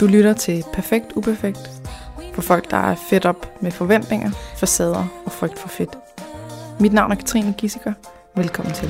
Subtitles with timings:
[0.00, 1.70] Du lytter til Perfekt Uperfekt
[2.34, 5.98] for folk, der er fedt op med forventninger, facader og frygt for fedt.
[6.80, 7.92] Mit navn er Katrine Gissiker.
[8.36, 8.88] Velkommen til.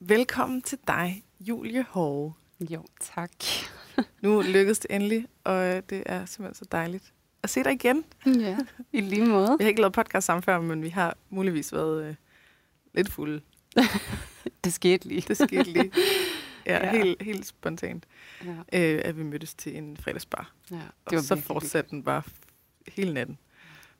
[0.00, 2.34] Velkommen til dig, Julie Hove.
[2.60, 3.30] Jo, tak.
[4.22, 7.12] Nu lykkedes det endelig, og det er simpelthen så dejligt
[7.46, 8.04] at se dig igen.
[8.26, 8.56] Ja,
[8.92, 9.56] i lige måde.
[9.58, 12.14] Vi har ikke lavet podcast sammen før, men vi har muligvis været øh,
[12.94, 13.40] lidt fulde.
[14.64, 15.20] Det skete lige.
[15.28, 15.92] Det skete lige.
[16.66, 16.90] Ja, Ja.
[16.90, 18.04] Helt, helt spontant,
[18.44, 20.52] Ja, øh, at vi mødtes til en fredagsbar.
[20.70, 20.76] ja.
[21.04, 22.22] Og så fortsatte den bare
[22.88, 23.38] hele natten.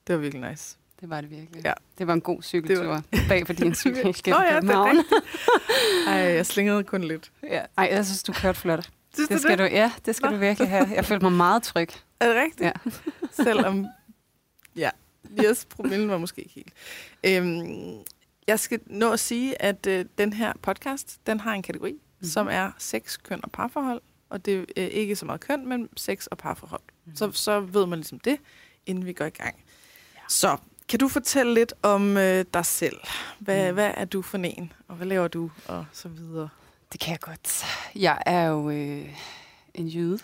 [0.06, 0.76] Det var virkelig nice.
[1.00, 1.64] Det var det virkelig.
[1.64, 1.72] Ja.
[1.98, 4.96] Det var en god cykeltur bag på din cykel Nå ja, det København.
[6.06, 7.32] Ej, jeg slingede kun lidt.
[7.42, 7.62] Ja.
[7.78, 8.90] Ej, jeg synes, du kørte flot.
[9.14, 10.34] Synes Det skal du, ja, det skal Nå.
[10.34, 10.88] du virkelig have.
[10.94, 11.88] Jeg følte mig meget tryg.
[12.20, 12.60] Er det rigtigt?
[12.60, 12.72] Ja.
[13.44, 13.86] Selvom,
[14.76, 14.90] ja,
[15.44, 16.72] yes, promillen var måske ikke helt.
[17.24, 17.98] Øhm,
[18.46, 22.28] jeg skal nå at sige, at øh, den her podcast, den har en kategori, mm-hmm.
[22.28, 24.00] som er sex, køn og parforhold.
[24.30, 26.80] Og det er øh, ikke så meget køn, men sex og parforhold.
[27.04, 27.16] Mm-hmm.
[27.16, 28.38] Så, så ved man ligesom det,
[28.86, 29.54] inden vi går i gang.
[30.14, 30.20] Ja.
[30.28, 30.56] Så
[30.88, 32.96] kan du fortælle lidt om øh, dig selv?
[33.38, 33.74] Hvad, Mm.
[33.74, 36.48] hvad er du for en, og hvad laver du, og så videre?
[36.92, 37.64] Det kan jeg godt.
[37.94, 39.08] Jeg er jo øh,
[39.74, 40.18] en jyde.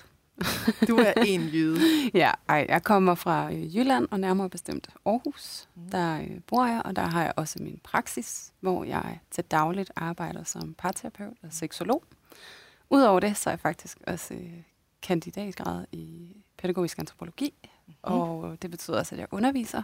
[0.88, 1.80] Du er en jyde.
[2.14, 5.68] Ja, ej, jeg kommer fra øh, Jylland, og nærmere bestemt Aarhus.
[5.74, 5.88] Mhm.
[5.90, 9.92] Der øh, bor jeg, og der har jeg også min praksis, hvor jeg til dagligt
[9.96, 12.04] arbejder som parterapeut og seksolog.
[12.90, 14.52] Udover det, så er jeg faktisk også øh,
[15.02, 17.54] kandidatgrad i pædagogisk antropologi,
[17.86, 17.94] Mhm.
[18.02, 19.82] og det betyder også, at jeg underviser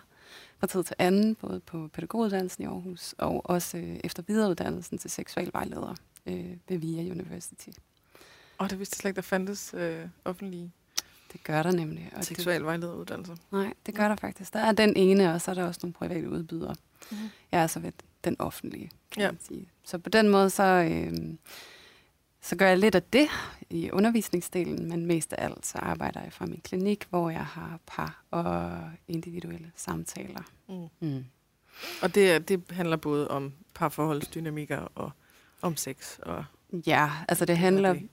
[0.61, 5.95] fra tid til anden, både på pædagoguddannelsen i Aarhus, og også efter videreuddannelsen til seksualvejleder
[6.27, 7.69] øh, ved VIA University.
[8.59, 10.73] Og det vidste jeg slet ikke, der fandtes øh, offentlige
[11.33, 12.09] Det gør der nemlig.
[12.13, 13.37] Og det, seksualvejlederuddannelser.
[13.53, 14.53] Nej, det gør der faktisk.
[14.53, 16.75] Der er den ene, og så er der også nogle private udbydere.
[17.11, 17.21] Mhm.
[17.53, 17.93] Jeg er altså ved
[18.25, 19.31] den offentlige, kan Ja.
[19.31, 19.69] man sige.
[19.85, 21.15] Så på den måde, så, øh,
[22.41, 23.29] så gør jeg lidt af det
[23.71, 27.79] i undervisningsdelen, men mest af alt, så arbejder jeg fra min klinik, hvor jeg har
[27.87, 30.43] par og individuelle samtaler.
[30.69, 30.89] Mm.
[31.09, 31.25] Mm.
[32.03, 35.11] Og det, det handler både om parforholdsdynamikker og
[35.63, 36.19] om sex.
[36.19, 36.45] Og
[36.87, 38.09] Ja, altså det handler, det.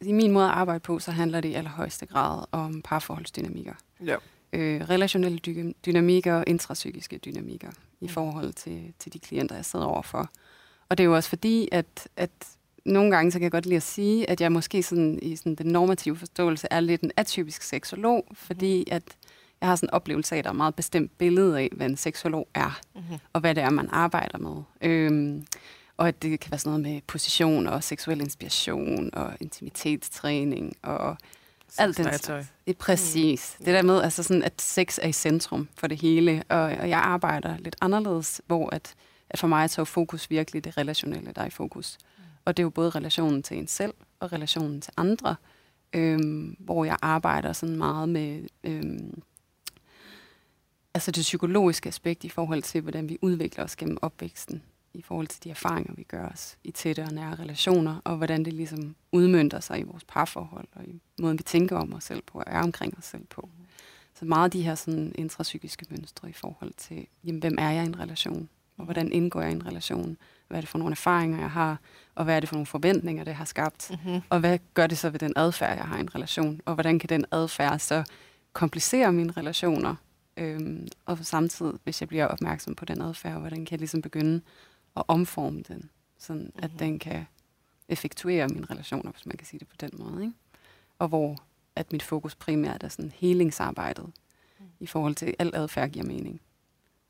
[0.00, 3.74] I min måde at arbejde på, så handler det i allerhøjeste grad om parforholdsdynamikker.
[4.06, 4.16] ja.
[4.52, 7.70] øh, relationelle dy- dynamikker og intrapsykiske dynamikker
[8.00, 8.08] i Mm.
[8.08, 10.28] forhold til, til de klienter, jeg sidder overfor.
[10.88, 12.30] Og det er jo også fordi, at, at
[12.84, 15.54] nogle gange så kan jeg godt lide at sige, at jeg måske sådan, i sådan
[15.54, 19.02] den normative forståelse er lidt en atypisk seksolog, fordi at
[19.60, 21.86] jeg har sådan en oplevelse af, at der er et meget bestemt billede af, hvad
[21.90, 23.16] en seksolog er, Mm-hmm.
[23.32, 24.62] og hvad det er, man arbejder med.
[24.80, 25.46] Øhm,
[25.96, 31.16] og at det kan være sådan noget med position og seksuel inspiration og intimitetstræning og
[31.78, 32.48] alt den slags.
[32.66, 33.56] Det er præcis.
[33.58, 33.64] Mm.
[33.64, 36.88] Det der med, altså sådan, at sex er i centrum for det hele, og, og
[36.88, 38.94] jeg arbejder lidt anderledes, hvor at,
[39.30, 41.98] at for mig så er fokus virkelig det relationelle, der er i fokus.
[42.18, 42.24] Mm.
[42.44, 45.36] Og det er jo både relationen til en selv og relationen til andre,
[45.92, 49.22] øhm, hvor jeg arbejder sådan meget med øhm,
[50.94, 54.62] altså det psykologiske aspekt i forhold til, hvordan vi udvikler os gennem opvæksten,
[54.94, 58.44] i forhold til de erfaringer, vi gør os i tætte og nære relationer, og hvordan
[58.44, 62.22] det ligesom udmyndter sig i vores parforhold, og i måden, vi tænker om os selv
[62.26, 63.48] på, og er omkring os selv på.
[64.18, 67.84] Så meget af de her sådan, intrapsykiske mønstre i forhold til, jamen, hvem er jeg
[67.84, 70.16] i en relation, og hvordan indgår jeg i en relation,
[70.48, 71.80] hvad er det for nogle erfaringer, jeg har,
[72.14, 74.20] og hvad er det for nogle forventninger, det har skabt, Mm-hmm.
[74.28, 76.98] og hvad gør det så ved den adfærd, jeg har i en relation, og hvordan
[76.98, 78.04] kan den adfærd så
[78.52, 79.94] komplicere mine relationer,
[80.36, 84.40] øhm, og samtidig, hvis jeg bliver opmærksom på den adfærd, hvordan kan jeg ligesom begynde
[84.96, 86.78] at omforme den, sådan at Mhm.
[86.78, 87.26] den kan
[87.88, 90.22] effektuere mine relationer, hvis man kan sige det på den måde.
[90.22, 90.34] Ikke?
[90.98, 91.36] Og hvor
[91.76, 94.04] at mit fokus primært er sådan helingsarbejdet
[94.58, 94.64] Mm.
[94.80, 96.40] i forhold til, at al adfærd giver mening.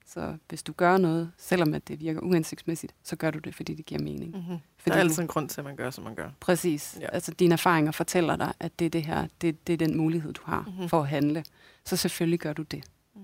[0.07, 3.75] Så hvis du gør noget, selvom at det virker uhensigtsmæssigt, så gør du det, fordi
[3.75, 4.31] det giver mening.
[4.37, 4.47] Mm-hmm.
[4.49, 6.31] Der Fordi er du- altid en grund til, at man gør, som man gør.
[6.41, 6.99] Præcis.
[7.01, 7.07] Ja.
[7.13, 10.33] Altså dine erfaringer fortæller dig, at det er det her, det, det er den mulighed,
[10.33, 10.71] du har Mhm.
[10.71, 10.89] mm-hmm.
[10.89, 11.45] for at handle.
[11.85, 12.85] Så selvfølgelig gør du det.
[13.15, 13.21] Mm.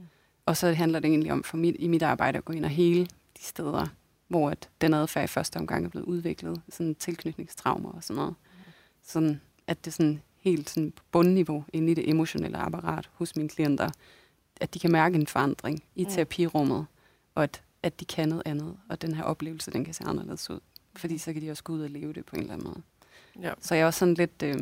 [0.46, 2.70] Og så handler det egentlig om for mit, i mit arbejde at gå ind og
[2.70, 3.86] hele de steder,
[4.30, 8.34] hvor at den adfærd i første omgang er blevet udviklet, sådan tilknytningstraumer og sådan noget.
[9.02, 13.48] Sådan at det sådan helt sådan på bundniveau inde i det emotionelle apparat hos mine
[13.48, 13.90] klienter,
[14.60, 16.10] at de kan mærke en forandring i Mm.
[16.10, 16.86] terapirummet,
[17.34, 20.50] og at, at de kan noget andet, og den her oplevelse, den kan se anderledes
[20.50, 20.60] ud.
[20.96, 22.82] Fordi så kan de også gå ud og leve det på en eller anden måde.
[23.46, 23.52] Ja.
[23.60, 24.42] Så jeg er også sådan lidt...
[24.42, 24.56] Øh,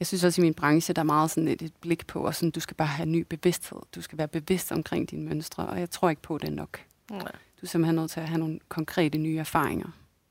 [0.00, 2.34] jeg synes også i min branche, der er meget sådan et, et blik på, og
[2.34, 3.78] sådan, du skal bare have ny bevidsthed.
[3.94, 6.80] Du skal være bevidst omkring dine mønstre, og jeg tror ikke på, det nok.
[7.10, 7.32] Nej.
[7.66, 9.88] Er simpelthen nødt til at have nogle konkrete nye erfaringer.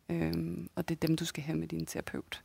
[0.10, 2.42] Øhm, og det er dem, du skal have med din terapeut.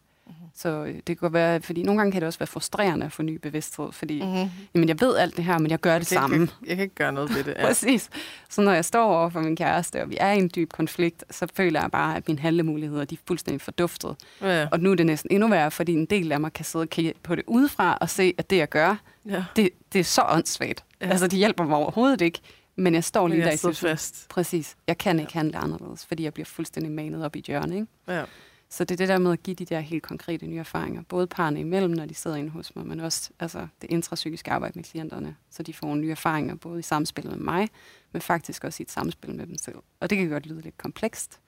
[0.54, 3.12] Så øh, det kan godt være, fordi nogle gange kan det også være frustrerende at
[3.12, 4.50] få ny bevidsthed, fordi Mm-hmm.
[4.74, 6.40] jamen, jeg ved alt det her, men jeg gør det samme.
[6.42, 7.54] ikke- jeg kan ikke gøre noget ved det.
[7.58, 7.66] Ja.
[7.66, 8.10] Præcis.
[8.48, 11.24] Så når jeg står over for min kæreste, og vi er i en dyb konflikt,
[11.30, 14.16] så føler jeg bare, at mine handlemuligheder de er fuldstændig forduftet.
[14.42, 14.68] Ja.
[14.72, 16.88] Og nu er det næsten endnu værre, fordi en del af mig kan sidde og
[16.88, 18.96] kigge på det udefra og se, at det, jeg gør,
[19.28, 19.44] ja.
[19.56, 20.84] det, det er så åndssvagt.
[21.00, 21.06] Ja.
[21.06, 22.38] Altså, det hjælper mig overhovedet ikke.
[22.80, 23.96] Men jeg står Men lige der i jeg sidder situationen.
[23.96, 24.28] fast.
[24.28, 24.76] Præcis.
[24.86, 27.74] Jeg kan ikke handle anderledes, fordi jeg bliver fuldstændig manet op i hjørnet.
[27.74, 27.86] Ikke?
[28.08, 28.24] Ja.
[28.68, 31.26] Så det er det der med at give de der helt konkrete nye erfaringer, både
[31.26, 34.84] parne imellem, når de sidder inde hos mig, men også altså, det intrapsykiske arbejde med
[34.84, 37.68] klienterne, så de får nye erfaringer, både i samspil med mig,
[38.12, 39.76] men faktisk også i et samspil med dem selv.
[40.00, 41.40] Og det kan godt lyde lidt komplekst,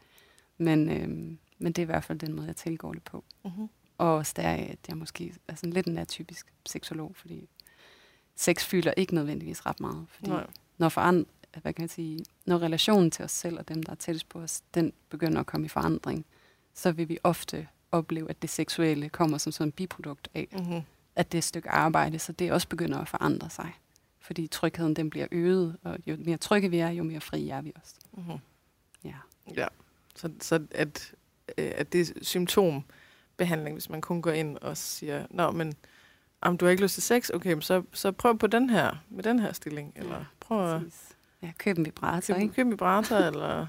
[0.58, 3.24] men, øhm, men det er i hvert fald den måde, jeg tilgår det på.
[3.44, 3.68] Mm-hmm.
[3.98, 7.48] Og også der, at jeg måske er sådan lidt en atypisk seksolog, fordi
[8.36, 10.06] sex fylder ikke nødvendigvis ret meget.
[10.08, 10.46] Fordi Nej.
[10.82, 11.26] Når, forand-
[11.62, 14.38] hvad kan jeg sige, når relationen til os selv og dem, der er tættest på
[14.38, 16.24] os, den begynder at komme i forandring,
[16.74, 20.80] så vil vi ofte opleve, at det seksuelle kommer som sådan en biprodukt af, Mm-hmm.
[21.16, 23.72] at det er stykke arbejde, så det også begynder at forandre sig.
[24.20, 27.60] Fordi trygheden den bliver øget, og jo mere trygge vi er, jo mere frie er
[27.60, 27.94] vi også.
[28.12, 28.38] Mm-hmm.
[29.04, 29.14] Ja.
[29.56, 29.66] Ja.
[30.16, 31.14] Så, så at,
[31.58, 35.74] øh, at det er symptombehandling, hvis man kun går ind og siger, nå, men
[36.40, 39.24] om du har ikke lyst til sex, okay, så, så prøv på den her, med
[39.24, 41.08] den her stilling, eller prøv at Præcis.
[41.42, 42.54] Ja, køb en vibrator, købe, ikke?
[42.54, 43.66] købe vibrator, eller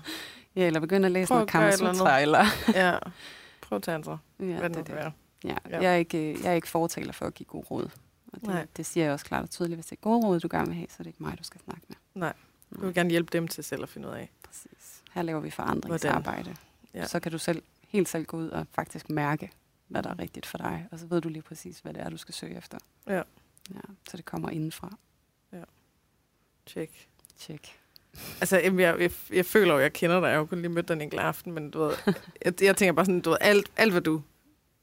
[0.56, 2.46] Ja, eller begynde at læse Prøv noget at eller...
[2.82, 2.98] ja,
[3.62, 5.12] prøv tantra, Ja, hvad det, det være.
[5.44, 5.82] Ja, Ja.
[5.82, 7.90] Jeg, er ikke, jeg er ikke fortaler for at give god råd.
[8.34, 8.60] Og Nej.
[8.60, 9.78] det, det siger jeg også klart og tydeligt.
[9.78, 11.44] Hvis det er god råd, du gerne vil have, så er det ikke mig, du
[11.44, 11.96] skal snakke med.
[12.16, 12.34] Nej,
[12.76, 14.32] du vil gerne hjælpe dem til selv at finde ud af.
[14.44, 15.02] Præcis.
[15.14, 16.56] Her laver vi forandringsarbejde.
[16.94, 17.00] Ja.
[17.00, 17.08] Ja.
[17.08, 19.52] Så kan du selv helt selv gå ud og faktisk mærke,
[19.88, 20.88] hvad der er rigtigt for dig.
[20.92, 22.78] Og så ved du lige præcis, hvad det er, du skal søge efter.
[23.08, 23.22] Ja.
[23.74, 24.98] ja så det kommer indenfra.
[26.66, 27.08] Tjek.
[27.40, 27.80] Tjek.
[28.42, 30.28] Altså, jeg, jeg, jeg føler jo, jeg kender dig.
[30.28, 31.92] Jeg har jo kun lige mødt dig en enkelt aften, men du ved,
[32.46, 34.22] jeg, jeg tænker bare sådan, du ved, alt, alt hvad du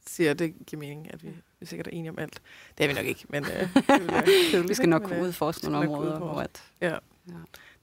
[0.07, 2.43] siger, det giver mening, at vi, vi er sikkert er enige om alt.
[2.79, 5.59] Det er vi nok ikke, men øh, være Vi skal nok Men, kunne øh, udforske
[5.59, 6.89] skal nogle områder, hvor at, Ja.
[7.29, 7.35] ja.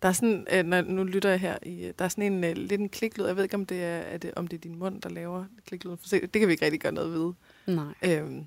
[0.01, 2.43] Der er sådan, øh, når, nu lytter jeg her, i, øh, der er sådan en
[2.43, 3.25] øh, lidt en kliklyd.
[3.25, 5.45] Jeg ved ikke, om det er, er det, om det er din mund, der laver
[5.67, 5.97] kliklyden.
[6.11, 7.33] Det kan vi ikke rigtig gøre noget ved.
[7.75, 7.93] Nej.
[8.01, 8.45] Øhm,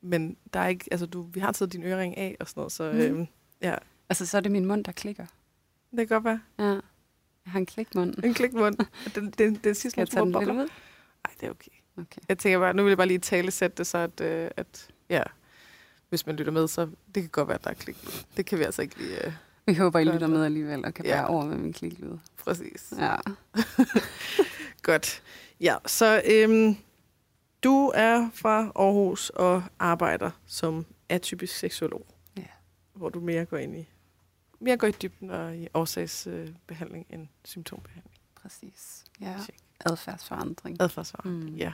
[0.00, 2.72] men der er ikke, altså du, vi har taget din ørering af og sådan noget,
[2.72, 3.26] så øhm,
[3.62, 3.74] ja,
[4.12, 5.26] Altså, så er det min mund, der klikker.
[5.90, 6.40] det kan godt være.
[6.58, 6.64] Ja.
[7.44, 8.24] Jeg har en klikmund.
[8.24, 8.76] En klikmund.
[9.14, 10.54] Den, den, den sidste jeg tage den ud?
[10.56, 11.70] Nej, det er okay.
[11.98, 12.20] Okay.
[12.28, 14.88] Jeg tænker bare, nu vil jeg bare lige tale sætte det, så at, øh, at
[15.08, 15.22] ja,
[16.08, 17.96] hvis man lytter med, så det kan godt være, at der er klik.
[18.36, 19.32] Det kan vi altså ikke lige øh,
[19.66, 20.30] Vi håber, I lytter det.
[20.30, 21.14] med alligevel og kan Ja.
[21.16, 22.16] bære over med min kliklyd.
[22.44, 22.92] præcis.
[22.98, 23.16] Ja.
[24.82, 25.22] Godt.
[25.60, 26.76] Ja, så øhm,
[27.64, 32.06] du er fra Aarhus og arbejder som atypisk seksolog.
[32.36, 32.42] Ja.
[32.94, 33.88] Hvor du mere går ind i
[34.62, 38.14] mere går i dybden og i årsagsbehandling end symptombehandling.
[38.34, 39.04] Præcis.
[39.20, 39.34] Ja.
[39.86, 40.76] Adfærdsforandring.
[40.82, 41.56] Adfærdsforandring, Mm.
[41.56, 41.72] ja.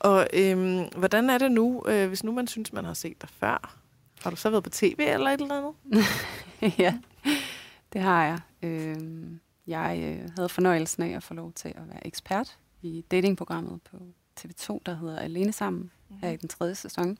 [0.00, 3.28] Og øhm, hvordan er det nu, øh, hvis nu man synes, man har set dig
[3.30, 3.78] før?
[4.22, 6.04] Har du så været på tv eller et eller andet?
[6.84, 6.98] ja,
[7.92, 8.40] det har jeg.
[8.62, 13.82] Øhm, jeg øh, havde fornøjelsen af at få lov til at være ekspert i datingprogrammet
[13.82, 13.96] på
[14.40, 17.18] TV2, der hedder Alene Sammen, her i den tredje sæson,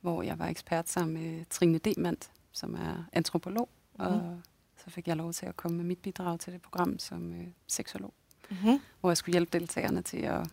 [0.00, 2.16] hvor jeg var ekspert sammen med Trine Demand,
[2.52, 4.06] som er antropolog, Mhm.
[4.08, 4.40] og
[4.84, 7.46] så fik jeg lov til at komme med mit bidrag til det program som øh,
[7.66, 8.14] seksolog,
[8.50, 8.80] Mm-hmm.
[9.00, 10.46] hvor jeg skulle hjælpe deltagerne til at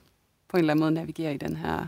[0.47, 1.87] på en eller anden måde navigere i den her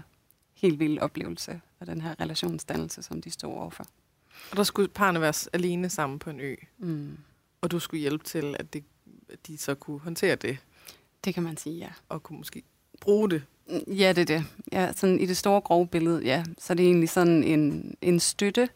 [0.54, 3.86] helt vilde oplevelse og den her relationsdannelse, som de stod overfor.
[4.52, 7.18] Og der skulle parne være alene sammen på en ø, Mm.
[7.62, 8.83] og du skulle hjælpe til, at, det,
[9.30, 10.57] at de så kunne håndtere det,
[11.24, 11.90] Det kan man sige, ja.
[12.09, 12.64] og kunne måske
[13.02, 13.44] bruge det.
[13.88, 14.44] Ja, det er det.
[14.71, 18.19] Ja, sådan I det store grove billede, ja, så er det egentlig sådan en, en
[18.19, 18.69] støtte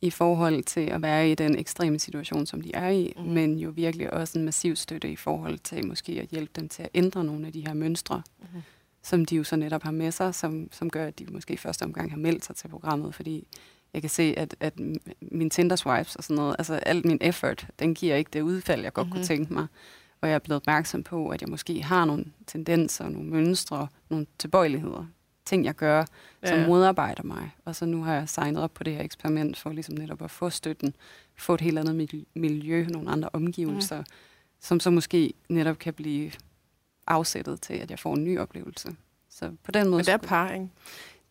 [0.00, 3.26] i forhold til at være i den ekstreme situation, som de er i, Mhm.
[3.26, 3.32] mm.
[3.34, 6.82] men jo virkelig også en massiv støtte i forhold til måske at hjælpe dem til
[6.82, 8.62] at ændre nogle af de her mønstre, Mhm.
[9.02, 11.56] som de jo så netop har med sig, som, som gør, at de måske i
[11.56, 13.46] første omgang har meldt sig til programmet, fordi
[13.92, 17.18] jeg kan se, at, at m- mine Tinder swipes og sådan noget, altså al min
[17.20, 19.18] effort, den giver ikke det udfald, jeg godt mm-hmm.
[19.18, 19.26] Mhm.
[19.26, 19.66] kunne tænke mig.
[20.20, 24.26] Og jeg er blevet opmærksom på, at jeg måske har nogle tendenser, nogle mønstre, nogle
[24.38, 25.06] tilbøjeligheder,
[25.48, 26.04] ting jeg gør,
[26.42, 26.48] ja.
[26.48, 27.50] som modarbejder mig.
[27.64, 30.30] Og så nu har jeg signet op på det her eksperiment for ligesom netop at
[30.30, 30.94] få støtten,
[31.38, 34.04] få et helt andet mil- miljø, nogle andre omgivelser, mm.
[34.60, 36.30] som så måske netop kan blive
[37.06, 38.96] afsættet til, at jeg får en ny oplevelse.
[39.30, 39.98] Så på den måde...
[39.98, 40.68] Men det er par, ikke?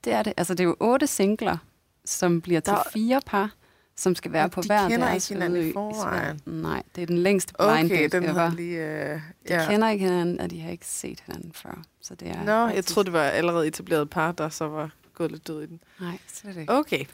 [0.04, 0.34] det er det.
[0.38, 1.58] Altså, det er jo otte singler,
[2.06, 3.56] som bliver til Der- fire par,
[3.98, 6.40] som skal være Og på de hver kender deres ikke hinanden i ø forvejen?
[6.46, 6.62] Sverige.
[6.62, 8.52] Nej, det er den længste blind Okay, date den ever.
[8.56, 8.78] lige...
[8.86, 9.66] Øh, De ja.
[9.70, 11.84] kender ikke hinanden, og de har ikke set hinanden før.
[12.02, 15.32] Så det er Nå, jeg troede, det var allerede etableret par, der så var gået
[15.32, 15.80] lidt død i den.
[16.00, 16.74] Nej, slet ikke.
[16.74, 17.06] Okay.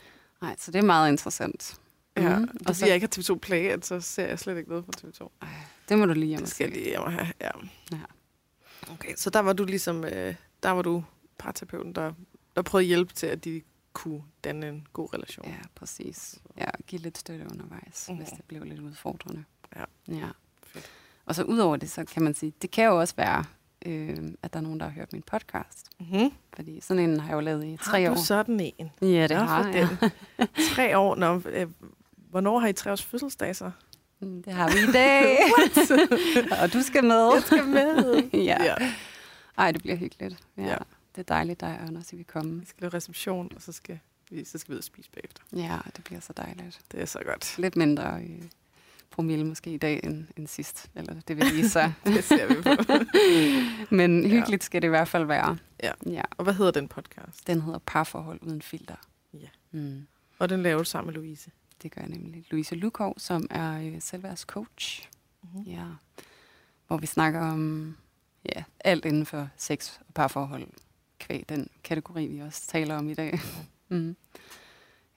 [0.42, 1.76] Nej, så det er meget interessant.
[2.18, 4.70] Ja, er Og så, jeg ikke har TV2 Play, at så ser jeg slet ikke
[4.70, 5.48] noget fra TV2.
[5.90, 7.50] det må du lige hjem Det skal jeg lige hjem og have, ja.
[7.92, 7.98] Ja.
[8.92, 11.04] Okay, så der var du ligesom, øh, der var du
[11.40, 12.14] parterapeuten, der
[12.56, 13.62] der prøvede at hjælpe til, at de
[13.94, 15.48] kunne danne en god relation.
[15.48, 16.36] Ja, præcis.
[16.58, 18.16] Ja, give lidt støtte undervejs, mm.
[18.18, 19.44] hvis det blev lidt udfordrende.
[19.76, 19.84] Ja.
[20.08, 20.28] ja.
[20.68, 20.90] Fedt.
[21.26, 23.44] Og så udover det, så kan man sige, det kan jo også være,
[23.86, 25.88] øh, at der er nogen, der har hørt min podcast.
[26.00, 26.32] Mm-hmm.
[26.56, 28.16] Fordi sådan en har jeg jo lavet i tre har år.
[28.16, 28.92] du sådan en?
[29.02, 29.90] Ja, det Nå, har jeg.
[30.02, 30.10] den.
[30.76, 31.16] Tre år?
[31.16, 31.68] Nå, øh,
[32.16, 33.72] hvornår har I tre års fødselsdag så?
[34.20, 35.38] Mm, Det har vi i dag.
[36.62, 37.32] og du skal med.
[37.34, 38.24] Jeg skal med.
[38.34, 38.64] ja.
[38.64, 38.76] ja.
[39.58, 40.38] Ej, det bliver hyggeligt.
[40.58, 40.64] Ja.
[40.64, 40.78] Ja.
[41.18, 41.22] Ja.
[41.22, 42.60] Det er dejligt, dig og Anders, I vil komme.
[42.60, 45.44] Vi skal lave reception, og så skal vi, så skal vi ud og spise bagefter.
[45.54, 46.80] Ja, det bliver så dejligt.
[46.92, 47.56] Det er så godt.
[47.58, 48.44] Lidt mindre øh,
[49.14, 50.90] promille måske i dag end, end sidst.
[50.96, 51.94] Eller det vil vise sig.
[52.06, 53.06] Det ser vi på.
[53.96, 55.58] Men hyggeligt skal det i hvert fald være.
[55.84, 55.92] Ja.
[56.06, 56.22] ja.
[56.38, 57.48] Og hvad hedder den podcast?
[57.48, 58.96] Den hedder Parforhold uden filter.
[59.34, 59.48] Ja.
[59.72, 60.08] Mm.
[60.40, 61.52] Og den laver du sammen med Louise.
[61.84, 62.46] Det gør jeg nemlig.
[62.52, 65.10] Louise Lukov, som er øh, selvværdscoach.
[65.44, 65.62] Mm-hmm.
[65.62, 65.86] Ja.
[66.88, 67.96] Hvor vi snakker om
[68.56, 70.68] ja, alt inden for sex og parforhold.
[71.20, 73.40] Kvæg den kategori, vi også taler om i dag.
[73.90, 74.16] mm.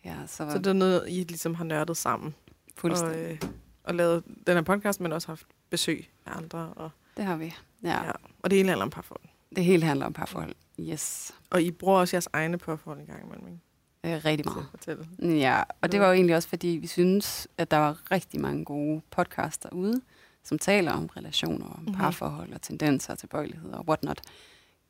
[0.04, 2.34] Ja, så, Så det er noget, I ligesom har nørdet sammen.
[2.66, 3.18] Og, fuldstændig.
[3.42, 3.50] øh,
[3.84, 6.58] og lavet den her podcast, men også haft besøg af andre.
[6.76, 7.54] Og, Det har vi.
[7.82, 8.04] Ja.
[8.04, 8.10] ja.
[8.42, 9.24] og det hele handler om parforhold.
[9.56, 10.54] Det hele handler om parforhold.
[10.80, 11.32] Yes.
[11.50, 14.16] Og I bruger også jeres egne parforhold en gang imellem, ikke?
[14.16, 14.58] Øh, rigtig meget.
[14.62, 15.06] at fortælle.
[15.40, 18.64] Ja, og det var jo egentlig også, fordi vi synes, at der var rigtig mange
[18.64, 20.00] gode podcasts derude,
[20.44, 21.94] som taler om relationer, om Mhm.
[21.94, 24.20] parforhold og tendenser og tilbøjeligheder og whatnot.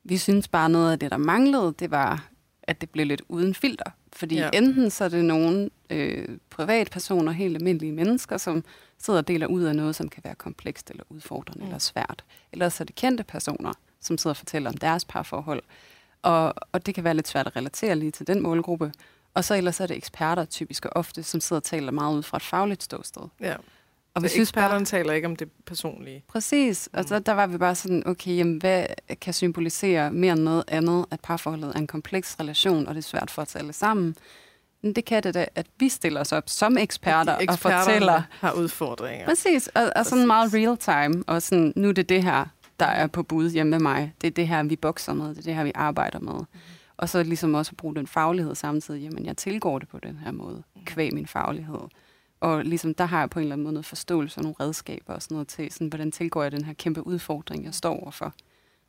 [0.08, 2.28] Vi synes bare, noget af det, der manglede, det var,
[2.62, 3.90] at det blev lidt uden filter.
[4.12, 4.50] Fordi Ja.
[4.52, 8.64] enten så er det nogle øh, privatpersoner, helt almindelige mennesker, som
[8.98, 11.66] sidder og deler ud af noget, som kan være komplekst eller udfordrende mm.
[11.66, 12.25] eller svært.
[12.52, 15.62] Eller så er det kendte personer, som sidder og fortæller om deres parforhold.
[16.22, 18.92] Og, og det kan være lidt svært at relatere lige til den målgruppe.
[19.34, 22.22] Og så ellers er det eksperter typisk og ofte, som sidder og taler meget ud
[22.22, 23.22] fra et fagligt ståsted.
[23.40, 23.54] Ja.
[24.16, 26.25] Og vi Så synes eksperterne bare, taler ikke om det personlige.
[26.28, 28.87] præcis, og så der var vi bare sådan, okay, jamen, hvad
[29.20, 33.06] kan symbolisere mere end noget andet, at parforholdet er en kompleks relation, og det er
[33.08, 34.16] svært for os alle sammen.
[34.82, 38.23] Men det kan det da, at vi stiller os op som eksperter de og fortæller,
[38.30, 39.26] har udfordringer.
[39.26, 42.44] Præcis, og, og sådan meget real time, og sådan, nu er det det her,
[42.80, 44.12] der er på bud hjemme med mig.
[44.20, 46.35] Det er det her, vi bokser med, det er det her, vi arbejder med.
[46.35, 46.46] Mm.
[46.96, 50.18] Og så ligesom også at bruge den faglighed samtidig, jamen jeg tilgår det på den
[50.25, 51.80] her måde, kvæg min faglighed.
[52.40, 55.14] Og ligesom der har jeg på en eller anden måde noget forståelse og nogle redskaber
[55.14, 58.34] og sådan noget til, sådan, hvordan tilgår jeg den her kæmpe udfordring, jeg står overfor.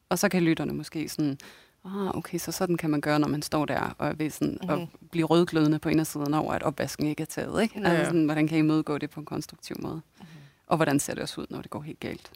[0.10, 1.38] Og så kan lytterne måske sådan,
[1.86, 4.58] ah, okay, så sådan kan man gøre, når man står der og er ved sådan
[4.62, 4.82] mm-hmm.
[4.82, 7.62] at blive rødglødende på indersiden over, at opvasken ikke er taget.
[7.62, 7.80] Ikke?
[7.86, 9.96] Altså sådan, hvordan kan I imødegå det på en konstruktiv måde?
[9.96, 10.28] Mm-hmm.
[10.68, 12.32] Og hvordan ser det også ud, når det går helt galt?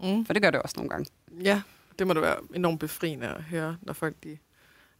[0.00, 0.24] Mm.
[0.24, 1.10] For det gør det også nogle gange.
[1.42, 1.62] Ja,
[1.98, 4.38] det må da være enormt befriende at høre, når folk de...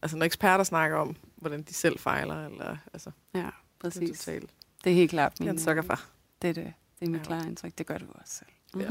[0.01, 4.19] Altså når eksperter snakker om, hvordan de selv fejler, eller altså, Ja, det er præcis.
[4.19, 4.49] totalt.
[4.87, 5.99] Det er helt klart Jeg er min, en sukker for.
[6.41, 6.73] det, er det.
[6.99, 7.25] det er mit Ja.
[7.25, 7.71] klare indtryk.
[7.77, 8.49] Det gør du også selv.
[8.81, 8.87] Ja.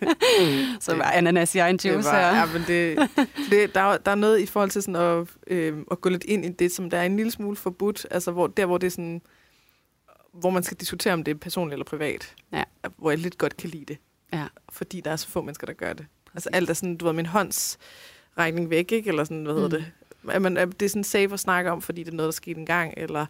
[0.80, 2.18] Så var ananas i egen juice her.
[2.18, 2.98] ja, men det,
[3.50, 6.24] det, der, er- der er noget i forhold til sådan at, øh, at gå lidt
[6.24, 8.06] ind i det, som der er en lille smule forbudt.
[8.10, 9.22] Altså hvor, der, hvor det er sådan,
[10.32, 12.34] hvor man skal diskutere, om det er personligt eller privat.
[12.52, 12.62] Ja.
[12.98, 13.98] Hvor jeg lidt godt kan lide det.
[14.32, 14.44] Ja.
[14.68, 16.06] Fordi der er så få mennesker, der gør det.
[16.34, 19.08] Altså alt er sådan, du ved, min håndsrækning væk, ikke?
[19.08, 19.84] Eller sådan, hvad hedder Mm.
[19.84, 19.92] det?
[20.34, 22.32] At man, at det er sådan safe at snakke om, fordi det er noget, der
[22.32, 23.26] skete en gang, eller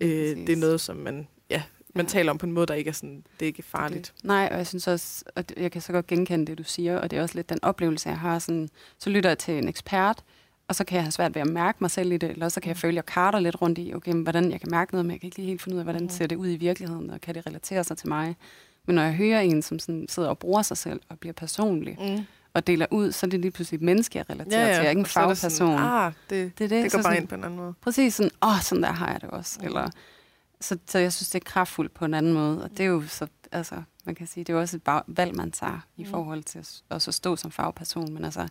[0.00, 1.62] øh, det er noget, som man, ja,
[1.94, 2.10] man Ja.
[2.10, 4.12] taler om på en måde, der ikke er sådan, det er ikke farligt.
[4.16, 4.24] Det.
[4.24, 7.10] Nej, og jeg synes også, og jeg kan så godt genkende det, du siger, og
[7.10, 8.38] det er også lidt den oplevelse, jeg har.
[8.38, 10.22] Sådan, så lytter jeg til en ekspert,
[10.68, 12.60] og så kan jeg have svært ved at mærke mig selv i det, eller så
[12.60, 14.92] kan jeg føle, at jeg karter lidt rundt i, okay, men hvordan jeg kan mærke
[14.92, 16.10] noget, men jeg kan ikke lige helt finde ud af, hvordan Mhm.
[16.10, 18.36] ser det ud i virkeligheden, og kan det relatere sig til mig.
[18.86, 21.96] Men når jeg hører en, som sådan sidder og bruger sig selv og bliver personlig,
[22.00, 22.24] Mm.
[22.54, 24.76] Og deler ud, så er det lige pludselig et menneske, jeg relaterer til.
[24.76, 25.50] Jeg er ikke en og så er det fagperson.
[25.78, 26.82] Sådan, ah, det, det er det.
[26.84, 27.74] det så går bare sådan, ind på en anden måde.
[27.80, 29.58] Præcis sådan, åh, sådan der har jeg det også.
[29.60, 29.66] Mm.
[29.66, 29.90] Eller,
[30.60, 32.64] så, så jeg synes, det er kraftfuldt på en anden måde.
[32.64, 35.02] Og det er jo så, altså, man kan sige, det er jo også et bag-
[35.06, 36.10] valg, man tager i Mm.
[36.10, 38.12] forhold til at, at stå som fagperson.
[38.14, 38.48] Men altså,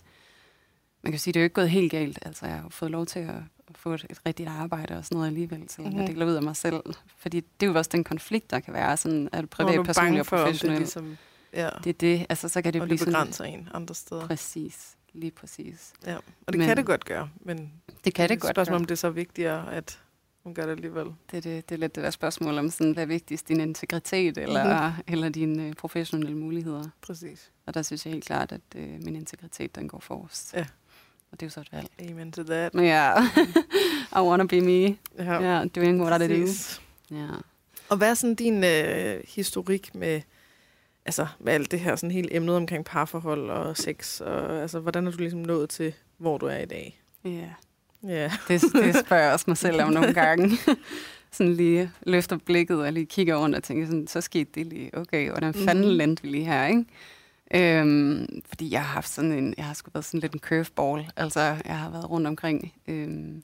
[1.02, 2.20] man kan sige, det er jo ikke gået helt galt.
[2.22, 3.36] Altså, jeg har fået lov til at,
[3.70, 6.00] at få et, et rigtigt arbejde og sådan noget alligevel, selvom mm-hmm.
[6.02, 6.08] Mhm.
[6.08, 6.82] jeg deler ud af mig selv.
[7.18, 10.28] Fordi det er jo også den konflikt, der kan være, sådan, er privat, personlig og
[10.32, 10.78] om det professionel.
[10.78, 11.18] ligesom,
[11.54, 13.14] ja, Det er det, altså så kan det og blive det sådan...
[13.14, 14.28] begrænser en andre steder.
[14.28, 15.94] Præcis, lige præcis.
[16.06, 16.16] Ja.
[16.16, 16.24] Og
[16.54, 17.72] det Men- kan det godt gøre, men
[18.06, 18.80] Det kan det et godt spørgsmål, gøre.
[18.80, 20.00] om det er så vigtigere, at
[20.44, 21.06] hun gør det alligevel.
[21.32, 23.60] Det er, det, det er lidt det der spørgsmål om, sådan, hvad er vigtigst, din
[23.60, 25.04] integritet eller, mm-hmm.
[25.08, 26.84] eller dine øh, professionelle muligheder.
[27.02, 27.52] Præcis.
[27.66, 30.54] Og der synes jeg helt klart, at øh, min integritet, den går forrest.
[30.54, 30.66] Ja.
[31.32, 32.12] Og det er jo så et valg.
[32.12, 32.74] Amen to that.
[32.76, 33.14] Ja,
[34.22, 34.72] I wanna be me.
[34.82, 36.48] Ja, Ja, yeah, doing what I do.
[37.12, 37.28] Ja.
[37.90, 40.22] Og hvad er sådan din øh, historik med,
[41.08, 44.22] altså, med alt det her sådan hele emnet omkring parforhold og sex?
[44.22, 47.02] Og, altså, hvordan er du ligesom nået til, hvor du er i dag?
[47.26, 47.50] Ja,
[48.04, 48.32] Ja.
[48.48, 50.58] det, det spørger jeg også mig selv om nogle gange.
[51.32, 54.98] sådan lige løfter blikket og lige kigger rundt og tænker sådan, så skete det lige.
[54.98, 55.94] Okay, hvordan fanden Mhm.
[55.98, 56.86] landte vi lige her, ikke?
[57.56, 61.06] Øhm, fordi jeg har haft sådan en, jeg har sgu været sådan lidt en curveball.
[61.16, 63.44] Altså, jeg har været rundt omkring øhm,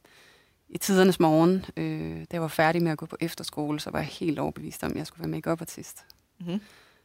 [0.70, 1.66] i tidernes morgen.
[1.78, 4.84] Øh, da jeg var færdig med at gå på efterskole, så var jeg helt overbevist
[4.84, 6.06] om, at jeg skulle være make artist
[6.40, 6.60] Mm-hmm.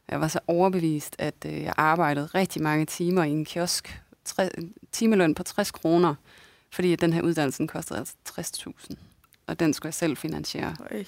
[0.09, 4.01] Jeg var så overbevist, at øh, jeg arbejdede rigtig mange timer i en kiosk.
[4.25, 4.49] Tre,
[4.91, 6.15] timeløn på 60 kroner,
[6.71, 8.95] fordi at den her uddannelse kostede altså 60.000.
[9.47, 10.75] Og den skulle jeg selv finansiere.
[10.91, 11.03] Øj.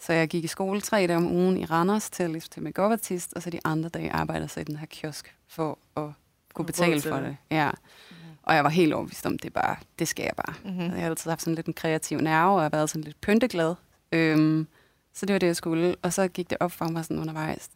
[0.00, 3.32] Så jeg gik i skole tre dage om ugen i Randers til, til make artist,
[3.32, 6.10] og så de andre dage arbejdede så i den her kiosk for at
[6.54, 7.26] kunne betale til for det.
[7.26, 7.56] det.
[7.56, 7.70] Ja.
[8.42, 10.54] Og jeg var helt overbevist om, det bare, det skal jeg bare.
[10.64, 10.80] Mm-hmm.
[10.80, 13.20] Jeg har altid haft sådan lidt en kreativ nerve, og jeg har været sådan lidt
[13.20, 13.74] pynteglad.
[14.12, 14.66] Øhm,
[15.12, 15.96] så det var det, jeg skulle.
[16.02, 17.70] Og så gik det op for mig sådan undervejs.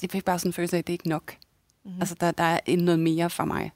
[0.00, 1.34] Det fik bare sådan en følelse af, at det er ikke nok.
[1.84, 1.96] Mm-hmm.
[1.96, 2.00] Mm.
[2.00, 3.72] Altså, der, der er noget mere for mig.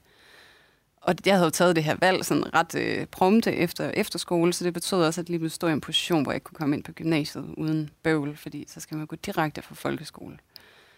[0.97, 4.65] Og jeg havde jo taget det her valg sådan ret øh, prompte efter efterskole, så
[4.65, 6.77] det betød også, at lige pludselig stod i en position, hvor jeg ikke kunne komme
[6.77, 10.39] ind på gymnasiet uden bøvl, fordi så skal man gå direkte fra folkeskole.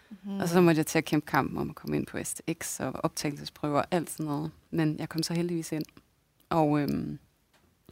[0.09, 0.39] mm-hmm.
[0.39, 2.91] Og så måtte jeg til at kæmpe kampen om at komme ind på STX og
[3.03, 4.51] optagelsesprøver og alt sådan noget.
[4.71, 5.85] Men jeg kom så heldigvis ind.
[6.49, 7.19] Og øhm,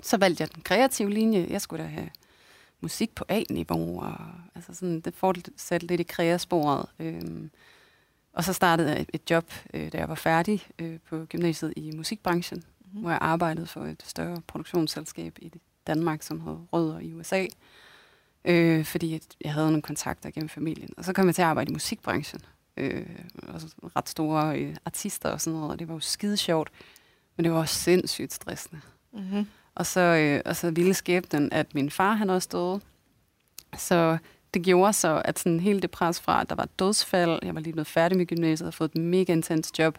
[0.04, 1.48] så valgte jeg den kreative linje.
[1.50, 2.10] Jeg skulle da have
[2.82, 4.02] musik på A-niveau.
[4.02, 4.16] Og,
[4.56, 6.86] altså sådan, det fortsatte lidt i kreasporet.
[7.00, 7.50] Øhm,
[8.34, 11.74] og så startede jeg et, et job, øh, da jeg var færdig øh, på gymnasiet
[11.76, 12.96] i musikbranchen, Mhm.
[12.96, 13.02] mm.
[13.02, 15.52] hvor jeg arbejdede for et større produktionsselskab i
[15.88, 17.46] Danmark, som havde rødder i USA.
[18.46, 20.90] Øh, fordi jeg havde nogle kontakter gennem familien.
[20.98, 22.42] Og så kom jeg til at arbejde i musikbranchen.
[22.78, 23.06] Øh,
[23.48, 26.70] og så ret store øh, artister og sådan noget, og det var jo skide sjovt.
[27.38, 28.82] Men det var også sindssygt stressende.
[29.14, 29.48] Mm-hmm.
[29.80, 32.82] Og så, øh, og så ville skæbnen, at min far han også døde.
[33.78, 34.18] Så
[34.54, 37.56] det gjorde så, at sådan hele det pres fra, at der var et dødsfald, jeg
[37.56, 39.98] var lige blevet færdig med gymnasiet og fået et mega intens job,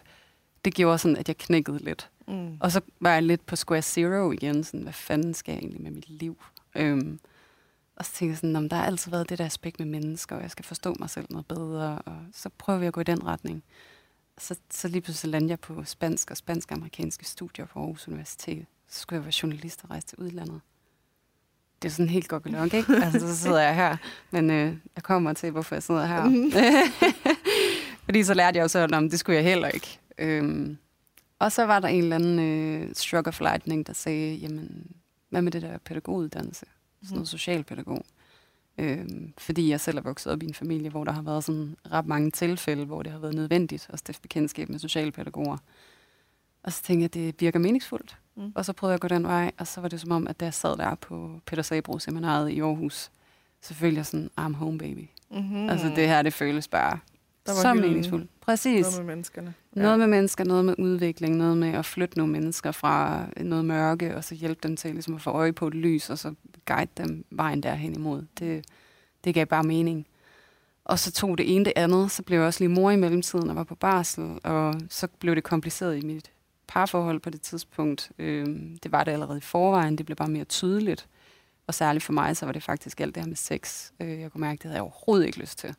[0.65, 2.09] det gjorde sådan, at jeg knækkede lidt.
[2.27, 2.57] Mm.
[2.59, 5.81] Og så var jeg lidt på square zero igen, sådan, hvad fanden skal jeg egentlig
[5.81, 6.37] med mit liv?
[6.75, 7.19] Øhm,
[7.95, 10.35] og så tænkte jeg sådan, om der har altid været det der aspekt med mennesker,
[10.35, 13.03] og jeg skal forstå mig selv noget bedre, og så prøver vi at gå i
[13.03, 13.63] den retning.
[14.37, 18.65] Så, så lige pludselig landede jeg på spansk og spansk-amerikanske studier på Aarhus Universitet.
[18.91, 20.61] Så skulle jeg være journalist og rejse til udlandet.
[21.81, 22.93] Det er sådan helt gokkelok, ikke?
[23.03, 23.97] Altså, så sidder jeg her.
[24.31, 26.25] Men øh, jeg kommer til, hvorfor jeg sidder her.
[26.25, 26.51] Mhm.
[28.05, 29.99] Fordi så lærte jeg jo så, at det skulle jeg heller ikke.
[30.17, 30.77] Øhm,
[31.39, 34.91] og så var der en eller anden øh, stroke of lightning, der sagde, jamen,
[35.29, 36.65] hvad med det der pædagoguddannelse?
[37.03, 38.05] Sådan noget socialpædagog.
[38.77, 41.75] Øhm, fordi jeg selv er vokset op i en familie, hvor der har været sådan
[41.91, 45.57] ret mange tilfælde, hvor det har været nødvendigt at stifte bekendtskab med socialpædagoger.
[46.63, 48.17] Og så tænkte jeg, at det virker meningsfuldt.
[48.41, 48.51] Mm.
[48.55, 50.39] Og så prøvede jeg at gå den vej, og så var det som om, at
[50.39, 53.11] da jeg sad der på Peter Sabro seminaret i Aarhus,
[53.61, 55.09] så følte jeg sådan, I'm home baby.
[55.31, 55.57] Mm-hmm.
[55.57, 55.69] Mm.
[55.69, 56.99] Altså det her, det føles bare
[57.45, 58.29] Der var så meningsfuldt.
[58.41, 58.85] Præcis.
[58.85, 59.53] Noget med menneskerne.
[59.73, 64.15] Noget med mennesker, noget med udvikling, noget med at flytte nogle mennesker fra noget mørke,
[64.15, 66.33] og så hjælpe dem til ligesom at få øje på et lys, og så
[66.65, 68.25] guide dem vejen derhen imod.
[68.39, 68.65] Det,
[69.23, 70.07] det gav bare mening.
[70.85, 73.49] Og så tog det ene det andet, så blev jeg også lige mor i mellemtiden
[73.49, 76.30] og var på barsel, og så blev det kompliceret i mit
[76.71, 78.11] parforhold på det tidspunkt.
[78.19, 81.07] Øhm, det var det allerede i forvejen, det blev bare mere tydeligt.
[81.67, 83.91] Og særligt for mig, så var det faktisk alt det her med sex.
[83.99, 85.75] Øh, jeg kunne mærke, det havde jeg overhovedet ikke lyst til.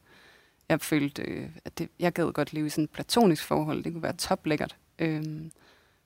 [0.68, 3.84] Jeg følte, øh, at det, jeg gad godt leve i sådan et platonisk forhold.
[3.84, 4.76] Det kunne være toplækkert.
[4.98, 5.52] Øhm,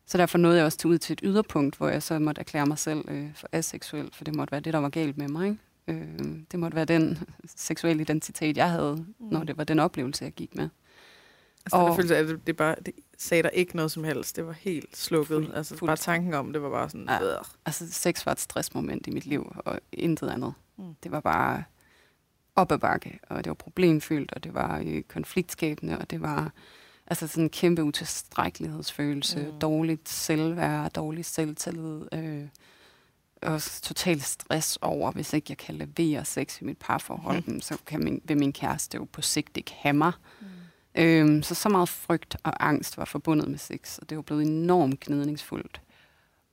[0.06, 2.66] så derfor nåede jeg også til ud til et yderpunkt, hvor jeg så måtte erklære
[2.66, 5.48] mig selv øh, for aseksuel, for det måtte være det, der var galt med mig.
[5.48, 5.60] Ikke?
[5.88, 7.18] Øh, det måtte være den
[7.56, 9.26] seksuelle identitet, jeg havde, mm.
[9.30, 10.68] når det var den oplevelse, jeg gik med.
[11.66, 11.96] Altså, og...
[11.96, 14.36] Følelse af, at det, det, bare, det sagde der ikke noget som helst.
[14.36, 15.26] Det var helt slukket.
[15.44, 17.06] Fuld- altså, fuld- bare tanken om det var bare sådan...
[17.08, 17.24] Ja.
[17.24, 17.36] Ja.
[17.66, 20.54] Altså, sex var et stressmoment i mit liv, og intet andet.
[20.78, 20.94] Mm.
[21.02, 21.64] Det var bare
[22.56, 26.52] op ad bakke, og det var problemfyldt, og det var øh, konfliktskabende, og det var
[27.06, 29.58] altså sådan en kæmpe utilstrækkelighedsfølelse, Mm.
[29.58, 32.44] dårligt selvværd, dårlig selvtillid, øh,
[33.42, 37.60] og total stress over, hvis ikke jeg kan levere sex i mit parforhold, mm.
[37.60, 40.12] så kan min, vil min kæreste jo på sigt ikke have mig.
[40.40, 40.46] Mm.
[40.96, 44.46] Øhm, så så meget frygt og angst var forbundet med sex, og det var blevet
[44.46, 45.80] enormt gnidningsfuldt.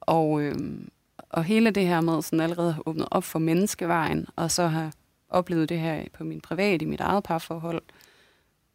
[0.01, 0.89] Og, øhm,
[1.29, 4.67] og hele det her med sådan allerede at have åbnet op for menneskevejen, og så
[4.67, 4.91] have
[5.29, 7.81] oplevet det her på min privat, i mit eget parforhold,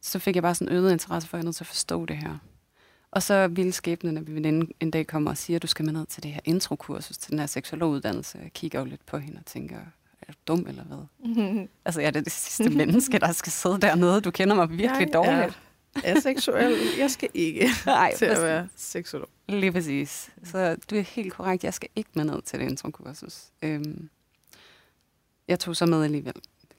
[0.01, 2.05] så fik jeg bare sådan øget interesse for, at jeg er nødt til at forstå
[2.05, 2.37] det her.
[3.11, 5.85] Og så ville skæbnen, at vi en, en dag kommer og siger, at du skal
[5.85, 8.39] med ned til det her introkursus, til den her seksologuddannelse.
[8.43, 9.79] Jeg kigger jo lidt på hende og tænker,
[10.33, 10.97] du dum eller hvad?
[11.25, 11.69] Mm-hmm.
[11.85, 14.21] Altså, jeg er det, det sidste menneske, der skal sidde dernede.
[14.21, 15.59] Du kender mig virkelig dårligt.
[16.03, 16.77] Jeg er seksuel.
[16.97, 19.29] Jeg skal ikke Nej, til at være seksolog.
[19.47, 20.29] Lige præcis.
[20.43, 21.63] Så du er helt korrekt.
[21.63, 23.43] Jeg skal ikke med ned til det introkursus.
[23.61, 24.09] Øhm,
[25.47, 26.33] jeg tog så med alligevel.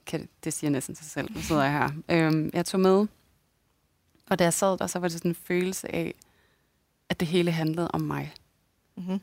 [0.05, 1.31] Kan, det siger næsten sig selv.
[1.35, 1.89] Nu sidder jeg her.
[2.09, 3.07] Øhm, jeg tog med,
[4.29, 6.13] og da jeg sad der, så var det sådan en følelse af,
[7.09, 8.33] at det hele handlede om mig.
[8.97, 9.19] Mm-hmm.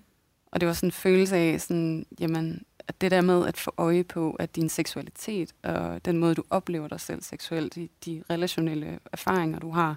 [0.46, 3.74] Og det var sådan en følelse af, sådan, jamen, at det der med at få
[3.76, 8.22] øje på, at din seksualitet og den måde, du oplever dig selv seksuelt, de, de
[8.30, 9.96] relationelle erfaringer, du har,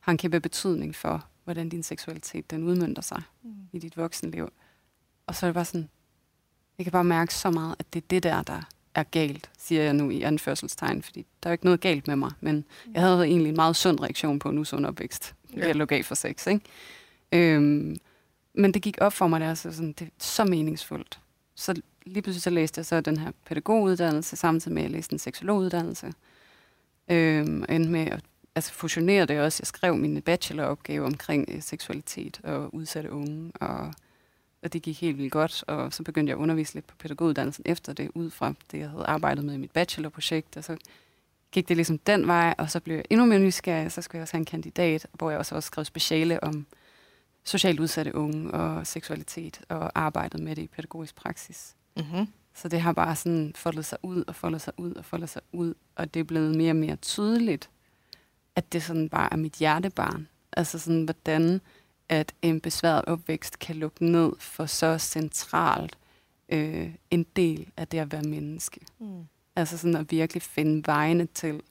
[0.00, 3.54] har en kæmpe betydning for, hvordan din seksualitet den udmyndter sig mm.
[3.72, 4.52] i dit voksenliv.
[5.26, 5.88] Og så er det bare sådan,
[6.78, 8.62] jeg kan bare mærke så meget, at det er det der, der
[8.94, 12.16] er galt, siger jeg nu i anførselstegn, fordi der er jo ikke noget galt med
[12.16, 15.66] mig, men jeg havde egentlig en meget sund reaktion på en usund opvækst, ja.
[15.66, 16.60] jeg lå gav for sex, ikke?
[17.32, 17.96] Øhm,
[18.54, 21.20] men det gik op for mig, det er, altså sådan, det er så meningsfuldt.
[21.54, 21.74] Så
[22.06, 25.18] lige pludselig så læste jeg så den her pædagoguddannelse, samtidig med at jeg læste en
[25.18, 26.12] seksologuddannelse.
[27.10, 29.60] Øhm, endte med at altså fusionere det også.
[29.60, 33.92] Jeg skrev min bacheloropgave omkring øh, seksualitet og udsatte unge, og,
[34.62, 35.64] og det gik helt vildt godt.
[35.66, 38.90] Og så begyndte jeg at undervise lidt på pædagoguddannelsen efter det, ud fra det, jeg
[38.90, 40.56] havde arbejdet med i mit bachelorprojekt.
[40.56, 40.76] Og så
[41.52, 43.92] gik det ligesom den vej, og så blev jeg endnu mere nysgerrig.
[43.92, 46.66] Så skulle jeg også have en kandidat, hvor jeg også, også skrev speciale om
[47.44, 51.76] socialt udsatte unge og seksualitet, og arbejdet med det i pædagogisk praksis.
[51.96, 52.28] Mm-hmm.
[52.54, 55.42] Så det har bare sådan foldet sig ud og foldet sig ud og foldet sig
[55.52, 57.70] ud, og det er blevet mere og mere tydeligt,
[58.56, 60.28] at det sådan bare er mit hjertebarn.
[60.52, 61.60] Altså sådan, hvordan
[62.08, 65.98] at en besværet opvækst kan lukke ned for så centralt
[66.48, 68.80] øh, en del af det at være menneske.
[68.98, 69.24] Mm.
[69.56, 71.62] Altså sådan at virkelig finde vejene til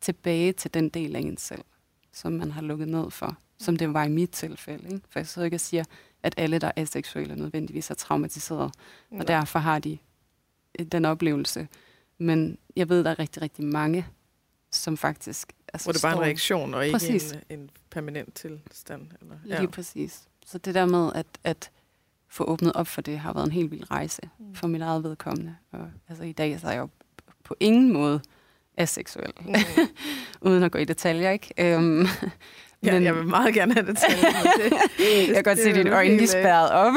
[0.00, 1.64] tilbage til den del af en selv,
[2.12, 4.84] som man har lukket ned for, som det var i mit tilfælde.
[4.94, 5.06] Ikke?
[5.10, 5.84] For jeg så ikke at sige,
[6.22, 8.72] at alle, der er seksuelle, nødvendigvis er traumatiseret,
[9.12, 9.18] ja.
[9.18, 9.98] og derfor har de
[10.78, 11.68] øh, den oplevelse.
[12.18, 14.06] Men jeg ved, der er rigtig, rigtig mange,
[14.70, 17.32] som faktisk Altså, Hvor det er bare en reaktion, og ikke præcis.
[17.32, 19.08] en, en permanent tilstand.
[19.20, 19.58] Eller, ja.
[19.58, 20.22] Lige præcis.
[20.46, 21.70] Så det der med at, at
[22.28, 24.54] få åbnet op for det, har været en helt vild rejse mm.
[24.54, 25.56] for mit eget vedkommende.
[25.72, 26.88] Og altså, i dag så er jeg jo
[27.44, 28.20] på ingen måde
[28.76, 29.32] aseksuel.
[29.40, 29.54] Mm.
[30.50, 31.76] Uden at gå i detaljer, ikke?
[31.76, 32.06] Um,
[32.82, 34.72] Ja, men, jeg vil meget gerne have detaljer det.
[35.26, 36.94] jeg kan godt se dine øjne lige spærret op.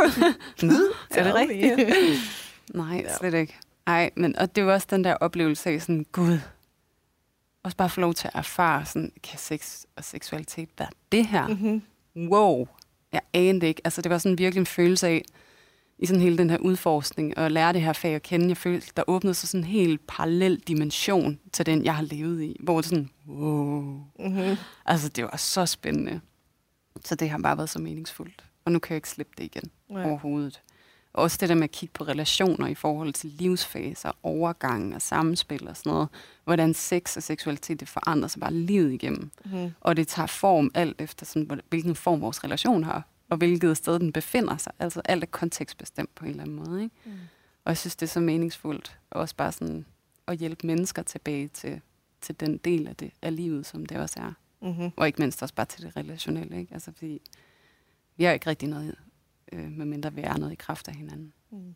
[1.12, 1.90] er det rigtigt?
[2.74, 3.56] Nej, slet ikke.
[3.86, 6.40] Nej, men og det var også den der oplevelse af sådan, gud,
[7.64, 11.48] også bare få lov til at erfare, sådan, kan sex og seksualitet være det her?
[11.48, 11.82] Mm-hmm.
[12.30, 12.68] Wow,
[13.12, 13.82] jeg anede ikke.
[13.84, 15.22] Altså, det var sådan virkelig en følelse af,
[16.00, 18.48] i sådan hele den her udforskning, og lære det her fag at kende.
[18.48, 22.44] Jeg følte, der åbnede sig sådan en helt parallel dimension til den, jeg har levet
[22.44, 24.04] i, hvor det sådan, wow.
[24.20, 24.58] Mm-hmm.
[24.86, 26.22] Altså, det var så spændende.
[27.06, 28.44] Så det har bare været så meningsfuldt.
[28.66, 30.06] Og nu kan jeg ikke slippe det igen ja.
[30.06, 30.62] overhovedet.
[31.14, 35.68] Også det der med at kigge på relationer i forhold til livsfaser, overgang og samspil
[35.68, 36.10] og sådan noget.
[36.44, 39.32] Hvordan sex og seksualitet det forandrer sig bare livet igennem.
[39.46, 39.72] Mm.
[39.82, 44.00] Og det tager form alt efter, sådan, hvilken form vores relation har, og hvilket sted
[44.00, 44.74] den befinder sig.
[44.80, 46.84] Altså alt er kontekstbestemt på en eller anden måde.
[46.84, 46.96] Ikke?
[47.06, 47.12] Mm.
[47.64, 49.00] Og jeg synes, det er så meningsfuldt.
[49.10, 49.86] Og også bare sådan
[50.28, 51.82] at hjælpe mennesker tilbage til,
[52.22, 54.34] til den del af, det, af livet, som det også er.
[54.62, 54.92] Mm-hmm.
[54.96, 56.60] Og ikke mindst også bare til det relationelle.
[56.60, 56.74] Ikke?
[56.74, 57.22] Altså, fordi
[58.18, 58.96] vi har ikke rigtig noget
[59.52, 61.34] øh, medmindre vi er noget i kraft af hinanden.
[61.52, 61.76] Mm.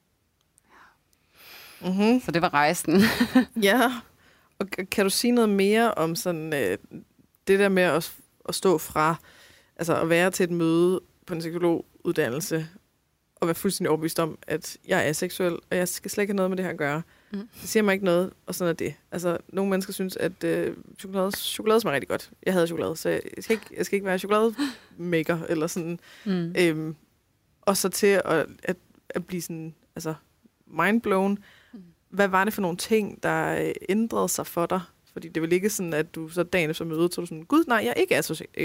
[1.81, 1.89] Ja.
[1.89, 2.21] Mm-hmm.
[2.21, 3.01] Så det var rejsen.
[3.69, 3.91] ja,
[4.59, 6.77] og kan du sige noget mere om sådan øh,
[7.47, 8.17] det der med at,
[8.49, 9.15] at stå fra,
[9.75, 12.67] altså at være til et møde på en psykologuddannelse,
[13.35, 16.35] og være fuldstændig overbevist om, at jeg er seksuel, og jeg skal slet ikke have
[16.35, 17.01] noget med det her at gøre.
[17.31, 17.49] Mm.
[17.61, 18.93] Det siger mig ikke noget, og sådan er det.
[19.11, 22.31] Altså, nogle mennesker synes, at øh, chokolade, chokolade smager rigtig godt.
[22.45, 25.99] Jeg havde chokolade, så jeg skal ikke, jeg skal ikke være chokolademaker, eller sådan.
[26.25, 26.53] Mm.
[26.57, 26.95] Øhm,
[27.61, 28.77] og så til at, at,
[29.09, 30.13] at blive sådan, altså
[30.67, 31.37] mindblown.
[31.73, 31.79] Mm.
[32.09, 34.81] Hvad var det for nogle ting, der øh, ændrede sig for dig?
[35.13, 37.63] Fordi det vil ikke sådan, at du så dagen efter mødet, så du sådan, gud
[37.67, 38.15] nej, jeg er ikke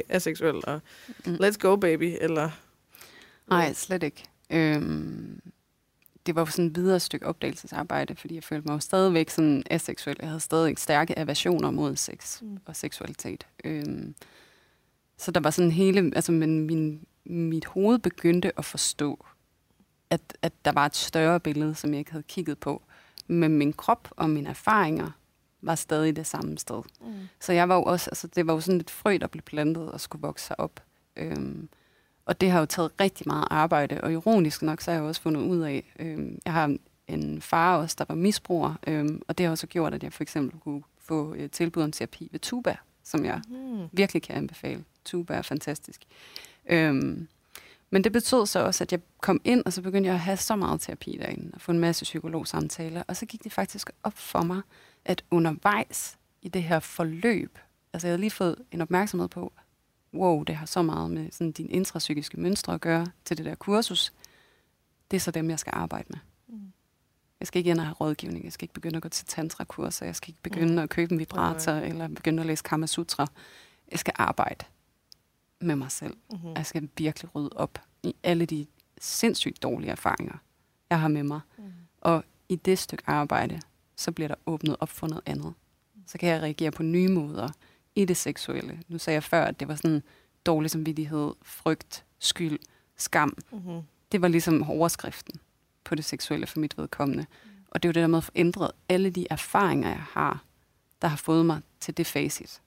[0.08, 0.80] aseksuel, og
[1.26, 1.34] mm.
[1.34, 2.50] let's go baby, eller...
[3.48, 4.24] Nej, slet ikke.
[4.50, 5.40] Øhm,
[6.26, 10.16] det var sådan et videre stykke opdagelsesarbejde, fordi jeg følte mig jo stadigvæk sådan aseksuel.
[10.20, 12.58] Jeg havde stadig stærke aversioner mod sex mm.
[12.66, 13.46] og seksualitet.
[13.64, 14.14] Øhm,
[15.16, 19.26] så der var sådan hele, altså men min, mit hoved begyndte at forstå,
[20.10, 22.82] at, at der var et større billede, som jeg ikke havde kigget på.
[23.26, 25.10] Men min krop og mine erfaringer
[25.66, 26.82] var stadig det samme sted.
[27.00, 27.12] Mm.
[27.40, 29.92] Så jeg var jo også, altså det var jo sådan et frø, der blev plantet
[29.92, 30.80] og skulle vokse sig op.
[31.16, 31.68] Øhm,
[32.26, 35.22] og det har jo taget rigtig meget arbejde, og ironisk nok, så har jeg også
[35.22, 36.76] fundet ud af, øhm, jeg har
[37.08, 40.22] en far også, der var misbruger, øhm, og det har også gjort, at jeg for
[40.22, 43.88] eksempel kunne få et tilbud om terapi ved Tuba, som jeg mm.
[43.92, 44.84] virkelig kan anbefale.
[45.04, 46.04] Tuba er fantastisk.
[46.66, 47.28] Øhm,
[47.94, 50.36] men det betød så også, at jeg kom ind, og så begyndte jeg at have
[50.36, 54.18] så meget terapi derinde, og få en masse psykologsamtaler, og så gik det faktisk op
[54.18, 54.60] for mig,
[55.04, 57.58] at undervejs i det her forløb,
[57.92, 59.52] altså jeg havde lige fået en opmærksomhed på,
[60.14, 63.54] wow, det har så meget med sådan din intrapsykiske mønstre at gøre til det der
[63.54, 64.12] kursus,
[65.10, 66.18] det er så dem, jeg skal arbejde med.
[66.48, 66.72] Mm.
[67.40, 70.06] Jeg skal ikke ind og have rådgivning, jeg skal ikke begynde at gå til tantra-kurser,
[70.06, 70.78] jeg skal ikke begynde mm.
[70.78, 71.88] at købe en vibrator, okay.
[71.88, 73.26] eller begynde at læse Kama Sutra.
[73.90, 74.64] Jeg skal arbejde
[75.60, 76.16] med mig selv.
[76.32, 76.52] Mm-hmm.
[76.56, 78.66] Jeg skal virkelig rydde op i alle de
[78.98, 80.34] sindssygt dårlige erfaringer,
[80.90, 81.40] jeg har med mig.
[81.58, 81.64] Mm.
[82.00, 83.60] Og i det stykke arbejde,
[83.96, 85.54] så bliver der åbnet op for noget andet.
[86.06, 87.48] Så kan jeg reagere på nye måder
[87.94, 88.82] i det seksuelle.
[88.88, 90.02] Nu sagde jeg før, at det var sådan
[90.46, 92.58] dårlig samvittighed, frygt, skyld,
[92.96, 93.36] skam.
[93.52, 93.80] Mm-hmm.
[94.12, 95.40] Det var ligesom overskriften
[95.84, 97.26] på det seksuelle for mit vedkommende.
[97.68, 100.44] Og det er jo det der med at få ændret alle de erfaringer, jeg har,
[101.02, 102.60] der har fået mig til det facit.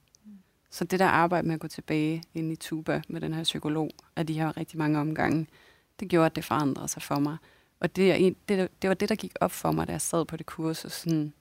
[0.77, 3.89] Så det der arbejde med at gå tilbage ind i Tuba med den her psykolog,
[4.15, 5.47] af de her rigtig mange omgange,
[5.99, 7.37] det gjorde, at det forandrede sig for mig.
[7.79, 10.37] Og det, det, det var det, der gik op for mig, da jeg sad på
[10.37, 10.91] det kursus.
[10.91, 11.33] Sådan,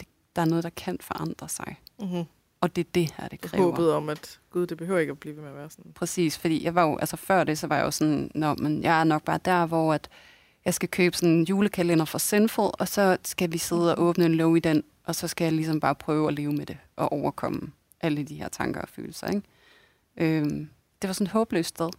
[0.00, 1.80] det, der er noget, der kan forandre sig.
[2.00, 2.24] Mm-hmm.
[2.60, 3.64] Og det er det her, det kræver.
[3.64, 5.92] Håbet om, at gud, det behøver ikke at blive ved med at være sådan.
[5.94, 8.82] Præcis, fordi jeg var jo, altså før det, så var jeg jo sådan, Nå, men
[8.82, 10.08] jeg er nok bare der, hvor at
[10.64, 14.26] jeg skal købe sådan en julekalender fra Sinful, og så skal vi sidde og åbne
[14.26, 16.76] en lov i den, og så skal jeg ligesom bare prøve at leve med det,
[16.96, 19.42] og overkomme alle de her tanker og følelser, ikke?
[20.16, 20.68] Øhm,
[21.02, 21.90] det var sådan et håbløst sted.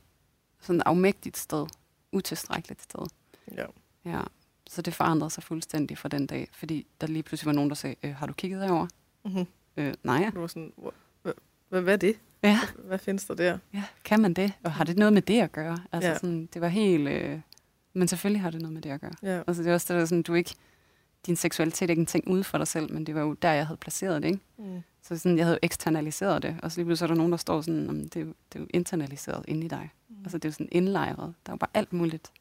[0.62, 1.68] Sådan et afmægtigt sted.
[2.12, 3.06] Utilstrækkeligt sted.
[3.58, 3.66] Ja.
[4.06, 4.22] Ja.
[4.70, 7.76] Så det forandrede sig fuldstændig fra den dag, fordi der lige pludselig var nogen, der
[7.76, 8.88] sagde, øh, har du kigget herover?
[9.26, 9.46] Mm-hmm.
[9.78, 10.30] Øh, nej.
[10.34, 10.94] Du var sådan, "Hvor-
[11.70, 12.20] hvad, hvad, er det?
[12.44, 12.60] Ja.
[12.78, 13.58] Hvad, findes der der?
[13.74, 14.54] Ja, kan man det?
[14.64, 15.78] Og har det noget med det at gøre?
[15.92, 16.16] Altså Ja.
[16.18, 17.08] sådan, det var helt...
[17.08, 17.40] Øh,
[17.94, 19.12] men selvfølgelig har det noget med det at gøre.
[19.24, 19.42] Ja.
[19.48, 20.56] Altså det er også det der sådan, du ikke...
[21.26, 23.52] Din seksualitet er ikke en ting ude for dig selv, men det var jo der,
[23.52, 24.40] jeg havde placeret det, ikke?
[24.58, 24.82] Mm.
[25.02, 27.38] Så sådan, jeg havde jo eksternaliseret det, og så lige pludselig er der nogen, der
[27.38, 29.90] står sådan, "Jamen, det, er jo, det er jo internaliseret inde i dig.
[30.10, 30.16] Mm.
[30.24, 31.34] Altså det er jo sådan indlejret.
[31.46, 32.32] Der er jo bare alt muligt,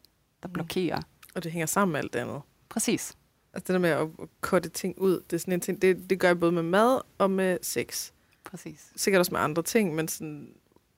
[0.43, 0.53] der Mm.
[0.53, 1.01] blokerer.
[1.35, 2.41] Og det hænger sammen med alt det andet.
[2.69, 3.17] Præcis.
[3.53, 6.11] Altså det der med at, at korte ting ud, det er sådan en ting, det,
[6.11, 8.11] det gør jeg både med mad og med sex.
[8.45, 8.93] Præcis.
[8.97, 10.55] Sikkert også med andre ting, men sådan,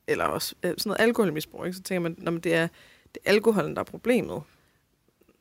[0.06, 1.76] eller også øh, sådan noget alkoholmisbrug, ikke?
[1.76, 2.68] så tænker man, når det er,
[3.14, 4.42] det er alkoholen, der er problemet.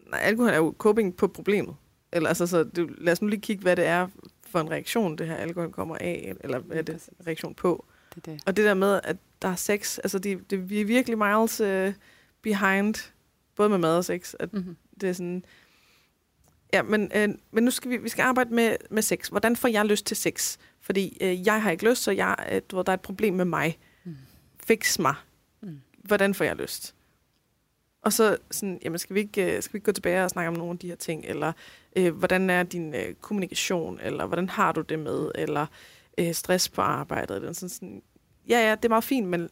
[0.09, 1.75] Nej, alkohol er jo coping på problemet.
[2.11, 4.07] Eller altså, så det, lad os nu lige kigge, hvad det er
[4.49, 7.85] for en reaktion, det her alkohol kommer af, eller hvad er det en reaktion på.
[8.15, 8.39] Det det.
[8.45, 11.61] Og det der med, at der er sex, altså de, det, vi er virkelig miles
[11.61, 11.93] uh,
[12.41, 13.11] behind,
[13.55, 14.77] både med mad og sex, at Mm-hmm.
[15.01, 15.45] det er sådan...
[16.73, 19.27] Ja, men, øh, men nu skal vi, vi skal arbejde med, med sex.
[19.27, 20.57] Hvordan får jeg lyst til sex?
[20.81, 23.33] Fordi øh, jeg har ikke lyst, så jeg, øh, du ved, der er et problem
[23.33, 23.79] med mig.
[24.03, 24.15] Mm.
[24.63, 25.15] Fix mig.
[25.61, 25.81] Mm.
[26.03, 26.95] Hvordan får jeg lyst?
[28.01, 30.47] Og så sådan, jamen skal vi ikke, øh, skal vi ikke gå tilbage og snakke
[30.47, 31.25] om nogle af de her ting?
[31.25, 31.53] Eller
[31.95, 33.99] øh, hvordan er din øh, kommunikation?
[34.01, 35.31] Eller hvordan har du det med?
[35.35, 35.65] Eller
[36.17, 37.35] øh, stress på arbejdet?
[37.37, 38.01] Eller sådan, sådan,
[38.49, 39.49] ja, ja, det er meget fint, men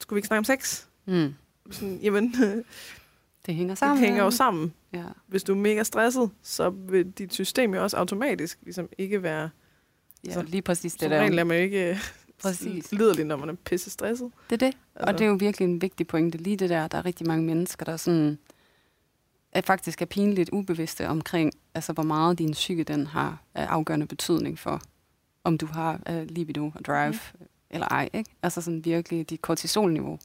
[0.00, 0.84] skulle vi ikke snakke om sex?
[1.06, 1.34] Mm.
[1.70, 2.34] Sådan, jamen,
[3.46, 3.98] Det hænger det sammen.
[4.04, 5.04] hænger jo sammen Ja.
[5.26, 9.50] hvis du er mega stresset, så vil dit system jo også automatisk ligesom ikke være...
[10.24, 11.16] ja, Altså, lige præcis det Som der.
[11.16, 11.98] er man jo ikke
[12.42, 12.92] Præcis.
[12.92, 14.30] liderlig, når man er pisse stresset.
[14.50, 14.76] Det er det.
[14.94, 15.12] Altså.
[15.12, 16.38] Og det er jo virkelig en vigtig pointe.
[16.38, 18.38] Lige det der, der er rigtig mange mennesker, der sådan,
[19.52, 24.06] er faktisk er pinligt ubevidste omkring, altså hvor meget din psyke den har af afgørende
[24.06, 24.82] betydning for,
[25.44, 27.46] om du har uh, libido og drive mm.
[27.70, 28.08] eller ej.
[28.12, 28.30] Ikke?
[28.42, 30.18] Altså sådan virkelig dit kortisolniveau.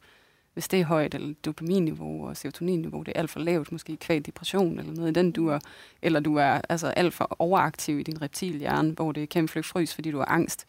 [0.54, 4.26] Hvis det er højt, eller dopaminniveau og serotoninniveau, det er alt for lavt, måske kvæg
[4.26, 5.60] depression eller noget i den dur,
[6.02, 9.66] eller du er altså alt for overaktiv i din reptilhjerne, hvor det er kæmpe flygt
[9.66, 10.66] frys, fordi du har angst,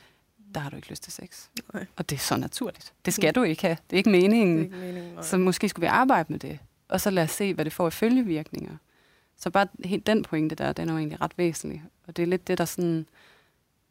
[0.54, 1.46] der har du ikke lyst til sex.
[1.74, 1.86] Nej.
[1.96, 2.92] Og det er så naturligt.
[3.04, 3.76] Det skal du ikke have.
[3.90, 4.58] Det er ikke meningen.
[4.58, 5.14] Det er ikke meningen.
[5.14, 5.22] nej.
[5.22, 7.86] Så måske skulle vi arbejde med det, og så lad os se, hvad det får
[7.86, 8.76] af følgevirkninger.
[9.36, 11.82] Så bare helt den pointe der, den er jo egentlig ret væsentlig.
[12.06, 13.06] Og det er lidt det, der sådan...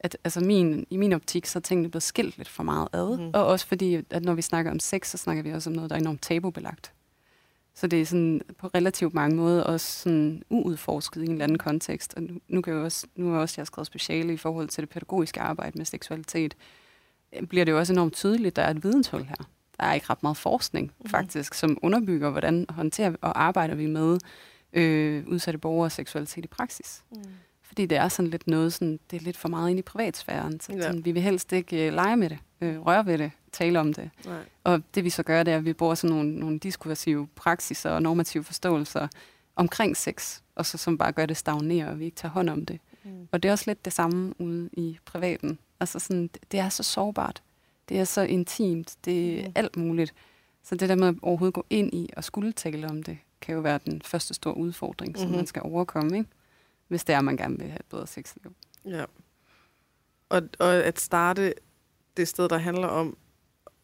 [0.00, 3.18] At, altså min, I min optik, så er tingene blevet skilt lidt for meget ad.
[3.18, 3.30] Mm.
[3.34, 5.90] Og også fordi, at når vi snakker om sex, så snakker vi også om noget,
[5.90, 6.92] der er enormt tabubelagt.
[7.74, 11.58] Så det er sådan på relativt mange måder også sådan uudforsket i en eller anden
[11.58, 12.14] kontekst.
[12.14, 14.68] Og nu, nu, kan jeg også, nu er også jeg har skrevet speciale i forhold
[14.68, 16.56] til det pædagogiske arbejde med seksualitet.
[17.48, 19.48] Bliver det jo også enormt tydeligt, at der er et videnshul her.
[19.80, 21.08] Der er ikke ret meget forskning, Mhm.
[21.10, 24.18] faktisk, som underbygger, hvordan håndterer og arbejder vi med
[24.72, 27.02] øh, udsatte borgere og seksualitet i praksis.
[27.10, 27.22] Mm.
[27.62, 30.60] Fordi det er sådan lidt noget, sådan, det er lidt for meget inde i privatsfæren.
[30.60, 30.80] Så Ja.
[30.82, 33.92] sådan, vi vil helst ikke øh, lege med det, øh, røre ved det, tale om
[33.92, 34.10] det.
[34.26, 34.38] Nej.
[34.64, 37.90] Og det vi så gør, det er, at vi bruger sådan nogle, nogle diskursive praksiser
[37.90, 39.08] og normative forståelser
[39.56, 42.66] omkring sex, og så som bare gør det stagnere, og vi ikke tager hånd om
[42.66, 42.80] det.
[43.04, 43.28] Mm.
[43.32, 45.58] Og det er også lidt det samme ude i privaten.
[45.80, 47.42] Altså sådan, det- det er så sårbart.
[47.88, 48.96] Det er så intimt.
[49.04, 49.52] Det er Mhm.
[49.54, 50.14] alt muligt.
[50.62, 53.54] Så det der med at overhovedet gå ind i og skulle tale om det, kan
[53.54, 55.36] jo være den første store udfordring, som Mhm.
[55.36, 56.30] man skal overkomme, ikke?
[56.88, 58.54] hvis det er, at man gerne vil have et bedre sexliv.
[58.84, 59.04] Ja.
[60.28, 61.54] Og, og at starte
[62.16, 63.16] det sted, der handler om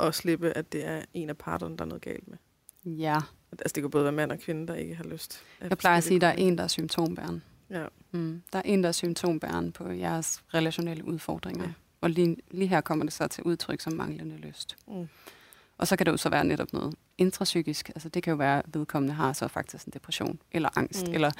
[0.00, 2.36] at slippe, at det er en af parterne, der er noget galt med.
[2.84, 3.18] Ja.
[3.52, 5.42] Altså det kan både være mand og kvinde, der ikke har lyst.
[5.60, 7.40] af Jeg plejer at sige, at der er en, der er symptombærende.
[7.68, 7.82] grunde.
[7.82, 8.18] Ja.
[8.18, 8.42] Mm.
[8.52, 11.64] Der er en, der er symptombærende på jeres relationelle udfordringer.
[11.64, 11.72] Ja.
[12.02, 14.76] Og lige, lige her kommer det så til udtryk som manglende lyst.
[14.88, 15.08] Mm.
[15.78, 17.88] Og så kan det jo så være netop noget intrapsykisk.
[17.88, 21.08] Altså det kan jo være, at vedkommende har så faktisk en depression eller angst.
[21.08, 21.14] Mm.
[21.14, 21.30] Eller,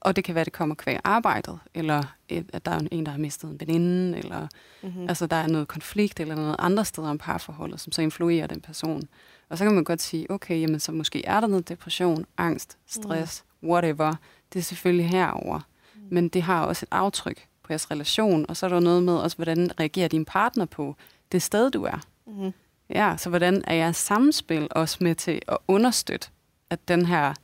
[0.00, 1.58] og det kan være, at det kommer kvæg arbejdet.
[1.74, 4.18] Eller et, at der er en, der har mistet en veninde.
[4.18, 4.46] Eller
[4.82, 5.02] Mm-hmm.
[5.02, 5.08] mm.
[5.08, 8.60] altså, der er noget konflikt eller noget andre steder om parforholdet, som så influerer den
[8.60, 9.02] person.
[9.48, 12.78] Og så kan man godt sige, okay, jamen, så måske er der noget depression, angst,
[12.86, 13.68] stress, mm.
[13.68, 14.14] whatever.
[14.52, 15.60] Det er selvfølgelig herover.
[15.94, 16.00] Mm.
[16.10, 18.46] Men det har også et aftryk på jeres relation.
[18.48, 20.96] Og så er der noget med også, hvordan reagerer din partner på
[21.32, 22.00] det sted, du er.
[22.26, 22.52] Mm-hmm.
[22.90, 26.28] Ja, så hvordan er jeres samspil også med til at understøtte,
[26.70, 27.34] at den her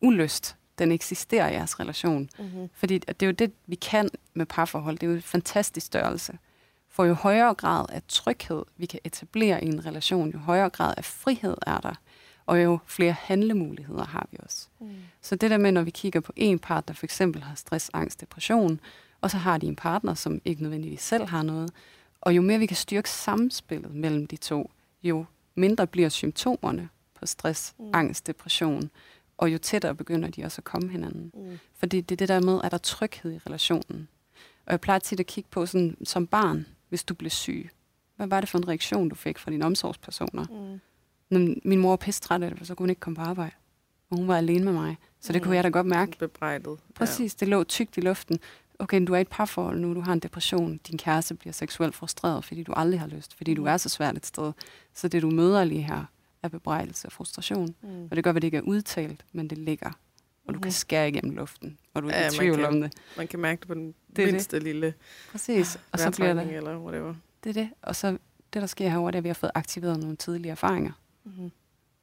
[0.00, 2.30] ulyst, den eksisterer i jeres relation?
[2.38, 2.68] Mm-hmm.
[2.74, 4.98] Fordi det er jo det, vi kan med parforhold.
[4.98, 6.38] Det er jo en fantastisk størrelse.
[6.88, 10.94] For jo højere grad af tryghed, vi kan etablere i en relation, jo højere grad
[10.96, 11.94] af frihed er der,
[12.46, 14.68] og jo flere handlemuligheder har vi også.
[14.80, 14.94] Mm.
[15.22, 17.90] Så det der med, når vi kigger på en part, der for eksempel har stress,
[17.92, 18.80] angst, depression,
[19.22, 21.70] og så har de en partner, som ikke nødvendigvis selv har noget,
[22.20, 24.70] og jo mere vi kan styrke samspillet mellem de to,
[25.02, 27.90] jo mindre bliver symptomerne på stress, Mm.
[27.92, 28.90] angst, depression,
[29.38, 31.30] og jo tættere begynder de også at komme hinanden.
[31.34, 31.58] Mm.
[31.76, 34.08] Fordi det er det der med, at der er tryghed i relationen.
[34.66, 37.70] Og jeg plejer tit at kigge på sådan, som barn, hvis du blev syg.
[38.16, 40.44] Hvad var det for en reaktion, du fik fra dine omsorgspersoner?
[40.50, 40.80] Mm.
[41.30, 43.52] Når min mor var pisse træt af det, så kunne hun ikke komme på arbejde.
[44.10, 44.96] Og hun var alene med mig.
[45.20, 45.44] Så det Mm.
[45.44, 46.18] kunne jeg da godt mærke.
[46.18, 46.78] Bebrejdet.
[46.94, 48.38] Præcis, det lå tykt i luften.
[48.78, 51.94] Okay, du er i et parforhold nu, du har en depression, din kæreste bliver seksuelt
[51.94, 53.66] frustreret, fordi du aldrig har lyst, fordi du Mm.
[53.68, 54.52] er så svært et sted.
[54.94, 56.04] Så det, du møder lige her,
[56.42, 57.74] er bebrejdelse og frustration.
[57.82, 58.04] Mm.
[58.10, 59.90] Og det gør, at det ikke er udtalt, men det ligger.
[60.46, 60.62] Og du Mhm.
[60.62, 62.64] kan skære igennem luften, og du er Ja, i man tvivl kan.
[62.66, 62.92] om det.
[63.16, 64.62] Man kan mærke det på den Det mindste det.
[64.62, 64.94] lille
[65.32, 65.78] Præcis.
[65.92, 67.14] Og så bliver det, eller whatever.
[67.44, 67.70] det er det.
[67.82, 68.10] Og så
[68.52, 70.92] det, der sker herovre, det er, at vi har fået aktiveret nogle tidlige erfaringer.
[71.24, 71.50] Mm-hmm.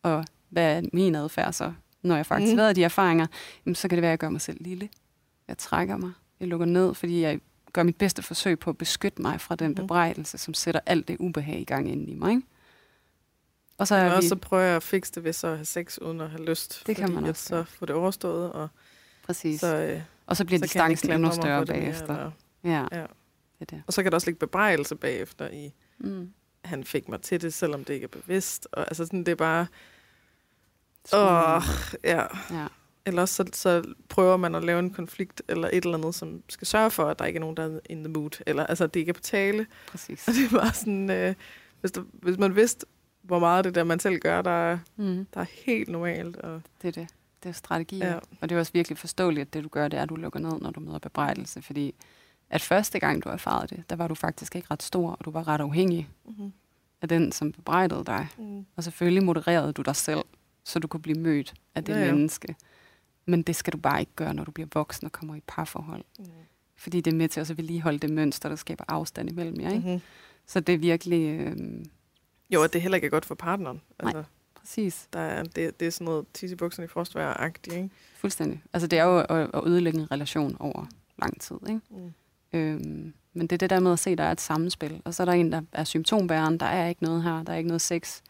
[0.03, 1.73] Og hvad er min adfærd så?
[2.01, 2.43] Når jeg får Mhm.
[2.43, 3.27] aktiveret de erfaringer,
[3.65, 4.89] jamen, så kan det være, at jeg gør mig selv lille.
[5.47, 6.11] Jeg trækker mig.
[6.39, 7.39] Jeg lukker ned, fordi jeg
[7.73, 9.75] gør mit bedste forsøg på at beskytte mig fra den Mhm.
[9.75, 12.31] bebrejdelse, som sætter alt det ubehag i gang inden i mig.
[12.31, 12.43] Ikke?
[13.77, 14.27] Og så er vi...
[14.27, 16.83] så prøver jeg at fikse det ved så at have sex uden at have lyst.
[16.87, 17.65] Det kan man også så gøre.
[17.65, 18.67] få det overstået, og
[19.25, 19.59] Præcis.
[19.59, 22.03] så, øh, og så bliver så distancen endnu større mere, bagefter.
[22.15, 22.31] eller-
[22.63, 23.01] Ja, Ja.
[23.01, 23.07] det
[23.61, 23.83] er det.
[23.87, 26.33] Og så kan der også ligge bebrejdelse bagefter i, Mm.
[26.65, 28.67] han fik mig til det, selvom det ikke er bevidst.
[28.71, 29.67] Og altså sådan, det er bare,
[31.13, 31.63] åh,
[32.03, 32.21] ja.
[32.51, 32.67] Ja.
[33.09, 36.67] Eller så, så prøver man at lave en konflikt, eller et eller andet, som skal
[36.67, 38.41] sørge for, at der ikke er nogen, der er in the mood.
[38.47, 39.67] Eller altså, at det ikke er på tale.
[39.87, 40.23] Præcis.
[40.27, 41.35] Og det er bare sådan, øh,
[41.81, 42.85] hvis, der, hvis man vidste,
[43.21, 45.27] hvor meget det der, man selv gør, der, er- Mm.
[45.33, 46.35] der er helt normalt.
[46.37, 47.07] Og, Det er det.
[47.43, 48.07] Det er strategier.
[48.07, 48.19] Ja.
[48.41, 50.39] Og det er også virkelig forståeligt, at det du gør, det er, at du lukker
[50.39, 51.61] ned, når du møder bebrejdelse.
[51.61, 51.95] Fordi
[52.49, 55.31] at første gang, du erfarede det, der var du faktisk ikke ret stor, og du
[55.31, 56.51] var ret afhængig mm-hmm.
[57.01, 58.27] af den, som bebrejdede dig.
[58.37, 58.65] mm.
[58.75, 60.19] Og selvfølgelig modererede du dig selv,
[60.63, 62.11] så du kunne blive mødt af det Ja, ja, ja.
[63.25, 66.03] Men det skal du bare ikke gøre, når du bliver voksen og kommer i parforhold.
[66.19, 66.25] Mm.
[66.75, 69.69] Fordi det er med til også at vedligeholde det mønster, der skaber afstand imellem jer.
[69.69, 69.87] Ikke?
[69.87, 70.01] Mm-hmm.
[70.45, 71.39] Så det er virkelig...
[71.39, 71.57] Øh,
[72.53, 73.81] Jo, og det heller ikke er godt for partneren.
[74.03, 74.13] Nej.
[74.15, 75.07] Altså, præcis.
[75.13, 77.89] der er, det, det er sådan noget tisse i bukserne i frostvejr-agtigt, ikke?
[78.15, 78.63] Fuldstændig.
[78.73, 80.85] Altså det er jo at, at ødelægge en relation over
[81.17, 81.57] lang tid.
[81.69, 81.81] Ikke?
[81.89, 82.13] Mm.
[82.53, 85.01] Øhm, men det er det der med at se, at der er et sammenspil.
[85.05, 86.57] Og så er der en, der er symptombæreren.
[86.57, 87.43] Der er ikke noget her.
[87.43, 88.21] Der er ikke noget sex.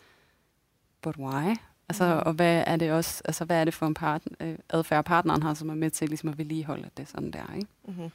[1.02, 1.56] But why?
[1.90, 2.22] Altså, Mm.
[2.26, 5.44] og hvad er det også, altså, hvad er det for en part, øh, adfærd, partneren
[5.44, 7.68] har, som er med til ligesom at vedligeholde, at det er sådan der, ikke?
[7.88, 8.10] Mm-hmm.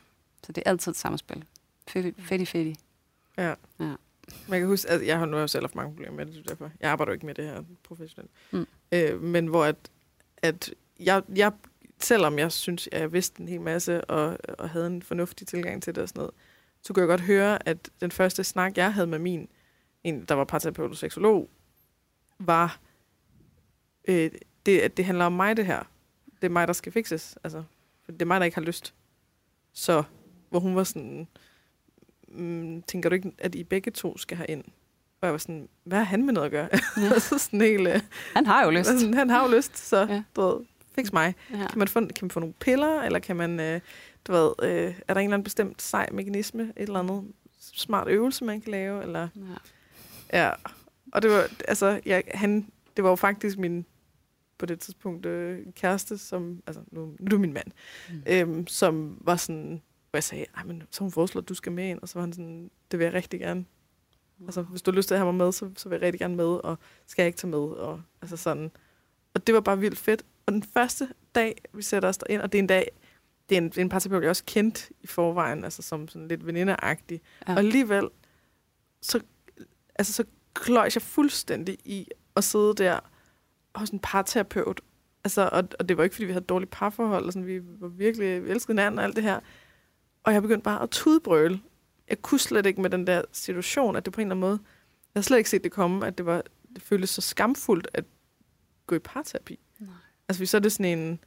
[0.47, 1.45] Så det er altid et samspil.
[1.89, 2.79] Fedt, fedt, fedt.
[3.39, 3.55] Ja.
[3.81, 3.95] Ja.
[4.49, 6.43] Man kan huske, at jeg har nu jo selv haft mange problemer med det, er
[6.43, 6.71] derfor.
[6.81, 8.31] Jeg arbejder jo ikke med det her professionelt.
[8.51, 8.67] Mm.
[8.93, 9.77] Øh, men hvor at,
[10.37, 11.53] at jeg, jeg,
[12.01, 15.83] selvom jeg synes, at jeg vidste en hel masse, og, og havde en fornuftig tilgang
[15.83, 16.35] til det og sådan noget,
[16.83, 19.49] så kunne jeg godt høre, at den første snak, jeg havde med min,
[20.05, 21.51] en, der var parterapeut og seksolog,
[22.39, 22.79] var,
[24.09, 24.31] øh,
[24.67, 25.83] det, at det handler om mig, det her.
[26.43, 27.39] Det er mig, der skal fikses.
[27.45, 27.63] Altså,
[28.07, 28.95] det er mig, der ikke har lyst.
[29.73, 30.03] Så,
[30.51, 31.29] hvor hun var sådan,
[32.29, 34.65] mm, tænker du ikke, at I begge to skal have ind?
[35.21, 36.69] Og jeg var sådan, hvad har han med noget at gøre?
[36.97, 37.19] Ja.
[37.29, 38.01] så sådan helt, øh,
[38.35, 38.87] Han har jo lyst.
[38.87, 40.23] sådan, han har jo lyst, så ja.
[40.37, 41.35] du ved, fix mig.
[41.51, 41.57] Ja.
[41.57, 43.81] Kan man, få, kan man få nogle piller, eller kan man, øh,
[44.27, 47.25] du ved, øh, er der en eller anden bestemt sej mekanisme, et eller andet
[47.61, 49.29] smart øvelse, man kan lave, eller
[50.33, 50.43] Ja.
[50.45, 50.51] Ja,
[51.13, 53.87] og det var, altså, jeg, han, det var jo faktisk min,
[54.65, 57.67] på det tidspunkt, øh, kæreste, som, altså, nu, nu er det min mand,
[58.11, 58.23] Mm.
[58.27, 61.89] øhm, som var sådan, hvor jeg sagde, men så hun foreslået, at du skal med
[61.89, 63.65] ind, og så var han sådan, det vil jeg rigtig gerne.
[64.45, 66.21] Altså, hvis du har lyst til at have mig med, så, så vil jeg rigtig
[66.21, 68.71] gerne med, og skal jeg ikke tage med, og altså sådan.
[69.35, 70.23] Og det var bare vildt fedt.
[70.47, 72.91] Og den første dag, vi sætter os ind, og det er en dag,
[73.49, 76.29] det er en, det er en parterapeut, jeg også kendt i forvejen, altså som sådan
[76.29, 77.21] lidt venindeagtig.
[77.49, 77.53] Ja.
[77.53, 78.09] Og alligevel,
[79.03, 79.21] så,
[79.95, 80.25] altså, så
[80.55, 83.01] kløjs jeg fuldstændig i at sidde der
[83.75, 84.81] hos en parterapeut.
[85.25, 87.61] Altså, og, og det var ikke, fordi vi havde et dårligt parforhold, og sådan, vi
[87.81, 89.41] var virkelig, vi elskede hinanden og alt det her.
[90.25, 91.61] Og jeg begyndte bare at tudbrøle.
[92.09, 94.59] Jeg kunne slet ikke med den der situation, at det på en eller anden måde,
[94.63, 96.43] jeg havde slet ikke set det komme, at det var,
[96.75, 98.05] det føltes så skamfuldt at
[98.87, 99.59] gå i parterapi.
[99.79, 99.91] Nej.
[100.29, 101.19] Altså, hvis så er det sådan en,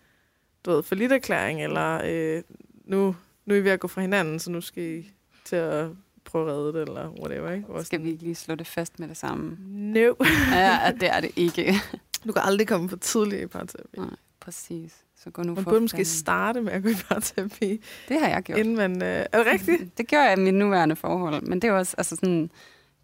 [0.66, 2.44] du ved, forlitterklæring, eller øh,
[2.86, 3.16] nu,
[3.46, 5.12] nu er I ved at gå fra hinanden, så nu skal I
[5.46, 5.90] til at
[6.24, 7.86] prøve at redde det, eller whatever, ikke?
[7.86, 9.58] Skal vi ikke lige slå det fast med det samme?
[9.68, 10.14] No.
[10.52, 11.74] Ja, det er det ikke.
[12.28, 13.98] Du kan aldrig komme for tidligt i parterapi.
[13.98, 14.10] Nej,
[14.40, 14.96] præcis.
[15.24, 18.28] Så gå nu Man for burde måske starte med at gå i parterapi, Det har
[18.28, 18.60] jeg gjort.
[18.60, 19.04] inden man...
[19.04, 19.82] Øh, er det rigtigt?
[19.98, 22.52] Det gør jeg i mit nuværende forhold, men det er også, altså sådan,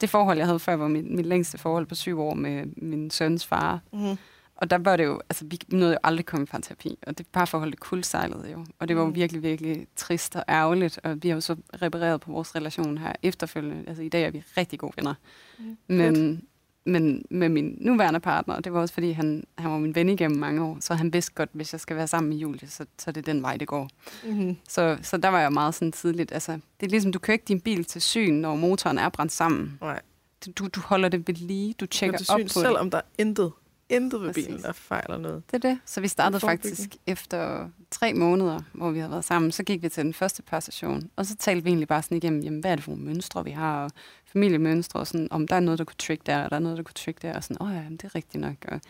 [0.02, 3.10] Det forhold, jeg havde før, var mit, mit længste forhold på syv år med min
[3.10, 3.80] søns far.
[3.94, 4.18] Mm-hmm.
[4.56, 7.28] Og der var det jo, altså vi nåede jo aldrig komme fra terapi, og det
[7.34, 8.66] parforhold, det kuldsejlede jo.
[8.80, 9.16] Og det var jo Mm.
[9.16, 13.14] virkelig, virkelig trist og ærgerligt, og vi har jo så repareret på vores relation her
[13.24, 13.84] efterfølgende.
[13.88, 15.14] Altså i dag er vi rigtig gode venner.
[15.60, 15.78] Mm.
[15.88, 16.42] Men,
[16.86, 20.40] men med min nuværende partner, det var også fordi, han, han var min ven igennem
[20.40, 23.10] mange år, så han vidste godt, hvis jeg skal være sammen med Julie, så, så
[23.10, 23.90] er det den vej, det går.
[24.26, 24.58] Mm-hmm.
[24.70, 26.32] Så, så der var jeg meget sådan tidligt.
[26.32, 29.32] Altså, det er ligesom, du kører ikke din bil til syn, når motoren er brændt
[29.32, 29.78] sammen.
[29.82, 30.02] Nej.
[30.46, 32.78] Du, du, du holder det ved lige, du tjekker til op på selv det.
[32.78, 33.52] om der er intet,
[33.90, 34.46] intet ved Præcis.
[34.46, 35.44] bilen, der fejler noget.
[35.52, 35.80] Det er det.
[35.86, 39.52] Så vi startede faktisk efter tre måneder, hvor vi havde været sammen.
[39.52, 42.18] Så gik vi til den første par session, og så talte vi egentlig bare sådan
[42.18, 43.92] igennem, jamen, hvad er det for nogle mønstre, vi har, og
[44.26, 46.78] familiemønstre, og sådan, om der er noget, der kunne trick der, og der er noget,
[46.78, 48.56] der kunne trick der, og sådan, åh oh, ja, jamen, det er rigtigt nok.
[48.68, 48.82] Og,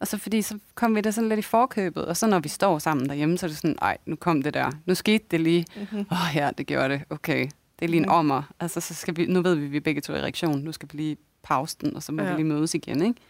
[0.00, 2.48] og så fordi, så kom vi der sådan lidt i forkøbet, og så når vi
[2.48, 5.40] står sammen derhjemme, så er det sådan, ej, nu kom det der, nu skete det
[5.40, 5.98] lige, Mm-hmm.
[6.10, 7.40] åh oh, ja, det gjorde det, okay,
[7.78, 8.12] det er lige en Mhm.
[8.12, 10.58] ommer, altså så skal vi, nu ved vi, at vi begge to er i reaktion,
[10.60, 12.22] nu skal vi lige pause den, og så må.
[12.22, 12.30] Ja.
[12.30, 13.20] vi lige mødes igen, ikke?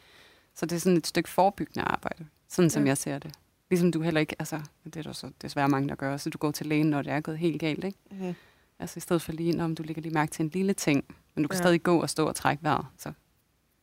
[0.57, 2.89] Så det er sådan et stykke forebyggende arbejde, sådan som Ja.
[2.89, 3.35] jeg ser det.
[3.71, 6.39] Ligesom du heller ikke, altså, det er der så desværre mange, der gør, så du
[6.39, 7.99] går til lægen, når det er gået helt galt, ikke?
[8.11, 8.35] Mm-hmm.
[8.79, 11.05] Altså i stedet for lige, om du lægger lige mærke til en lille ting,
[11.35, 11.63] men du kan Ja.
[11.63, 13.13] stadig gå og stå og trække vejret, så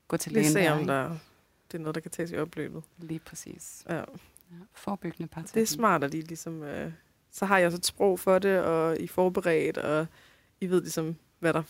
[0.08, 1.18] gå til Lige lægen se, der, om der,
[1.72, 2.84] det er noget, der kan tages i opløbet.
[2.98, 3.84] Lige præcis.
[3.90, 3.96] Ja.
[3.96, 4.04] Ja.
[4.74, 5.56] Forebyggende parterapi.
[5.56, 6.64] Det er smart, at I ligesom...
[6.64, 6.92] Øh,
[7.32, 10.08] så har jeg også et sprog for det, og I er forberedt, og
[10.62, 11.64] I ved ligesom, hvad der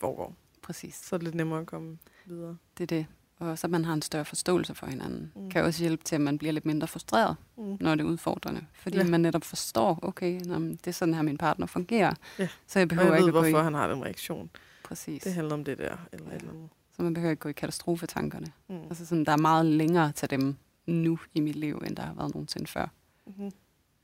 [0.00, 0.34] foregår.
[0.62, 0.94] Præcis.
[0.94, 2.56] Så er det lidt nemmere at komme videre.
[2.78, 3.06] Det er det.
[3.50, 5.32] Og så man har en større forståelse for hinanden.
[5.36, 5.50] Mm.
[5.50, 7.76] Kan også hjælpe til, at man bliver lidt mindre frustreret, Mm.
[7.80, 8.64] når det er udfordrende.
[8.74, 9.04] Fordi Ja.
[9.04, 12.14] man netop forstår, okay, nå, det er sådan her, min partner fungerer.
[12.38, 12.48] Ja.
[12.66, 13.50] Så jeg Og behøver jeg ikke ved, at gå i...
[13.50, 14.50] hvorfor han har den reaktion.
[14.84, 15.22] Præcis.
[15.22, 16.36] Det handler om det der, eller Ja.
[16.36, 16.68] et eller andet.
[16.96, 18.46] Så man behøver ikke gå i katastrofetankerne.
[18.68, 18.82] Mm.
[18.82, 22.14] Altså sådan, der er meget længere til dem nu i mit liv, end der har
[22.14, 22.86] været nogensinde før.
[23.26, 23.50] Mm-hmm.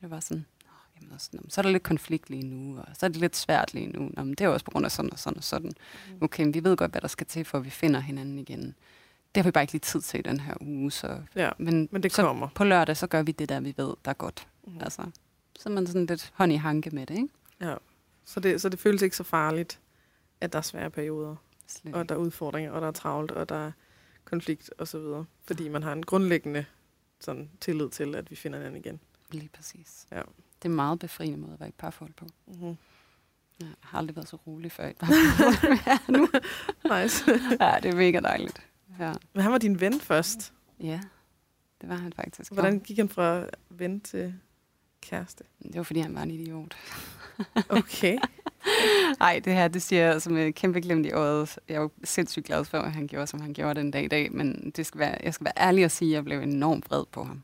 [0.00, 0.70] Det var sådan, "Nå,
[1.00, 3.20] jamen også, nå, men så er der lidt konflikt lige nu, og så er det
[3.20, 4.10] lidt svært lige nu.
[4.14, 5.72] Nå, men det er også på grund af sådan og sådan og sådan.
[6.10, 6.18] Mm.
[6.20, 8.74] Okay, men vi ved godt, hvad der skal til, for at vi finder hinanden igen.
[9.34, 11.22] Det har vi bare ikke lige tid til i den her uge, så...
[11.34, 12.48] Ja, Men, men det så kommer.
[12.54, 14.48] på lørdag, så gør vi det der, vi ved, der er godt.
[14.66, 14.78] Mm.
[14.80, 15.02] Altså,
[15.58, 17.28] så er man sådan lidt hånd i hanke med det, ikke?
[17.60, 17.74] Ja.
[18.24, 19.80] Så det, så det føles ikke så farligt,
[20.40, 23.48] at der er svære perioder, Slet og der er udfordringer, og der er travlt, og
[23.48, 23.72] der er
[24.24, 25.24] konflikt og så videre.
[25.46, 26.64] Fordi man har en grundlæggende
[27.20, 29.00] sådan, tillid til, at vi finder hinanden igen.
[29.30, 30.06] Lige præcis.
[30.12, 30.16] Ja.
[30.16, 32.26] Det er en meget befriende måde at være i parforhold på.
[32.46, 32.76] Mm-hmm.
[33.60, 34.84] Jeg har aldrig været så rolig før.
[35.86, 36.28] Ja, nu.
[36.94, 37.24] Nice.
[37.60, 38.66] ja, det er mega dejligt.
[38.98, 39.12] Ja.
[39.32, 40.52] Men han var din ven først.
[40.80, 41.00] ja,
[41.80, 42.52] det var han faktisk.
[42.52, 44.34] Hvordan gik han fra ven til
[45.00, 45.44] kæreste?
[45.62, 46.76] Det var, fordi han var en idiot.
[47.68, 48.18] Okay.
[49.20, 51.58] Nej, det her, det siger jeg som et kæmpe glemt i øjet.
[51.68, 54.08] Jeg er jo sindssygt glad for, at han gjorde, som han gjorde den dag i
[54.08, 54.32] dag.
[54.32, 57.04] Men det skal være, jeg skal være ærlig og sige, at jeg blev enormt vred
[57.12, 57.42] på ham,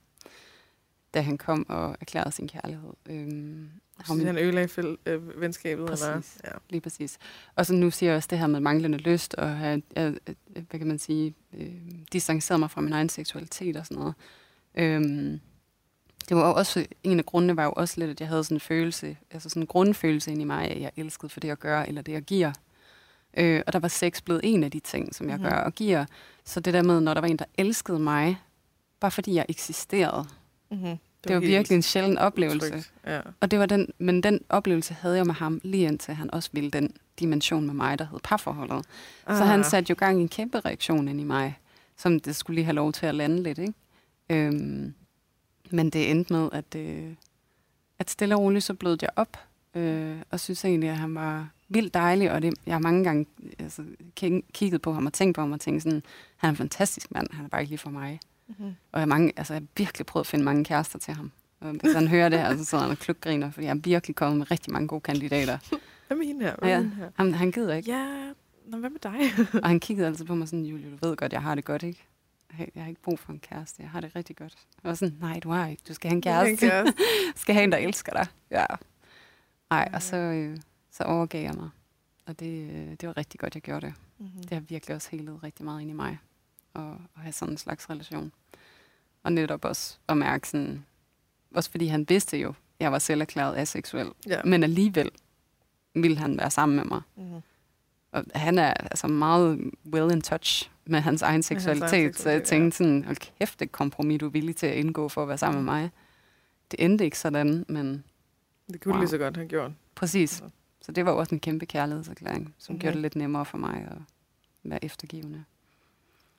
[1.14, 2.90] da han kom og erklærede sin kærlighed.
[3.06, 3.70] Øhm,
[4.06, 5.86] Så han ødelagde fæl- øh, venskabet?
[5.86, 6.04] Præcis.
[6.06, 6.22] Eller?
[6.44, 6.50] Ja.
[6.70, 7.18] Lige præcis.
[7.56, 10.14] Og så nu siger jeg også det her med manglende lyst, og jeg, jeg,
[10.54, 11.72] hvad kan man sige, øh,
[12.12, 14.14] distanceret mig fra min egen seksualitet og sådan noget.
[14.74, 15.40] Øhm,
[16.28, 18.60] det var også, en af grundene var jo også lidt, at jeg havde sådan en
[18.60, 21.82] følelse, altså sådan en grundfølelse ind i mig, at jeg elskede for det, jeg gør,
[21.82, 22.52] eller det, jeg giver.
[23.36, 25.50] Øh, og der var sex blevet en af de ting, som jeg mm-hmm.
[25.50, 26.04] gør og giver.
[26.44, 28.40] Så det der med, når der var en, der elskede mig,
[29.00, 30.26] bare fordi jeg eksisterede,
[30.70, 30.98] Mm-hmm.
[31.24, 32.70] Det, det var virkelig en sjælden oplevelse.
[32.70, 32.92] Trygt.
[33.06, 33.20] Ja.
[33.40, 36.50] Og det var den, men den oplevelse havde jeg med ham, lige indtil han også
[36.52, 38.86] ville den dimension med mig, der hed parforholdet.
[39.26, 39.36] Ah.
[39.38, 41.58] Så han satte jo gang i en kæmpe reaktion ind i mig,
[41.96, 43.58] som det skulle lige have lov til at lande lidt.
[43.58, 43.74] Ikke?
[44.30, 44.94] Øhm,
[45.70, 47.14] men det endte med, at, øh,
[47.98, 49.36] at stille og roligt, så blødte jeg op,
[49.74, 53.26] øh, og synes egentlig, at han var vildt dejlig, og det, jeg har mange gange
[53.58, 53.82] altså,
[54.20, 56.02] kig- kigget på ham og tænkt på ham og tænkt sådan,
[56.36, 58.20] han er en fantastisk mand, han er bare ikke lige for mig.
[58.48, 58.64] Mm-hmm.
[58.66, 61.32] Og jeg har, mange, altså, jeg har virkelig prøvet at finde mange kærester til ham.
[61.60, 64.16] Og hvis han hører det her, så sidder han og klukgriner, fordi jeg har virkelig
[64.16, 65.58] kommet med rigtig mange gode kandidater.
[66.06, 66.56] Hvad med hende her?
[66.58, 66.82] Hvad Ja.
[66.82, 67.10] her?
[67.14, 67.90] Han, han gider ikke.
[67.90, 68.32] Ja,
[68.66, 69.20] Nå, hvad med dig?
[69.62, 71.82] Og han kiggede altid på mig sådan, Julie, du ved godt, jeg har det godt,
[71.82, 72.04] ikke?
[72.58, 74.54] Jeg jeg har ikke brug for en kæreste, jeg har det rigtig godt.
[74.82, 76.80] Jeg var sådan, nej, du har ikke, du skal have en kæreste.
[76.84, 76.92] Du
[77.36, 78.26] skal have en, der elsker dig.
[78.50, 78.64] Ja.
[79.70, 80.56] Ej, og så, øh,
[80.90, 81.68] så overgav jeg mig.
[82.26, 83.94] Og det, øh, det var rigtig godt, jeg gjorde det.
[84.18, 84.42] Mm-hmm.
[84.42, 86.18] Det har virkelig også helet rigtig meget ind i mig.
[86.74, 86.82] At,
[87.16, 88.32] at have sådan en slags relation.
[89.22, 90.84] Og netop også at mærke sådan,
[91.54, 94.10] også fordi han vidste jo, jeg var selv erklæret aseksuel.
[94.26, 94.42] Ja.
[94.44, 95.10] Men alligevel
[95.94, 97.00] ville han være sammen med mig.
[97.16, 97.40] Mm-hmm.
[98.12, 101.96] Og han er altså meget well in touch med hans egen hans egen seksualitet, så
[101.96, 105.22] jeg seksualitet, tænkte sådan, hold kæft, det kompromis, du er villig til at indgå for
[105.22, 105.90] at være sammen med mig.
[106.70, 108.04] Det endte ikke sådan, men
[108.72, 109.00] Det kunne wow.
[109.00, 109.70] Lige så godt have gjort.
[109.94, 110.40] præcis.
[110.40, 110.56] Altså.
[110.80, 112.80] Så det var også en kæmpe kærlighedserklæring, som Mhm.
[112.80, 113.98] gjorde det lidt nemmere for mig at
[114.64, 115.44] være eftergivende.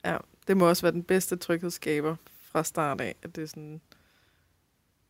[0.06, 3.82] Ja, det må også være den bedste tryghedsskaber fra start af, at det er sådan,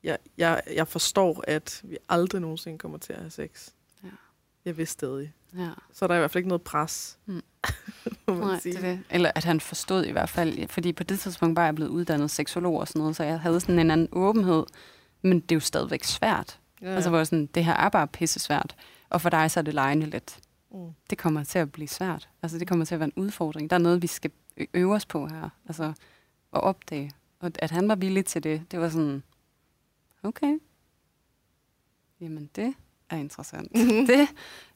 [0.04, 3.70] jeg, jeg, jeg forstår, at vi aldrig nogensinde kommer til at have sex.
[4.04, 4.10] Ja.
[4.66, 5.34] Jeg vil stadig.
[5.58, 5.70] Ja.
[5.93, 7.18] Så er der i hvert fald ikke noget pres.
[7.26, 7.41] Mm.
[8.28, 8.74] Nej, sige.
[8.74, 9.00] det det.
[9.10, 12.32] Eller at han forstod i hvert fald, fordi på det tidspunkt var jeg blevet uddannet
[12.32, 14.66] seksolog og sådan noget, så jeg havde sådan en anden åbenhed,
[15.22, 16.60] men det er jo stadigvæk svært.
[16.82, 16.89] Ja.
[16.89, 16.96] Ja.
[16.96, 18.76] Altså hvor sådan, det her er bare pisse svært,
[19.10, 20.39] og for dig så er det lejende lidt.
[20.72, 20.89] Mm.
[21.10, 22.30] Det kommer til at blive svært.
[22.41, 23.70] Altså det kommer til at være en udfordring.
[23.70, 24.32] Der er noget, vi skal
[24.74, 25.84] øve os på her, altså
[26.53, 27.12] at opdage.
[27.39, 29.24] Og at han var villig til det, det var sådan,
[30.24, 30.60] okay,
[32.22, 32.74] jamen det
[33.10, 33.72] er interessant.
[34.10, 34.28] det,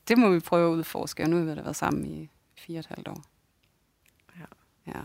[0.07, 2.75] det må vi prøve at udforske, og nu har vi da været sammen i fire
[2.77, 3.23] og et halvt år.
[4.39, 4.45] Ja.
[4.87, 5.01] Ja,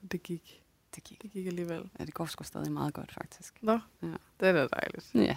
[0.00, 0.62] Så det gik.
[0.94, 1.22] det gik.
[1.22, 1.90] Det gik alligevel.
[1.98, 3.58] Ja, det går sgu stadig meget godt, faktisk.
[3.62, 4.06] Nå, Ja.
[4.40, 5.10] det er da dejligt.
[5.14, 5.36] Ja.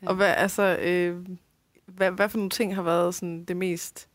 [0.00, 1.26] Det- Og hvad, altså, øh,
[1.86, 4.08] hvad, hvad for nogle ting har været sådan det mest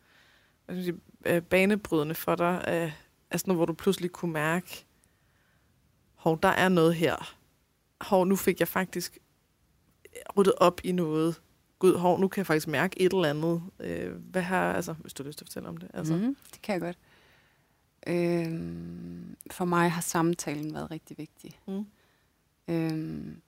[0.65, 0.93] hvad skal jeg
[1.25, 2.65] sige, øh, banebrydende for dig?
[2.67, 2.91] Øh,
[3.31, 4.85] altså noget, hvor du pludselig kunne mærke,
[6.15, 7.35] hov, der er noget her.
[8.01, 9.17] Hov, nu fik jeg faktisk
[10.37, 11.41] ryddet op i noget.
[11.79, 13.61] Gud, hov, nu kan jeg faktisk mærke et eller andet.
[13.79, 15.91] Øh, hvad har, altså, hvis du har lyst til at fortælle om det.
[15.93, 16.15] Altså.
[16.15, 16.37] Mm.
[16.53, 16.97] Det kan jeg godt.
[18.07, 21.59] Øhm, for mig har samtalen været rigtig vigtig.
[21.67, 21.85] Mm.
[22.67, 23.41] Øhm,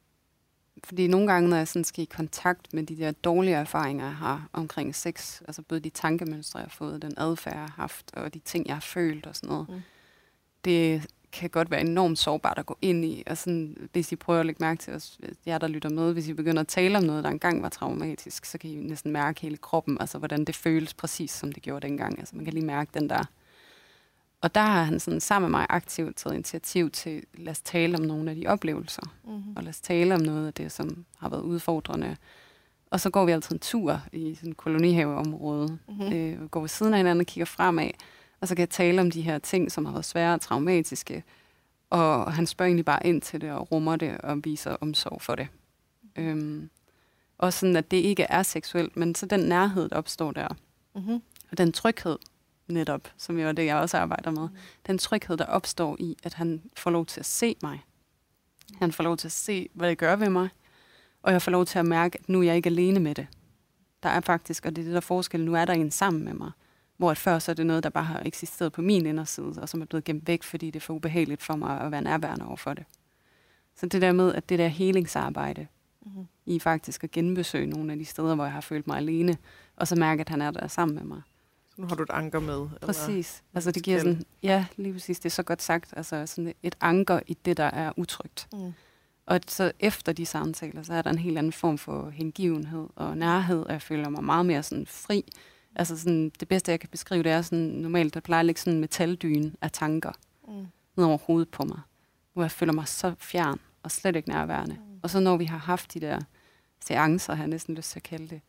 [0.84, 4.16] fordi nogle gange, når jeg sådan skal i kontakt med de der dårlige erfaringer, jeg
[4.16, 8.12] har omkring sex, altså både de tankemønstre, jeg har fået, den adfærd, jeg har haft,
[8.14, 9.82] og de ting, jeg har følt og sådan noget, Mm.
[10.66, 13.24] det kan godt være enormt sårbart at gå ind i.
[13.28, 16.28] Og sådan, hvis I prøver at lægge mærke til os, jer der lytter med, hvis
[16.28, 19.42] I begynder at tale om noget, der engang var traumatisk, så kan I næsten mærke
[19.42, 22.20] hele kroppen, altså hvordan det føles præcis, som det gjorde dengang.
[22.20, 23.24] Altså man kan lige mærke den der.
[24.42, 27.98] Og der har han sådan sammen med mig aktivt taget initiativ til, lad os tale
[27.98, 29.54] om nogle af de oplevelser, Mm-hmm.
[29.56, 32.18] og lad os tale om noget af det, som har været udfordrende.
[32.92, 36.14] Og så går vi altid en tur i sådan et kolonihaveområde, Mm-hmm.
[36.14, 37.90] øh, går ved siden af hinanden og kigger fremad,
[38.42, 41.24] og så kan jeg tale om de her ting, som har været svære og traumatiske.
[41.90, 45.36] Og han spørger egentlig bare ind til det og rummer det og viser omsorg for
[45.36, 45.48] det.
[46.16, 46.70] Øhm,
[47.38, 50.48] og sådan, at det ikke er seksuelt, men så den nærhed, der opstår der,
[50.96, 51.22] Mm-hmm.
[51.52, 52.18] og den tryghed
[52.68, 54.50] netop, som jo er det, jeg også arbejder med,
[54.88, 57.84] den tryghed, der opstår i, at han får lov til at se mig.
[58.80, 60.50] Han får lov til at se, hvad det gør ved mig,
[61.22, 63.28] og jeg får lov til at mærke, at nu er jeg ikke alene med det.
[64.04, 66.34] Der er faktisk, og det er det der forskel, nu er der en sammen med
[66.34, 66.52] mig.
[66.98, 69.70] Hvor at før så er det noget, der bare har eksisteret på min inderside, og
[69.70, 72.46] som er blevet gemt væk, fordi det er for ubehageligt for mig at være nærværende
[72.48, 72.86] over for det.
[73.76, 75.68] Så det der med, at det der helingsarbejde,
[76.08, 76.28] Mm-hmm.
[76.46, 79.38] i faktisk at genbesøge nogle af de steder, hvor jeg har følt mig alene,
[79.76, 81.22] og så mærke, at han er der sammen med mig.
[81.78, 82.56] Nu har du et anker med.
[82.56, 82.78] Eller?
[82.82, 83.44] Præcis.
[83.54, 86.76] Altså det giver sådan, ja, lige præcis, det er så godt sagt, altså sådan et
[86.82, 88.48] anker i det, der er utrygt.
[88.54, 88.74] Mm.
[89.26, 93.18] Og så efter de samtaler, så er der en helt anden form for hengivenhed og
[93.18, 95.24] nærhed, og jeg føler mig meget mere sådan fri.
[95.76, 98.62] Altså sådan, det bedste, jeg kan beskrive, det er sådan, normalt, der plejer at ligge
[98.62, 100.12] sådan en metaldyne af tanker
[100.48, 100.68] Mm.
[100.98, 101.80] ned over hovedet på mig,
[102.34, 104.74] hvor jeg føler mig så fjern og slet ikke nærværende.
[104.76, 105.00] Mm.
[105.04, 106.20] Og så når vi har haft de der
[106.86, 108.42] seancer, har jeg næsten lyst til at kalde det,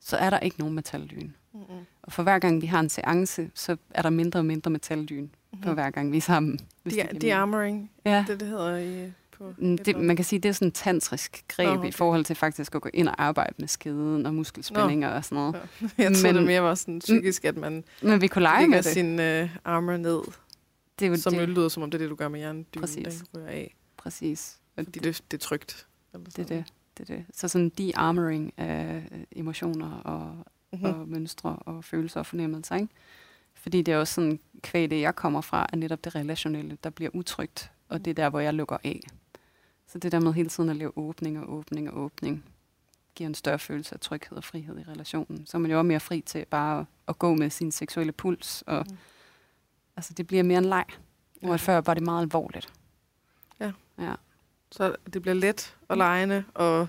[0.00, 1.32] så er der ikke nogen metaldyne.
[1.54, 1.76] Mm-hmm.
[2.02, 5.28] Og for hver gang vi har en seance, så er der mindre og mindre metaldyne
[5.62, 6.58] for hver gang vi er sammen.
[6.82, 9.96] hvis det De, giver de armoring, Ja, det det hedder i, på Mm, et det,
[9.96, 11.88] man kan sige, det er sådan en tantrisk greb oh, okay.
[11.88, 15.36] i forhold til faktisk at gå ind og arbejde med skeden og muskelspændinger og sådan
[15.36, 15.54] noget.
[15.98, 18.76] Jeg tror, men- det mere var sådan psykisk, at man Men vi kunne lege med
[18.82, 18.84] det.
[18.92, 20.20] sin uh, armor ned,
[20.98, 21.48] Det er jo som jo det.
[21.48, 23.14] lyder som om det er det, du gør med hjernedynen, Præcis.
[23.14, 23.74] den ryger af.
[23.96, 24.58] Præcis.
[24.76, 25.86] Og Fordi det, det er trygt.
[26.14, 26.64] Eller det, er det,
[26.98, 27.24] det det.
[27.32, 30.36] Så sådan de-armoring af øh, emotioner og,
[30.72, 30.86] Mm-hmm.
[31.00, 32.76] og mønstre og følelser og fornemmelser.
[32.76, 32.88] Ikke?
[33.54, 36.90] Fordi det er også sådan, kvæg det, jeg kommer fra, er netop det relationelle, der
[36.90, 37.72] bliver utrygt.
[37.88, 39.00] Og det er der, hvor jeg lukker af.
[39.86, 42.44] Så det der med hele tiden at leve åbning og åbning og åbning,
[43.14, 45.46] giver en større følelse af tryghed og frihed i relationen.
[45.46, 48.12] Så er man jo også mere fri til bare at, at gå med sin seksuelle
[48.12, 48.62] puls.
[48.66, 48.96] Og, Mm.
[49.96, 50.84] Altså det bliver mere en leg.
[51.40, 51.56] Hvor Ja.
[51.56, 52.72] før var det meget alvorligt.
[53.60, 53.72] Ja.
[53.98, 54.14] Ja,
[54.70, 56.88] Så det bliver let og legende og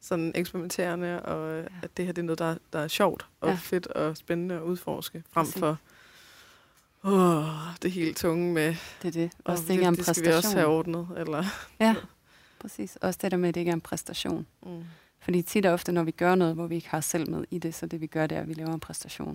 [0.00, 1.64] sådan eksperimenterende, og ja.
[1.82, 3.54] at det her det er noget, der, der er sjovt og ja.
[3.54, 5.58] Fedt og spændende at udforske, frem Præcis.
[5.60, 5.76] for
[7.04, 7.44] åh,
[7.82, 9.30] det helt tunge med, det er det.
[9.44, 10.94] og Også det ikke er en det skal vi også have præstation.
[10.94, 11.18] ordnet.
[11.18, 11.44] Eller,
[11.80, 11.94] Ja,
[12.60, 12.96] præcis.
[12.96, 14.46] Også det der med, at det ikke er en præstation.
[14.62, 14.84] mm.
[15.22, 17.58] Fordi tit og ofte, når vi gør noget, hvor vi ikke har selv med i
[17.58, 19.34] det, så det vi gør, det er, at vi laver en præstation.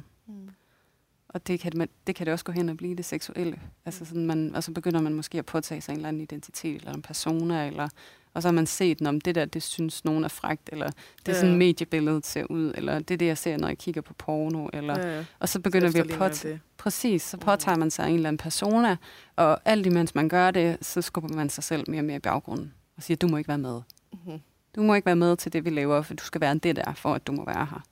[1.35, 3.59] Og det kan, det, det kan det også gå hen og blive det seksuelle.
[3.85, 6.75] Altså sådan man, og så begynder man måske at påtage sig en eller anden identitet,
[6.81, 7.87] eller en persona, eller,
[8.33, 10.89] og så har man set, om det der, det synes nogen er frægt, eller
[11.25, 11.57] det er sådan ja.
[11.57, 14.99] mediebilledet ser ud, eller det er det, jeg ser, når jeg kigger på porno, eller,
[14.99, 15.25] Ja, ja.
[15.39, 17.41] og så begynder vi at påtage, præcis, så Mm.
[17.41, 18.97] påtager man sig en eller anden persona,
[19.35, 22.19] og alt imens man gør det, så skubber man sig selv mere og mere i
[22.19, 23.81] baggrunden, og siger, du må ikke være med.
[24.13, 24.39] Mhm.
[24.75, 26.93] Du må ikke være med til det, vi laver, for du skal være det der,
[26.93, 27.83] for at du må være her.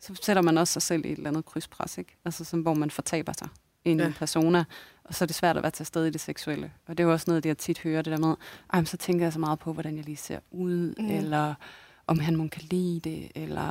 [0.00, 2.16] Så sætter man også sig selv i et eller andet krydspres, ikke?
[2.24, 3.48] Altså sådan, hvor man fortaber sig
[3.84, 4.06] i Ja.
[4.06, 4.64] en persona,
[5.04, 6.72] og så er det svært at være til stede i det seksuelle.
[6.86, 8.34] Og det er jo også noget, det jeg tit hører, det der med,
[8.72, 11.10] ej, så tænker jeg så meget på, hvordan jeg lige ser ud, mm.
[11.10, 11.54] eller
[12.06, 13.62] om han må kan lide det, eller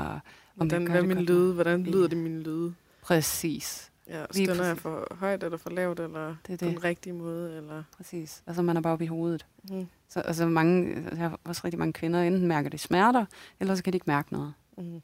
[0.57, 1.53] om Hvordan, jeg gør hvad det min lyde?
[1.53, 2.73] Hvordan lyder det min lyde?
[3.01, 3.91] Præcis.
[4.07, 6.75] Ja, stønner jeg for højt eller for lavt, eller Det er på det.
[6.75, 7.83] den rigtige måde, eller...
[7.97, 8.43] Præcis.
[8.47, 9.45] Altså man er bare oppe i hovedet.
[9.69, 9.87] Mm.
[10.09, 13.25] Så altså mange, jeg har også rigtig mange kvinder, enten mærker de smerter,
[13.59, 14.53] eller så kan de ikke mærke noget.
[14.77, 15.01] Mm.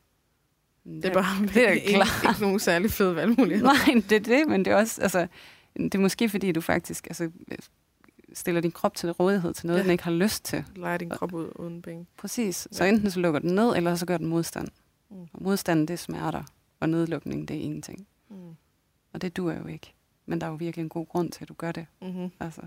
[0.86, 2.30] Det, er bare det er ikke, klart.
[2.34, 3.66] ikke nogen særlig fed valgmulighed.
[3.86, 5.28] Nej, det er det, men det er også, altså,
[5.78, 7.32] det er måske fordi, du faktisk altså,
[8.34, 9.82] stiller din krop til rådighed til noget, Ja.
[9.82, 9.84] ja.
[9.84, 10.64] den ikke har lyst til.
[10.76, 12.06] Leger din krop ud uden penge.
[12.18, 12.68] Præcis.
[12.72, 12.90] Så Ja.
[12.90, 14.68] enten så lukker den ned, eller så gør den modstand.
[15.12, 15.16] Mm.
[15.34, 16.44] Og modstanden, det er smerter,
[16.80, 18.08] og nedlukning, det er ingenting.
[18.30, 18.36] Mm.
[19.14, 19.94] Og det duer jo ikke.
[20.26, 21.86] Men der er jo virkelig en god grund til, at du gør det.
[22.02, 22.32] Mm-hmm.
[22.40, 22.62] Altså,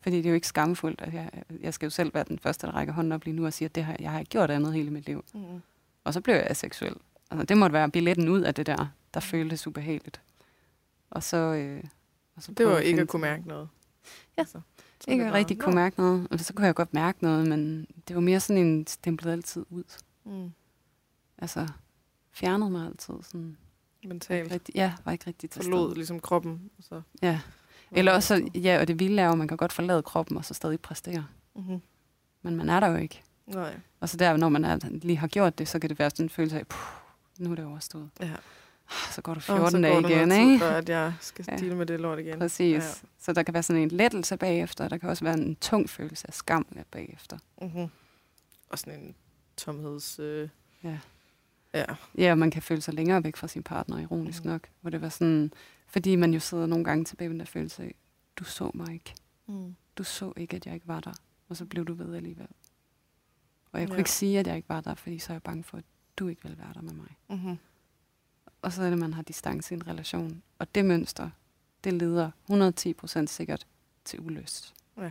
[0.00, 1.00] fordi det er jo ikke skamfuldt.
[1.00, 1.30] At jeg,
[1.60, 3.68] jeg skal jo selv være den første, der rækker hånden op lige nu og siger,
[3.68, 5.24] at det har, jeg har ikke gjort andet hele mit liv.
[5.34, 5.40] Mm.
[6.04, 6.94] Og så blev jeg aseksuel.
[7.32, 10.20] Altså, det måtte være billetten ud af det der, der føltes ubehageligt.
[11.10, 11.36] Og så...
[11.36, 11.84] Øh,
[12.36, 13.68] og så Det var prøve ikke at kunne mærke noget.
[14.36, 14.40] Ja.
[14.42, 14.60] Altså,
[15.00, 16.28] så Ikke at var- rigtig kunne mærke noget.
[16.30, 19.64] Og så kunne jeg godt mærke noget, men det var mere sådan en stemplet altid
[19.70, 19.84] ud.
[20.24, 20.50] Mm.
[21.38, 21.68] Altså,
[22.32, 23.14] fjernede mig altid.
[23.22, 23.56] Sådan,
[24.04, 24.52] Mentalt.
[24.52, 25.94] rigtig, ja, var ikke rigtig til Forlod stede.
[25.94, 26.70] ligesom kroppen.
[26.78, 27.40] Og så Ja.
[27.92, 30.36] Eller også, så- ja, og det vilde er jo, at man kan godt forlade kroppen,
[30.36, 31.26] og så stadig præstere.
[31.56, 31.80] Mm-hmm.
[32.42, 33.22] Men man er der jo ikke.
[33.46, 33.74] Nej.
[34.00, 36.24] Og så der, når man er, lige har gjort det, så kan det være sådan
[36.26, 37.01] en følelse af, puh,
[37.42, 38.08] nu er det overstået.
[38.20, 38.34] Ja.
[39.10, 40.58] Så går så 14 går dage igen, tid, ikke?
[40.58, 41.74] for at jeg skal Ja.
[41.74, 42.38] med det lort igen.
[42.38, 42.74] Præcis.
[42.74, 43.08] Ja.
[43.18, 45.90] Så der kan være sådan en lettelse bagefter, og der kan også være en tung
[45.90, 47.38] følelse af skam bagefter.
[47.62, 47.86] Mm-hmm.
[48.68, 49.14] Og sådan en
[49.56, 50.18] tomheds...
[50.18, 50.48] Øh,
[50.84, 50.98] Ja.
[51.74, 51.84] ja.
[52.18, 54.50] Ja, man kan føle sig længere væk fra sin partner, ironisk mm.
[54.50, 54.68] nok.
[54.80, 55.52] Hvor det var sådan,
[55.86, 57.94] fordi man jo sidder nogle gange tilbage med den der følelse af,
[58.36, 59.14] du så mig ikke.
[59.48, 59.76] Mm.
[59.98, 61.12] Du så ikke, at jeg ikke var der.
[61.48, 62.46] Og så blev du ved alligevel.
[63.72, 63.98] Og jeg kunne Ja.
[64.00, 65.84] ikke sige, at jeg ikke var der, fordi så er jeg bange for, at
[66.16, 67.16] du ikke vil være der med mig.
[67.28, 67.58] Mm-hmm.
[68.62, 70.42] Og så er det, at man har distance i en relation.
[70.58, 71.30] Og det mønster,
[71.84, 73.66] det leder 110% sikkert
[74.04, 74.74] til ulyst.
[74.98, 75.10] Ja.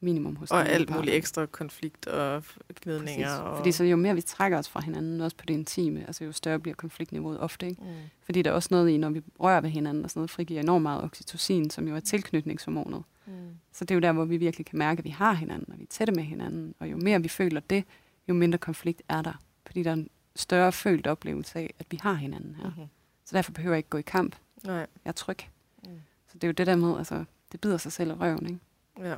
[0.00, 2.44] Minimum hos Og alt muligt ekstra konflikt og
[2.82, 3.28] gnidninger.
[3.28, 3.40] Præcis.
[3.40, 3.56] Og...
[3.56, 6.32] Fordi så jo mere vi trækker os fra hinanden, også på det intime, altså jo
[6.32, 7.68] større bliver konfliktniveauet ofte.
[7.68, 7.82] Ikke?
[7.82, 7.88] Mm.
[8.20, 10.60] Fordi der er også noget i, når vi rører ved hinanden og sådan noget, frigiver
[10.60, 13.02] enormt meget oxytocin, som jo er tilknytningshormonet.
[13.26, 13.32] Mm.
[13.72, 15.78] Så det er jo der, hvor vi virkelig kan mærke, at vi har hinanden, og
[15.78, 16.74] vi er tætte med hinanden.
[16.78, 17.84] Og jo mere vi føler det,
[18.28, 19.42] jo mindre konflikt er der.
[19.72, 22.68] Fordi der er en større følt oplevelse af, at vi har hinanden her.
[22.68, 22.86] Mm-hmm.
[23.24, 24.36] Så derfor behøver jeg ikke gå i kamp.
[24.64, 24.74] Nej.
[24.76, 25.38] Jeg er tryg.
[25.84, 26.00] Mm.
[26.28, 28.60] Så det er jo det der med, altså, det bider sig selv i røven, ikke?
[29.08, 29.14] Ja.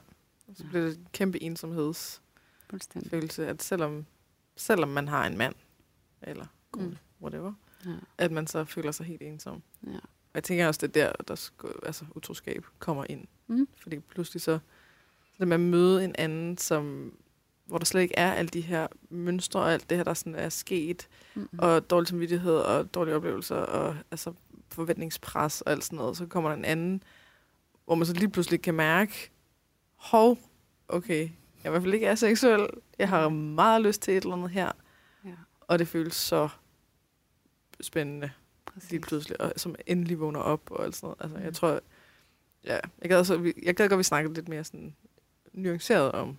[0.48, 2.20] Og så bliver det en kæmpe ensomhedsfølelse,
[2.70, 3.48] Fuldstændig.
[3.48, 4.06] at selvom,
[4.56, 5.54] selvom man har en mand,
[6.22, 6.96] eller kone, Mm.
[7.22, 7.52] whatever,
[7.86, 7.90] Ja.
[8.18, 9.62] at man så føler sig helt ensom.
[9.86, 9.96] Ja.
[9.96, 13.24] Og jeg tænker også, det er der, der sko- altså, utroskab kommer ind.
[13.46, 13.68] Mm.
[13.76, 14.58] Fordi pludselig så,
[15.24, 17.14] så det med at møde en anden, som,
[17.66, 20.34] hvor der slet ikke er alle de her mønstre og alt det her, der sådan
[20.34, 21.48] er sket, Mm.
[21.58, 24.32] og dårlig samvittighed og dårlige oplevelser og altså
[24.68, 27.02] forventningspres og alt sådan noget, så kommer der en anden,
[27.84, 29.30] hvor man så lige pludselig kan mærke,
[29.96, 30.38] hov,
[30.88, 31.30] okay, jeg
[31.64, 32.66] er i hvert fald ikke er seksuel,
[32.98, 34.72] jeg har meget lyst til et eller andet her,
[35.24, 36.48] Ja, og det føles så
[37.80, 38.30] spændende
[38.66, 38.90] præcis.
[38.90, 41.16] lige pludselig, og som endelig vågner op og alt sådan noget.
[41.20, 41.44] Altså, Mm.
[41.44, 41.80] jeg tror,
[42.64, 44.94] ja, jeg gad, vi- jeg gad godt, at vi snakkede lidt mere sådan
[45.52, 46.36] nuanceret om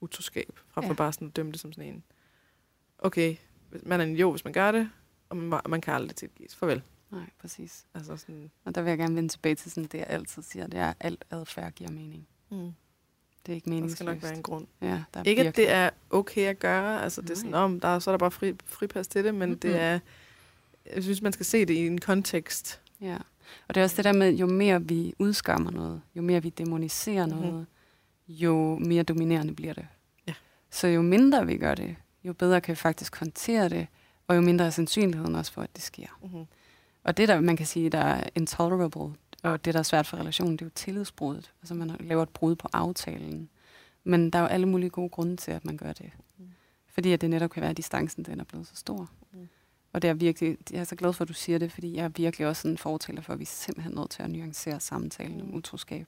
[0.00, 0.94] utroskab, frem for Ja.
[0.96, 2.02] bare sådan at dømme det som sådan en,
[2.98, 3.36] okay,
[3.82, 4.90] man er en jo, hvis man gør det,
[5.28, 6.56] og man, man kan aldrig tilgives.
[6.56, 6.82] Farvel.
[7.10, 7.86] Nej, præcis.
[7.94, 10.66] Altså sådan, Og der vil jeg gerne vende tilbage til sådan det, jeg altid siger,
[10.66, 12.28] det er, at alt adfærd giver mening.
[12.50, 12.72] mm.
[13.46, 13.96] Det er ikke der meningsløst.
[13.96, 14.66] skal nok være en grund.
[14.82, 17.80] Ja, der er Ikke, at det er okay at gøre, altså det er sådan, om
[17.80, 19.58] der er, så er der bare fri, fripas til det, men Mhm.
[19.58, 19.98] det er,
[20.94, 22.80] jeg synes, man skal se det i en kontekst.
[23.00, 23.16] Ja,
[23.68, 26.48] og det er også det der med, jo mere vi udskammer noget, jo mere vi
[26.50, 27.36] demoniserer Mhm.
[27.36, 27.66] noget,
[28.28, 29.86] jo mere dominerende bliver det.
[30.28, 30.34] Ja.
[30.70, 33.86] Så jo mindre vi gør det, jo bedre kan vi faktisk håndtere det,
[34.26, 36.18] og jo mindre er sandsynligheden også for, at det sker.
[36.22, 36.46] Mm-hmm.
[37.04, 40.16] Og det, der man kan sige, der er intolerable, og det, der er svært for
[40.16, 41.52] relationen, det er jo tillidsbruddet.
[41.62, 43.48] Altså man laver et brud på aftalen.
[44.04, 46.10] Men der er jo alle mulige gode grunde til, at man gør det.
[46.38, 46.44] Mm.
[46.86, 49.10] Fordi at det netop kan være, at distancen den er blevet så stor.
[49.32, 49.48] Mm.
[49.92, 52.04] Og det er virkelig, jeg er så glad for, at du siger det, fordi jeg
[52.04, 55.40] er virkelig også en fortæller for, at vi er simpelthen nødt til at nuancere samtalen
[55.40, 55.54] om Mm.
[55.54, 56.06] utroskab.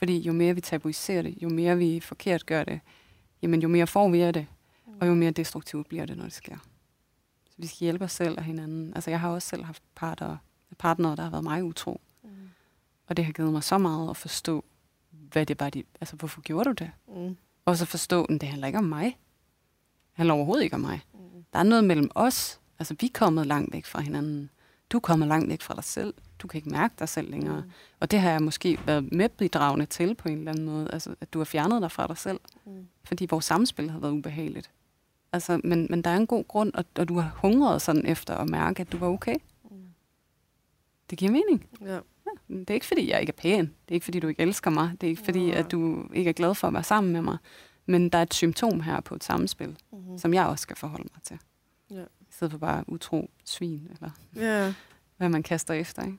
[0.00, 2.80] Fordi jo mere vi tabuiserer det, jo mere vi forkert gør det,
[3.42, 4.46] jamen jo mere får vi af det,
[5.00, 6.56] og jo mere destruktivt bliver det, når det sker.
[7.50, 8.94] Så vi skal hjælpe os selv og hinanden.
[8.94, 10.36] Altså jeg har også selv haft partner,
[10.78, 12.00] partnere, der har været mig utro.
[12.22, 12.30] Mm.
[13.06, 14.64] Og det har givet mig så meget at forstå,
[15.10, 16.90] hvad det var, de, altså hvorfor gjorde du det?
[17.08, 17.36] Mm.
[17.64, 19.04] Og så forstå, at det handler ikke om mig.
[19.04, 19.16] Det
[20.12, 21.00] handler overhovedet ikke om mig.
[21.14, 21.44] Mm.
[21.52, 22.60] Der er noget mellem os.
[22.78, 24.50] Altså vi er kommet langt væk fra hinanden.
[24.90, 26.14] Du er kommet langt væk fra dig selv.
[26.38, 27.60] Du kan ikke mærke dig selv længere.
[27.60, 27.70] Mm.
[28.00, 30.88] Og det har jeg måske været medbidragende til på en eller anden måde.
[30.92, 32.40] Altså at du har fjernet dig fra dig selv.
[32.66, 32.86] Mm.
[33.04, 34.70] Fordi vores samspil har været ubehageligt.
[35.32, 38.34] Altså, men, men der er en god grund, og, og du har hungret sådan efter
[38.34, 39.36] at mærke, at du var okay.
[39.70, 39.70] Mm.
[41.10, 41.66] Det giver mening.
[41.80, 41.98] Ja.
[42.48, 43.64] Det er ikke, fordi jeg ikke er pæn.
[43.64, 44.90] Det er ikke, fordi du ikke elsker mig.
[45.00, 45.58] Det er ikke, fordi Nej.
[45.58, 47.36] at du ikke er glad for at være sammen med mig.
[47.86, 50.18] Men der er et symptom her på et samspil, Mm-hmm.
[50.18, 51.38] som jeg også skal forholde mig til.
[51.90, 52.04] Ja.
[52.40, 54.74] Stedet for bare utro svin, eller Ja.
[55.16, 56.02] hvad man kaster efter.
[56.04, 56.18] Ikke?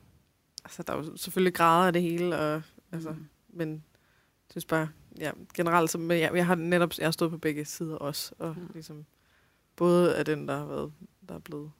[0.65, 2.61] altså, der er jo selvfølgelig grader af det hele, og,
[2.91, 3.27] altså, Mm.
[3.49, 7.31] men jeg synes bare, ja, generelt, så, men jeg, jeg har netop, jeg har stået
[7.31, 8.63] på begge sider også, og Ja.
[8.73, 9.05] ligesom,
[9.75, 10.93] både af den, der har været,
[11.29, 11.71] der er blevet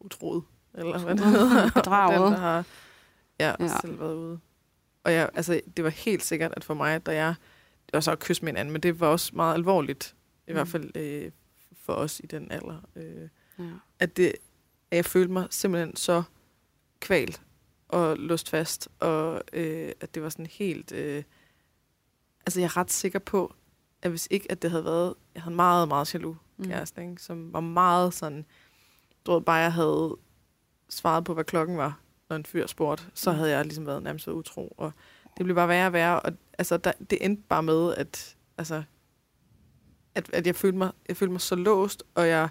[0.00, 2.20] utroet, eller hvad det hedder, og Bedraget.
[2.20, 2.64] den, der har
[3.40, 3.68] ja, Ja.
[3.80, 4.38] selv været ude.
[5.04, 7.34] Og jeg, altså, det var helt sikkert, at for mig, da jeg,
[7.86, 10.16] det var så at kysse med hinanden, men det var også meget alvorligt,
[10.48, 10.54] i Mm.
[10.54, 11.30] hvert fald øh,
[11.86, 13.28] for os i den alder, øh,
[13.58, 13.64] Ja.
[13.98, 14.32] at, det,
[14.90, 16.22] at jeg følte mig simpelthen så
[17.00, 17.42] kvalt
[17.88, 20.92] og låst fast, og øh, at det var sådan helt...
[20.92, 21.22] Øh,
[22.46, 23.54] altså, jeg er ret sikker på,
[24.02, 25.14] at hvis ikke, at det havde været...
[25.34, 26.64] Jeg havde meget, meget jaloux Mm.
[26.64, 27.22] kæreste, ikke?
[27.22, 28.44] som var meget sådan...
[29.26, 30.16] Du ved, bare jeg havde
[30.88, 33.36] svaret på, hvad klokken var, når en fyr spurgte, så Mm.
[33.38, 34.92] havde jeg ligesom været nærmest utro, og
[35.36, 38.82] det blev bare værre og værre, og altså, der, det endte bare med, at, altså,
[40.16, 42.48] at, at jeg, følte mig, jeg følte mig så låst, og jeg,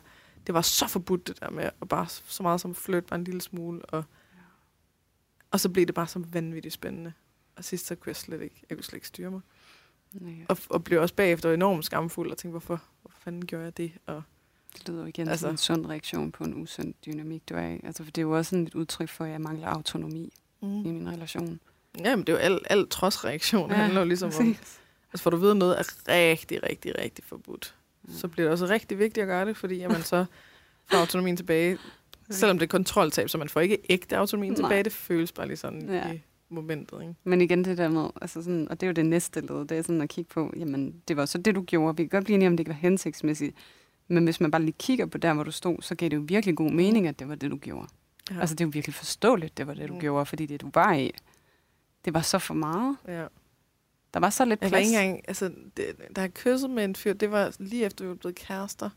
[0.47, 3.24] det var så forbudt det der med at bare så meget som flytte bare en
[3.24, 4.03] lille smule, og,
[5.51, 7.13] og så blev det bare så vanvittigt spændende.
[7.55, 9.41] Og sidst så kunne jeg slet ikke, jeg kunne slet ikke styre mig.
[10.22, 10.45] Ja.
[10.49, 13.91] Og, og blev også bagefter enormt skamfuld og tænkte, hvorfor, hvorfor fanden gjorde jeg det?
[14.05, 14.24] Og,
[14.74, 17.68] Det lyder jo igen altså, som en sund reaktion på en usund dynamik, du er
[17.68, 17.80] i.
[17.84, 20.66] Altså, for det er jo også sådan et udtryk for, at jeg mangler autonomi i
[20.66, 20.70] mm.
[20.70, 21.59] min relation.
[21.99, 23.70] Jamen, det er jo alt, alt trodsreaktion.
[23.70, 24.82] Det handler jo ligesom om, præcis.
[25.16, 27.76] Altså får du ved, at noget er rigtig, rigtig, rigtig forbudt,
[28.07, 28.13] Ja.
[28.13, 30.26] så bliver det også rigtig vigtigt at gøre det, fordi at man så
[30.91, 31.78] får autonomien tilbage.
[32.30, 34.61] Selvom det er kontroltab, så man får ikke ægte autonomien Nej.
[34.61, 34.84] tilbage.
[34.84, 36.11] Det føles bare lige sådan Ja.
[36.13, 37.01] i momentet.
[37.01, 37.13] Ikke?
[37.24, 39.72] Men igen det der med, altså sådan, og det er jo det næste led, det
[39.78, 41.97] er sådan at kigge på, jamen det var så det, du gjorde.
[41.97, 43.55] Vi kan godt blive enige om, det ikke var hensigtsmæssigt.
[44.07, 46.24] Men hvis man bare lige kigger på der, hvor du stod, så gav det jo
[46.28, 47.88] virkelig god mening, at det var det, du gjorde.
[48.32, 48.39] Ja.
[48.39, 49.97] Altså det er jo virkelig forståeligt, det var det, du Mm.
[49.97, 50.01] mm.
[50.01, 51.11] gjorde, fordi det, du var i,
[52.05, 52.97] det var så for meget.
[53.07, 53.26] ja.
[54.16, 54.88] Der var så lidt Jeg plads.
[54.88, 55.86] ikke engang, altså, det,
[56.16, 58.89] da jeg kyssede med en fyr, det var lige efter, vi var blevet kærester.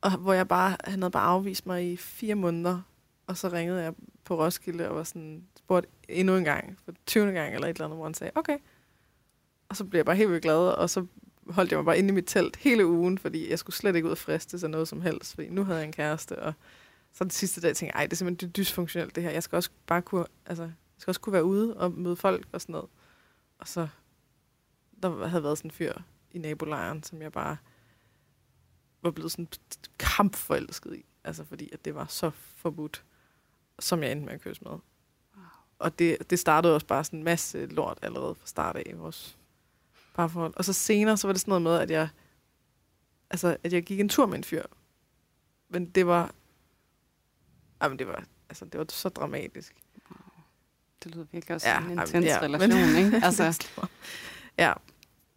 [0.00, 2.80] Og hvor jeg bare, han havde bare afvist mig i fire måneder.
[3.26, 3.94] Og så ringede jeg
[4.24, 7.32] på Roskilde og var sådan, spurgt endnu en gang, for 20.
[7.32, 8.58] gang eller et eller andet, hvor han sagde, okay.
[9.68, 11.06] Og så blev jeg bare helt vildt glad, og så
[11.48, 14.06] holdt jeg mig bare inde i mit telt hele ugen, fordi jeg skulle slet ikke
[14.06, 16.52] ud og friste sig noget som helst, fordi nu havde jeg en kæreste, og
[17.12, 19.30] så den sidste dag tænkte jeg, ej, det er simpelthen dysfunktionelt det her.
[19.30, 22.46] Jeg skal også bare kunne, altså, jeg skal også kunne være ude og møde folk
[22.52, 22.88] og sådan noget.
[23.58, 23.88] Og så
[25.02, 25.92] der havde været sådan en fyr
[26.30, 27.56] i nabolejren, som jeg bare
[29.02, 29.48] var blevet sådan
[29.98, 31.04] kampforelsket i.
[31.24, 33.04] Altså fordi, at det var så forbudt,
[33.78, 34.70] som jeg endte med at kysse med.
[34.70, 34.80] Wow.
[35.78, 38.92] Og det, det startede også bare sådan en masse lort allerede fra start af i
[38.92, 39.38] vores
[40.14, 40.52] parforhold.
[40.56, 42.08] Og så senere, så var det sådan noget med, at jeg,
[43.30, 44.62] altså, at jeg gik en tur med en fyr.
[45.68, 46.34] Men det var,
[47.82, 49.74] jamen det var, altså, det var så dramatisk.
[51.04, 53.20] Det lyder virkelig også Ja, en intens ja, ja, men- relation, ikke?
[53.26, 53.68] Altså,
[54.58, 54.72] ja,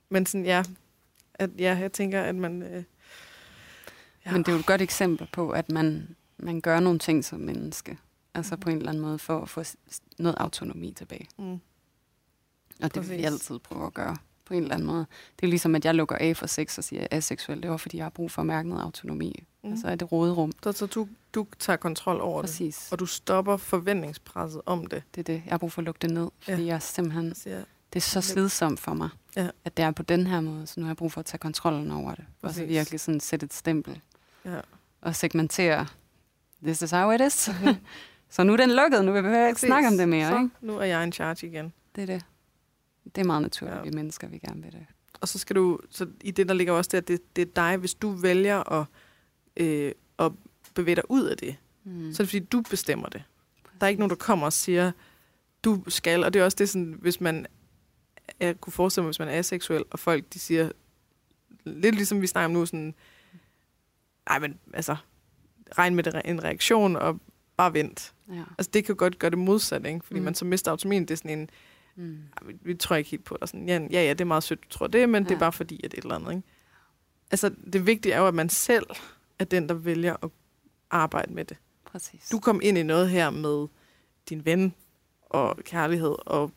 [0.10, 0.64] men sådan, ja,
[1.34, 2.62] at, ja, jeg tænker, at man...
[2.64, 2.84] Øh,
[4.26, 4.32] ja.
[4.32, 7.40] Men det er jo et godt eksempel på, at man, man gør nogle ting som
[7.40, 7.98] menneske.
[8.34, 9.64] Altså på en eller anden måde for at få
[10.20, 11.28] noget autonomi tilbage.
[11.38, 11.60] Mm.
[12.84, 13.26] Og det vil vi Præcis.
[13.26, 15.06] altid prøve at gøre på en eller anden måde.
[15.40, 17.62] Det er ligesom, at jeg lukker af for sex og siger, at jeg er aseksuel.
[17.64, 19.34] Det var, fordi jeg har brug for at mærke noget autonomi.
[19.64, 19.68] Mm.
[19.68, 19.74] Mm.
[19.74, 20.52] Altså er det råderum.
[20.64, 22.92] Så, så du, du tager kontrol over det, Præcis.
[22.92, 25.04] og du stopper forventningspresset om det.
[25.16, 25.42] Det er det.
[25.46, 26.68] Jeg har brug for at lukke det ned, fordi Ja.
[26.68, 27.36] jeg er simpelthen...
[27.36, 27.64] Så siger,
[27.96, 29.50] Det er så slidsomt for mig, Ja.
[29.66, 30.68] at det er på den her måde.
[30.68, 32.26] Så nu har jeg brug for at tage kontrollen over det.
[32.42, 32.70] Og så Præcis.
[32.70, 34.02] virkelig sådan sætte et stempel.
[34.46, 34.60] ja.
[35.02, 35.88] Og segmentere.
[36.64, 37.34] This is how it is.
[38.30, 39.06] så nu er den lukket.
[39.06, 39.68] Nu vil vi ikke Præcis.
[39.68, 40.30] snakke om det mere.
[40.30, 40.50] Så Ikke?
[40.62, 41.74] nu er jeg in charge igen.
[41.96, 42.26] Det er det.
[43.16, 43.84] Det er meget naturligt, Ja.
[43.84, 44.86] vi mennesker, vi gerne vil det.
[45.22, 47.52] Og så skal du, så i det der ligger også det, at det, det er
[47.56, 48.86] dig, hvis du vælger at,
[49.58, 50.32] øh, at
[50.74, 52.14] bevæge dig ud af det, Mm.
[52.14, 53.24] så er det fordi, du bestemmer det.
[53.80, 54.92] Der er ikke nogen, der kommer og siger,
[55.64, 57.46] du skal, og det er også det, sådan, hvis man,
[58.40, 60.72] jeg kunne forestille mig, hvis man er aseksuel, og folk, de siger,
[61.64, 62.96] lidt ligesom vi snakker om nu, sådan,
[64.30, 64.96] nej, men altså,
[65.78, 67.20] regn med det, en reaktion, og
[67.58, 68.14] bare vent.
[68.30, 68.44] Ja.
[68.58, 70.06] Altså, det kan godt gøre det modsatte, ikke?
[70.06, 70.26] Fordi mm.
[70.26, 71.02] Man så mister autonomien.
[71.06, 71.50] Det er sådan en,
[71.98, 72.18] Mm.
[72.42, 73.48] "Ej, vi, vi tror ikke helt på dig.
[73.50, 75.30] Sådan, ja, ja, ja, det er meget sødt, du tror det, men ja.
[75.30, 76.44] det er bare fordi, at et eller andet, ikke?
[77.32, 78.86] Altså, det vigtige er jo, at man selv
[79.40, 80.30] er den, der vælger at
[80.90, 81.58] arbejde med det.
[81.86, 82.30] Præcis.
[82.32, 83.68] Du kom ind i noget her med
[84.30, 84.74] din ven
[85.22, 86.52] og kærlighed og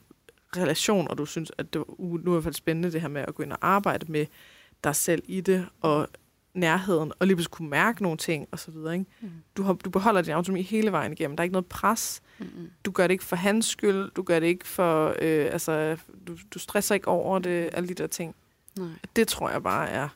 [0.57, 3.09] relation, og du synes, at det uh, nu er i hvert fald spændende det her
[3.09, 4.27] med at gå ind og arbejde med
[4.85, 6.09] dig selv i det, og
[6.55, 9.07] nærheden, og lige pludselig kunne mærke nogle ting, og så videre, ikke?
[9.21, 9.31] Mm.
[9.57, 11.37] Du, har, du beholder din autonomi hele vejen igennem.
[11.37, 12.21] Der er ikke noget pres.
[12.39, 12.71] Mm-mm.
[12.85, 14.11] Du gør det ikke for hans skyld.
[14.11, 15.09] Du gør det ikke for...
[15.23, 15.97] Øh, altså,
[16.27, 18.35] du, du stresser ikke over det, alle de der ting.
[18.79, 18.89] Nej.
[19.17, 20.09] Det tror jeg bare er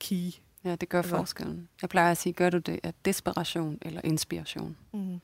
[0.00, 0.30] key.
[0.64, 1.68] Ja, det gør Altså- forskellen.
[1.82, 4.76] Jeg plejer at sige, gør du det af desperation eller inspiration?
[4.94, 5.20] Mm.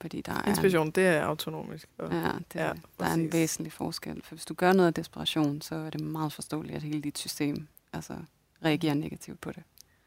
[0.00, 1.88] Fordi der er, Inspiration, det er autonomisk.
[1.98, 3.32] Og, ja, det, Ja, ja, der er en præcis.
[3.32, 4.22] væsentlig forskel.
[4.22, 7.18] For hvis du gør noget af desperation, så er det meget forståeligt, at hele dit
[7.18, 8.16] system altså,
[8.64, 9.62] reagerer negativt på det.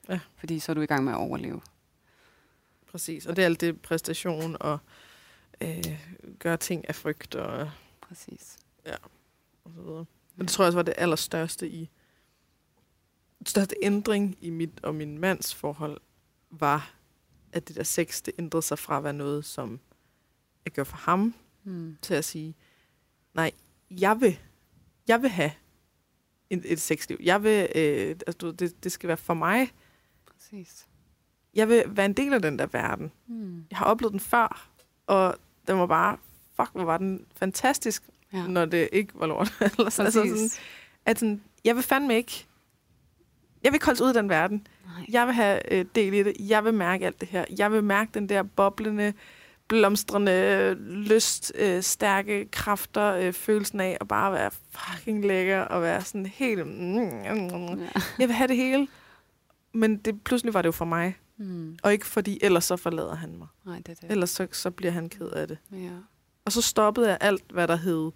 [0.09, 0.19] Ja.
[0.35, 1.61] Fordi så er du i gang med at overleve.
[2.91, 3.25] Præcis.
[3.25, 4.79] Og det er alt det præstation og
[5.61, 5.83] øh,
[6.39, 7.71] gøre ting af frygt og,
[8.01, 8.57] Præcis.
[9.63, 10.05] og så videre.
[10.35, 11.89] Men det tror jeg også var det allerstørste i...
[13.45, 16.01] Største ændring i mit og min mands forhold
[16.49, 16.93] var,
[17.53, 19.79] at det der sex, det ændrede sig fra at være noget, som
[20.65, 21.33] jeg gjorde for ham,
[21.63, 21.97] Mm.
[22.01, 22.55] til at sige,
[23.33, 23.51] nej,
[23.91, 24.39] jeg vil,
[25.07, 25.51] jeg vil have
[26.49, 27.17] et, et sexliv.
[27.23, 29.71] Jeg vil, øh, altså, du det, det skal være for mig.
[30.33, 30.87] Præcis.
[31.53, 33.11] Jeg vil være en del af den der verden.
[33.27, 33.65] Mm.
[33.69, 34.69] Jeg har oplevet den før,
[35.07, 35.35] og
[35.67, 36.17] den var bare,
[36.55, 38.47] fuck, hvor var den fantastisk, Ja.
[38.47, 39.53] når det ikke var lort.
[39.79, 40.49] Altså sådan,
[41.05, 42.45] at sådan, jeg vil fandme ikke,
[43.63, 44.67] jeg vil ikke holdes ud af den verden.
[44.85, 45.05] Nej.
[45.09, 46.33] Jeg vil have øh, del i det.
[46.39, 47.45] Jeg vil mærke alt det her.
[47.57, 49.13] Jeg vil mærke den der boblende,
[49.67, 56.01] blomstrende, lyst, øh, stærke kræfter, øh, følelsen af at bare være fucking lækker og være
[56.03, 56.67] sådan helt...
[56.67, 57.33] Mm, Ja.
[58.19, 58.87] jeg vil have det hele.
[59.73, 61.17] Men det, pludselig var det jo for mig.
[61.37, 61.77] Mm.
[61.83, 63.47] Og ikke fordi, ellers så forlader han mig.
[63.65, 64.11] Nej, det er det.
[64.11, 65.57] Ellers så, så bliver han ked af det.
[65.71, 65.89] Ja.
[66.45, 68.11] Og så stoppede jeg alt, hvad der hed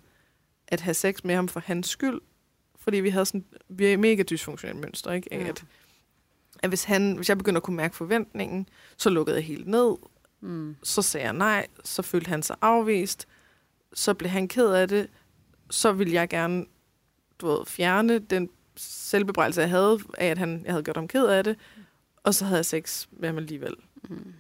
[0.68, 2.22] at have sex med ham for hans skyld.
[2.80, 5.34] Fordi vi havde sådan, vi er mega dysfunktionelt mønster, ikke?
[5.34, 5.48] Af Ja.
[5.48, 5.64] At,
[6.64, 9.96] at hvis, han, hvis jeg begyndte at kunne mærke forventningen, så lukkede jeg helt ned.
[10.42, 10.76] Mm.
[10.84, 13.28] Så sagde jeg nej, så følte han sig afvist.
[13.94, 15.10] Så blev han ked af det.
[15.70, 16.66] Så ville jeg gerne
[17.40, 21.26] du ved, fjerne den selvbebrejelse, jeg havde af, at han, jeg havde gjort ham ked
[21.26, 21.58] af det.
[22.24, 23.76] Og så havde jeg sex med ham alligevel.
[24.10, 24.34] Mm.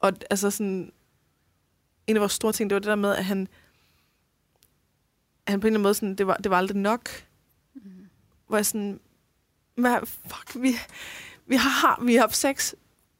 [0.00, 0.92] Og altså sådan,
[2.06, 3.48] en af vores store ting, det var det der med, at han,
[5.48, 7.08] han på en eller anden måde sådan, det var, det var aldrig nok.
[7.74, 8.08] Mm.
[8.46, 9.00] Hvor jeg sådan,
[9.80, 10.76] hvad, fuck, vi,
[11.46, 12.74] vi, har, vi har haft sex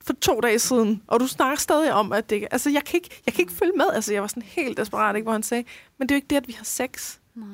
[0.04, 3.22] for to dage siden, og du snakker stadig om, at det altså jeg kan ikke,
[3.26, 5.64] jeg kan ikke følge med, altså jeg var sådan helt desperat, ikke, hvor han sagde,
[5.98, 7.18] men det er jo ikke det, at vi har sex.
[7.34, 7.46] Nej.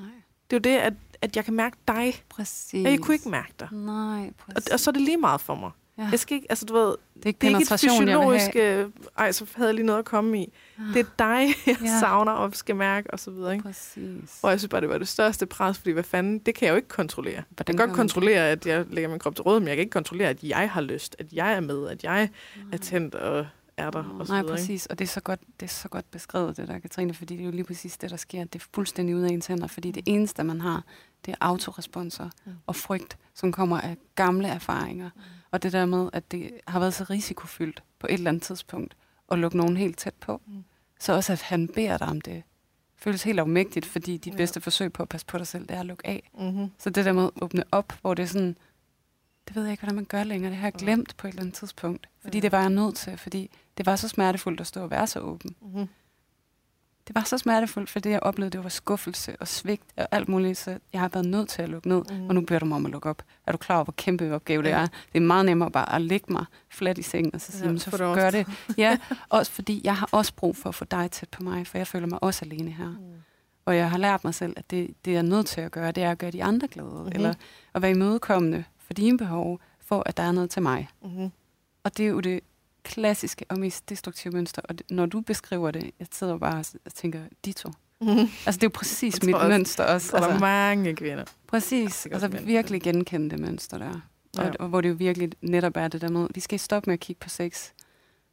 [0.51, 0.93] Det er jo det, at,
[1.23, 2.85] at jeg kan mærke dig, Præcis.
[2.87, 3.69] og jeg kunne ikke mærke dig.
[3.73, 4.71] Nej, Og, præcis.
[4.73, 5.71] og så er det lige meget for mig.
[5.99, 6.09] Ja.
[6.11, 8.51] Jeg skal ikke, altså du ved, det er ikke det er ikke et jeg fysiologisk,
[8.57, 8.87] øh,
[9.19, 10.53] ej, så havde jeg lige noget at komme i.
[10.79, 12.01] Ah, Det er dig, jeg Ja.
[12.01, 13.63] savner og skal mærke, og så videre, ikke?
[13.63, 14.41] Præcis.
[14.43, 16.71] Og jeg synes bare, det var det største pres, fordi hvad fanden, det kan jeg
[16.73, 17.35] jo ikke kontrollere.
[17.35, 19.77] Jeg Hvordan kan gør godt kontrollere, at jeg lægger min krop til råd, men jeg
[19.77, 22.29] kan ikke kontrollere, at jeg har lyst, at jeg er med, at jeg
[22.73, 24.63] er tændt og er der, og så Nej, videre, ikke?
[24.63, 24.87] præcis.
[24.87, 27.41] Og det er, så godt, det er så godt beskrevet, det der, Katrine, fordi det
[27.43, 28.45] er jo lige præcis det, der sker.
[28.45, 30.83] Det er fuldstændig ud af ens hænder, fordi det eneste, man har,
[31.27, 32.53] det er autoresponser Mm.
[32.67, 35.11] og frygt, som kommer af gamle erfaringer.
[35.51, 38.97] Og det der med, at det har været så risikofyldt på et eller andet tidspunkt
[39.33, 40.41] at lukke nogen helt tæt på.
[40.47, 40.65] Mm.
[41.01, 42.43] Så også, at han beder dig om det,
[42.97, 44.37] føles helt afmægtigt, fordi dit Ja.
[44.37, 46.31] bedste forsøg på at passe på dig selv, det er at lukke af.
[46.39, 46.71] Mm-hmm.
[46.79, 48.57] Så det der med at åbne op, hvor det er sådan,
[49.49, 50.51] det ved jeg ikke, hvordan man gør længere.
[50.51, 50.85] Det har jeg Ja.
[50.85, 52.09] glemt på et eller andet tidspunkt.
[52.23, 52.43] Fordi Ja.
[52.43, 55.21] det var jeg nødt til, fordi det var så smertefuldt at stå og være så
[55.21, 55.55] åben.
[55.63, 55.89] Mm-hmm.
[57.07, 60.59] Det var så smertefuldt, fordi jeg oplevede, det var skuffelse og svigt og alt muligt,
[60.59, 62.03] så jeg har været nødt til at lukke ned.
[62.11, 62.29] Mhm.
[62.29, 63.23] Og nu beder du mig om at lukke op.
[63.47, 64.87] Er du klar over, hvor kæmpe opgave det er?
[64.87, 67.79] Det er meget nemmere bare at lægge mig fladt i sengen og så sige, Ja,
[67.79, 68.47] så det gør det.
[68.79, 68.99] Ja,
[69.29, 71.87] også fordi jeg har også brug for at få dig tæt på mig, for jeg
[71.87, 72.89] føler mig også alene her.
[72.89, 72.97] Mm.
[73.65, 75.93] Og jeg har lært mig selv, at det, det jeg er nødt til at gøre,
[75.93, 76.89] det er at gøre de andre glade.
[76.89, 77.13] Mm-hmm.
[77.15, 77.35] Eller
[77.75, 80.89] at være imødekommende for dine behov, for at der er noget til mig.
[81.03, 81.31] Mm-hmm.
[81.85, 82.41] Og det er jo det
[82.87, 84.63] klassiske og mest destruktive mønster.
[84.65, 87.69] Og det, når du beskriver det, jeg sidder bare og tænker, dito.
[88.01, 88.19] Mm-hmm.
[88.47, 90.07] Altså det er jo præcis Jeg tror mit også- mønster også.
[90.09, 91.25] Så der er Altså, mange kvinder.
[91.47, 91.93] præcis.
[91.95, 94.01] sikkert Altså virkelig genkende det mønster der.
[94.39, 94.51] Og, Ja.
[94.61, 97.01] og hvor det jo virkelig netop er det der med, vi skal stoppe med at
[97.01, 97.69] kigge på sex,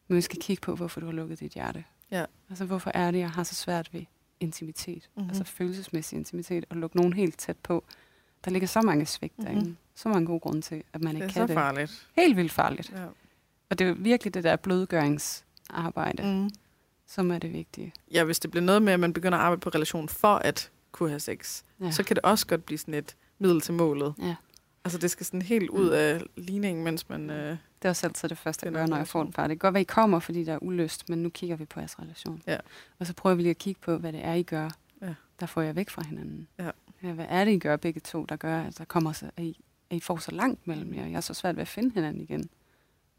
[0.08, 1.84] men vi skal kigge på, hvorfor du har lukket dit hjerte.
[2.12, 2.26] Ja.
[2.50, 4.02] Altså hvorfor er det, jeg har så svært ved
[4.40, 4.96] intimitet.
[4.96, 5.02] Mhm.
[5.16, 5.30] Mm-hmm.
[5.30, 7.84] Altså følelsesmæssig intimitet, og lukke nogen helt tæt på.
[8.46, 9.46] Der ligger så mange svigt Mhm.
[9.48, 9.76] derinde.
[9.96, 11.54] Så mange gode grunde til, at man Det ikke er kan så det.
[11.54, 12.08] farligt.
[12.16, 12.92] Helt vildt farligt.
[12.96, 13.06] Ja.
[13.74, 16.30] Og det er jo virkelig det der blødgøringsarbejde, mm.
[16.30, 16.50] Mm.
[17.08, 17.94] som er det vigtige.
[18.12, 20.72] ja, hvis det bliver noget med, at man begynder at arbejde på relation for at
[20.92, 21.92] kunne have sex, Ja.
[21.92, 24.14] så kan det også godt blive sådan et middel til målet.
[24.22, 24.36] Ja.
[24.86, 27.30] Altså, det skal sådan helt ud af ligningen, mens man...
[27.30, 29.44] Øh, Det er også altid det første, jeg gør, når jeg får et par.
[29.48, 31.80] Det kan godt være, I kommer, fordi der er ulyst, men nu kigger vi på
[31.80, 32.42] jeres relation.
[32.48, 32.58] Ja.
[33.00, 34.70] Og så prøver vi lige at kigge på, hvad det er, I gør,
[35.02, 35.14] Ja.
[35.40, 36.48] der får jeg væk fra hinanden.
[36.60, 36.70] Ja.
[37.04, 39.44] Ja, hvad er det, I gør begge to, der gør, at, der kommer så, at,
[39.44, 39.60] I,
[39.90, 41.06] at I får så langt mellem jer?
[41.06, 42.50] Jeg er så svært ved at finde hinanden igen.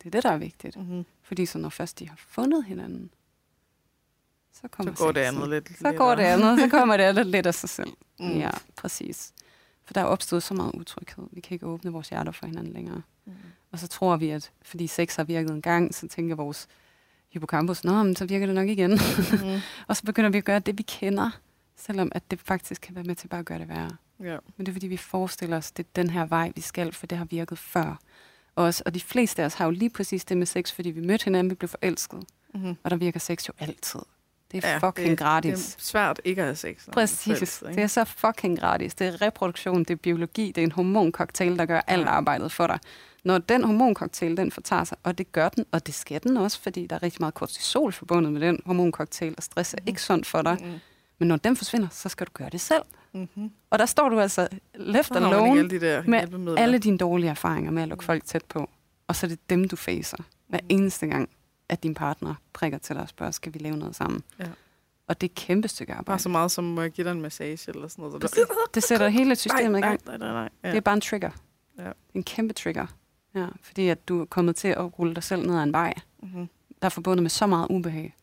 [0.05, 0.77] Det er det, der er vigtigt.
[0.77, 1.05] mm-hmm.
[1.23, 3.11] Fordi så når først de har fundet hinanden,
[4.53, 7.27] så Så kommer går det andet lidt Så går det andet, så kommer det andet
[7.27, 7.93] lidt af sig selv.
[8.19, 8.37] Mm.
[8.37, 9.33] Ja, præcis.
[9.85, 11.25] For der er opstået så meget utryghed.
[11.33, 13.03] Vi kan ikke åbne vores hjerter for hinanden længere.
[13.25, 13.33] Mm.
[13.73, 16.69] Og så tror vi, at fordi sex har virket en gang, så tænker vores
[17.29, 18.91] hippocampus, nå, men så virker det nok igen.
[18.91, 19.61] Mm.
[19.89, 21.31] og så begynder vi at gøre det, vi kender,
[21.77, 23.91] selvom at det faktisk kan være med til bare at gøre det værre.
[24.21, 24.37] Ja.
[24.57, 27.07] Men det er fordi, vi forestiller os, det er den her vej, vi skal, for
[27.07, 27.99] det har virket før.
[28.57, 31.01] Også, og de fleste af os har jo lige præcis det med sex, fordi vi
[31.01, 32.25] mødte hinanden, vi blev forelsket.
[32.55, 32.77] Mm-hmm.
[32.85, 34.01] Og der virker sex jo altid.
[34.53, 35.67] Det er Ja, fucking det, gratis.
[35.67, 36.89] Det er svært ikke at have sex.
[36.93, 37.25] Præcis.
[37.25, 38.95] forelsket, Det er så fucking gratis.
[38.95, 42.67] Det er reproduktion, det er biologi, det er en hormoncocktail, der gør alt arbejdet for
[42.67, 42.79] dig.
[43.25, 46.61] når den hormoncocktail, den fortager sig, og det gør den, og det skal den også,
[46.61, 50.27] fordi der er rigtig meget kortisol forbundet med den hormoncocktail, og stress er ikke sundt
[50.27, 50.59] for dig.
[50.61, 50.73] Mm.
[51.19, 52.83] Men når den forsvinder, så skal du gøre det selv.
[53.15, 53.51] Mm-hmm.
[53.71, 57.31] Og der står du altså left Så alone alle de der med alle dine dårlige
[57.31, 58.71] erfaringer med at lukke folk tæt på.
[59.09, 60.17] Og så er det dem, du facer.
[60.49, 61.29] Hver eneste gang,
[61.69, 64.23] at din partner prikker til dig og spørger, skal vi lave noget sammen?
[64.39, 64.45] Ja.
[65.09, 66.23] Og det er et kæmpe stykke Bare arbejde.
[66.23, 68.31] så meget som, må jeg give dig en massage eller sådan noget.
[68.31, 68.47] Så.
[68.75, 70.01] Det sætter hele systemet i nej, gang.
[70.07, 70.49] nej, nej, nej.
[70.65, 70.69] Ja.
[70.71, 71.31] Det er bare en trigger.
[71.79, 71.91] Ja.
[72.15, 72.87] En kæmpe trigger.
[73.35, 75.95] Ja, fordi at du er kommet til at rulle dig selv ned ad en vej,
[76.23, 76.49] Mm-hmm.
[76.83, 78.15] der er forbundet med så meget ubehag.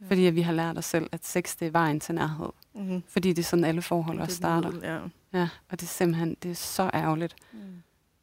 [0.00, 0.06] Ja.
[0.06, 2.48] Fordi at vi har lært os selv, at sex det er vejen til nærhed.
[2.74, 3.02] Mm-hmm.
[3.08, 4.72] Fordi det er sådan, alle forhold også starter.
[4.82, 5.00] Ja.
[5.40, 7.36] Ja, og det er simpelthen det er så ærgerligt.
[7.52, 7.58] Mm.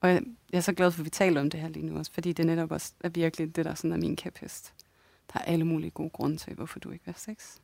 [0.02, 0.22] Og jeg,
[0.52, 2.34] jeg er så glad for, at vi taler om det her lige nu også, fordi
[2.34, 4.74] det netop også er virkelig det, der sådan er min kæphest.
[5.34, 7.56] Der er alle mulige gode grunde til, hvorfor du ikke vil have sex.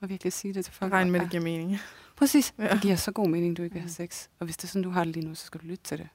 [0.00, 0.92] Og virkelig sige det til folk.
[0.92, 1.78] Regn med, Ja, det giver mening.
[2.16, 2.54] Præcis.
[2.58, 2.68] Ja.
[2.72, 3.92] Det giver så god mening, du ikke vil have Mhm.
[3.94, 4.26] sex.
[4.38, 5.98] Og hvis det er sådan, du har det lige nu, så skal du lytte til
[5.98, 6.08] det.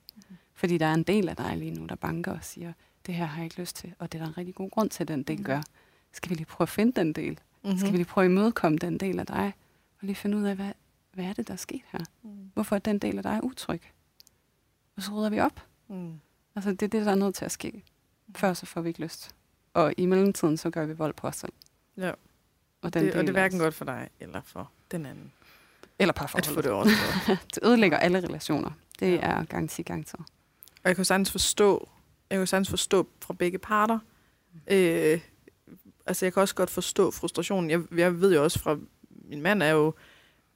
[0.54, 2.74] Fordi der er en del af dig lige nu, der banker og siger,
[3.06, 4.90] det her har jeg ikke lyst til, og det er der en rigtig god grund
[4.90, 5.44] til, at den del Mhm.
[5.46, 5.62] gør.
[6.12, 7.40] Skal vi lige prøve at finde den del?
[7.64, 7.78] Mm-hmm.
[7.80, 9.54] Skal vi lige prøve at imødekomme den del af dig?
[10.02, 10.72] Og lige finde ud af, hvad,
[11.14, 12.00] hvad er det, der er sket her?
[12.24, 12.30] Mm.
[12.54, 13.82] Hvorfor er den del af dig utryg?
[14.96, 15.62] Og så rydder vi op.
[15.88, 16.20] Mm.
[16.56, 17.84] Altså, det er det, der er nødt til at ske.
[18.36, 19.36] Før så får vi ikke lyst.
[19.74, 21.54] Og i mellemtiden, så gør vi vold på os selv.
[21.98, 22.12] Ja.
[22.82, 25.32] Og, den Det, og det er hverken godt for dig eller for den anden.
[26.00, 26.64] Eller At få parforholdet.
[26.64, 27.40] det overstået.
[27.56, 28.72] Det ødelægger alle relationer.
[29.00, 29.18] Det Ja.
[29.18, 30.20] er garanti gang til.
[30.20, 31.90] Og jeg kan sagtens forstå,
[32.30, 34.00] jeg kan sagtens forstå fra begge parter.
[34.68, 35.20] Øh,
[36.06, 37.70] altså, jeg kan også godt forstå frustrationen.
[37.70, 38.78] Jeg, jeg ved jo også fra,
[39.30, 39.94] min mand er jo,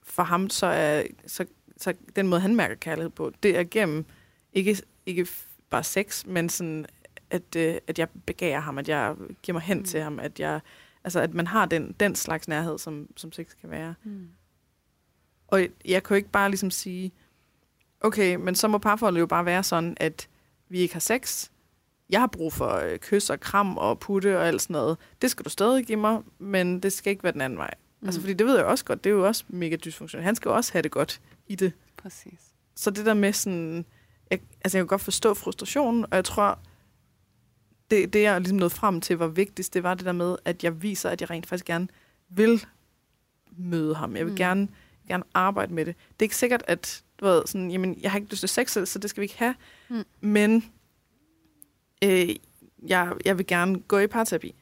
[0.02, 1.46] for ham, så er så,
[1.76, 4.04] så den måde, han mærker kærlighed på, det er gennem,
[4.52, 5.26] ikke, ikke
[5.70, 6.86] bare sex, men sådan,
[7.30, 9.84] at, øh, at jeg begærer ham, at jeg giver mig hen Mm.
[9.84, 10.60] til ham, at jeg,
[11.04, 13.94] altså, at man har den, den slags nærhed, som, som sex kan være.
[14.04, 14.28] Mm.
[15.48, 17.12] Og jeg kan jo ikke bare ligesom sige,
[18.00, 20.28] okay, men så må parforholdet jo bare være sådan, at
[20.68, 21.50] vi ikke har sex.
[22.10, 24.98] Jeg har brug for øh, kys og kram og putte og alt sådan noget.
[25.22, 27.74] Det skal du stadig give mig, men det skal ikke være den anden vej.
[28.02, 28.08] Mm.
[28.08, 30.24] Altså, fordi det ved jeg også godt, det er jo også mega dysfunktionelt.
[30.24, 31.72] Han skal jo også have det godt i det.
[31.96, 32.40] Præcis.
[32.74, 33.84] Så det der med sådan...
[34.30, 36.58] Jeg, altså, jeg kan godt forstå frustrationen, og jeg tror,
[37.90, 40.64] det, det jeg ligesom nåede frem til var vigtigst, det var det der med, at
[40.64, 41.88] jeg viser, at jeg rent faktisk gerne
[42.28, 42.64] vil
[43.56, 44.16] møde ham.
[44.16, 44.34] Jeg vil Mm.
[44.34, 44.36] mm.
[44.36, 44.68] gerne,
[45.08, 45.96] gerne arbejde med det.
[45.96, 48.70] Det er ikke sikkert, at du ved, sådan, jamen, jeg har ikke lyst til sex,
[48.88, 49.54] så det skal vi ikke have.
[49.88, 50.04] Mm.
[50.20, 50.64] Men
[52.04, 52.28] øh,
[52.86, 54.54] jeg, jeg vil gerne gå i parterapi.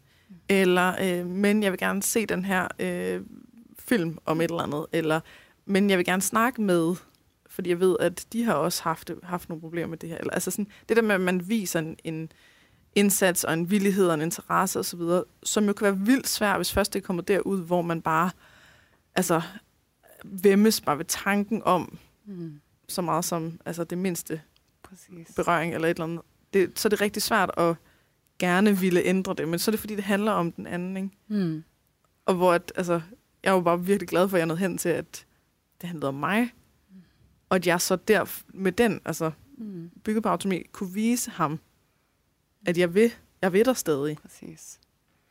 [0.51, 3.21] Eller, øh, men jeg vil gerne se den her øh,
[3.79, 4.87] film om et eller andet.
[4.93, 5.21] Eller,
[5.67, 6.95] men jeg vil gerne snakke med,
[7.47, 10.19] fordi jeg ved, at de har også haft, haft nogle problemer med det her.
[10.19, 12.33] Eller, altså sådan, det der med, at man viser en, en
[12.95, 15.01] indsats og en villighed og en interesse osv.,
[15.43, 18.31] som jo kan være vildt svært, hvis først det kommer derud, hvor man bare
[19.15, 19.43] altså,
[20.25, 22.61] vemmes bare ved tanken om Mm.
[22.89, 24.41] så meget som altså, det mindste
[24.83, 25.35] Præcis.
[25.37, 26.21] berøring eller et eller andet.
[26.55, 27.75] Det, så er det rigtig svært at
[28.41, 30.97] gerne ville ændre det, men så er det fordi, det handler om den anden.
[30.97, 31.11] Ikke?
[31.29, 31.65] Mm.
[32.27, 33.01] Og hvor at, altså,
[33.45, 35.27] jeg var bare virkelig glad for, at jeg nåede hen til, at
[35.81, 36.55] det handlede om mig.
[37.49, 39.91] Og at jeg så der med den, altså Mm.
[40.05, 41.61] bygget på autonomi, kunne vise ham,
[42.67, 43.13] at jeg vil,
[43.43, 44.17] jeg vil der stadig.
[44.23, 44.81] Præcis.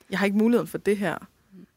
[0.09, 1.17] Jeg har ikke muligheden for det her.
[1.53, 1.67] Mm.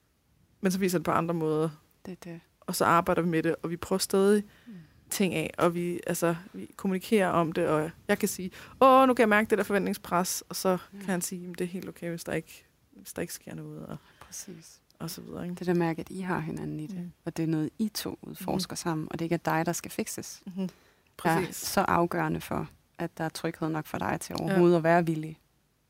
[0.61, 1.69] Men så viser det på andre måder.
[2.07, 2.41] Det det.
[2.61, 4.73] Og så arbejder vi med det, og vi prøver stadig Mm.
[5.13, 8.51] Ting af, og vi, altså, vi kommunikerer om det, og jeg kan sige,
[8.81, 10.99] åh, nu kan jeg mærke det der forventningspres, og så Ja.
[10.99, 12.65] kan han sige, det er helt okay, hvis der ikke,
[12.97, 14.81] hvis der ikke sker noget, og, Præcis.
[14.99, 15.45] og så videre.
[15.45, 15.55] Ikke?
[15.55, 16.97] Det der mærke, at I har hinanden i det.
[16.99, 17.13] Mm.
[17.25, 19.91] Og det er noget, I to udforsker sammen, og det ikke er dig, der skal
[19.91, 20.43] fikses.
[20.47, 20.63] Mm-hmm.
[20.65, 20.69] er
[21.17, 21.57] Præcis.
[21.57, 24.79] så afgørende for, at der er tryghed nok for dig til overhovedet ja.
[24.79, 25.39] at være villig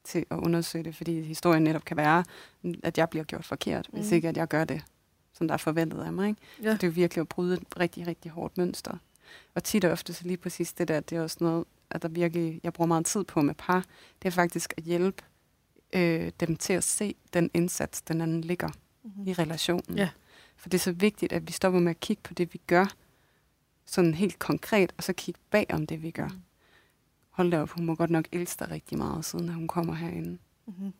[0.04, 2.24] til at undersøge det, fordi historien netop kan være,
[2.82, 4.14] at jeg bliver gjort forkert, hvis Mm.
[4.14, 4.82] ikke at jeg gør det,
[5.32, 6.28] som der er forventet af mig.
[6.28, 6.40] Ikke?
[6.62, 6.72] Ja.
[6.72, 8.96] Det er jo virkelig at bryde et rigtig, rigtig hårdt mønster.
[9.54, 12.08] Og tit og ofte, så lige præcis det der, det er også noget, at der
[12.08, 13.84] virkelig, jeg bruger meget tid på med par,
[14.22, 15.22] det er faktisk at hjælpe
[15.92, 18.68] øh, dem til at se den indsats, den anden ligger
[19.04, 19.26] Mm-hmm.
[19.28, 19.98] i relationen.
[19.98, 20.08] Ja.
[20.56, 22.86] For det er så vigtigt, at vi stopper med at kigge på det, vi gør,
[23.86, 26.28] sådan helt konkret, og så kigge bag om det, vi gør.
[26.28, 26.42] Mm.
[27.30, 30.38] Hold da op, hun må godt nok elske dig rigtig meget, siden hun kommer herinde.
[30.66, 30.92] Mm-hmm.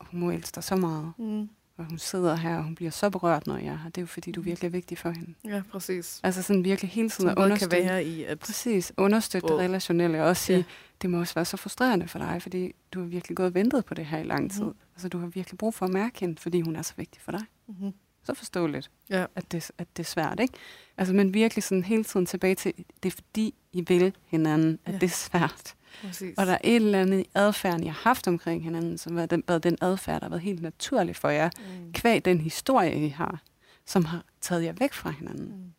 [0.00, 1.48] Hun må elske dig så meget, Mm.
[1.82, 3.90] Og hun sidder her, og hun bliver så berørt, når jeg er her.
[3.90, 4.44] Det er jo fordi, du Mm.
[4.46, 5.34] virkelig er vigtig for hende.
[5.44, 6.20] Ja, præcis.
[6.22, 8.38] Altså sådan virkelig hele tiden at både kan understøtte, være i, at...
[8.38, 10.64] præcis, understøtte det Både- relationelle, og også sige, Ja.
[11.02, 13.84] det må også være så frustrerende for dig, fordi du har virkelig gået og ventet
[13.84, 14.64] på det her i lang tid.
[14.64, 14.74] Mhm.
[14.94, 17.32] Altså du har virkelig brug for at mærke hende, fordi hun er så vigtig for
[17.32, 17.42] dig.
[17.68, 17.92] Mm-hmm.
[18.24, 18.90] Så forståeligt.
[19.10, 19.26] Ja.
[19.36, 20.54] at det, at det er svært, ikke?
[20.98, 22.72] Altså, men virkelig sådan hele tiden tilbage til,
[23.02, 24.98] det er fordi, I vil hinanden, at Ja.
[24.98, 25.74] det er svært.
[26.00, 26.38] Præcis.
[26.38, 29.26] Og der er et eller andet i adfærden, jeg har haft omkring hinanden, som har
[29.46, 31.92] været den adfærd, der har været helt naturlig for jer, Mm.
[31.92, 33.42] kvæg den historie, I har,
[33.86, 35.46] som har taget jer væk fra hinanden.
[35.46, 35.72] Mm.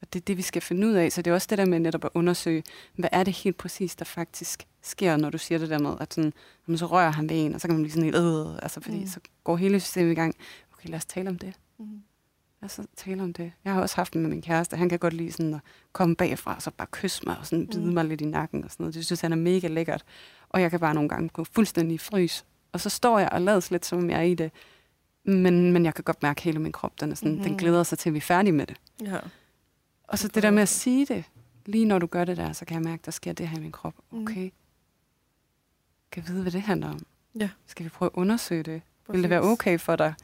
[0.00, 1.12] Og det er det, vi skal finde ud af.
[1.12, 2.62] Så det er også det der med netop at undersøge,
[2.94, 6.14] hvad er det helt præcis, der faktisk sker, når du siger det der med, at
[6.14, 6.32] sådan,
[6.68, 8.80] jamen, så rører han ved en, og så kan man blive sådan helt, øh, altså,
[8.80, 9.06] fordi mm.
[9.06, 10.34] så går hele systemet i gang.
[10.72, 11.54] Okay, lad os tale om det.
[11.78, 12.02] Mm.
[12.78, 13.52] Lad os tale om det.
[13.64, 14.76] Jeg har også haft det med min kæreste.
[14.76, 15.60] Han kan godt lide sådan at
[15.92, 17.94] komme bagfra, og så bare kysse mig, og sådan bide Mm.
[17.94, 18.94] mig lidt i nakken og sådan noget.
[18.94, 20.04] Det synes han er mega lækkert.
[20.48, 22.44] Og jeg kan bare nogle gange gå fuldstændig frys.
[22.72, 24.50] Og så står jeg og lader lidt, som om jeg er i det.
[25.24, 27.42] Men, men jeg kan godt mærke, at hele min krop, den, er sådan, mm-hmm.
[27.42, 27.58] den Mhm.
[27.58, 28.76] glæder sig til, at vi er færdige med det.
[29.02, 29.18] Ja.
[30.08, 31.24] Og så Det der med at sige det,
[31.66, 33.58] lige når du gør det der, så kan jeg mærke, at der sker det her
[33.58, 33.94] i min krop.
[34.12, 34.22] Mm.
[34.22, 34.50] Okay.
[36.12, 36.98] Kan jeg vide, hvad det handler om?
[37.40, 37.50] Ja.
[37.66, 38.82] Skal vi prøve at undersøge det?
[39.08, 39.52] Vil det være Præcis.
[39.52, 40.14] okay for dig,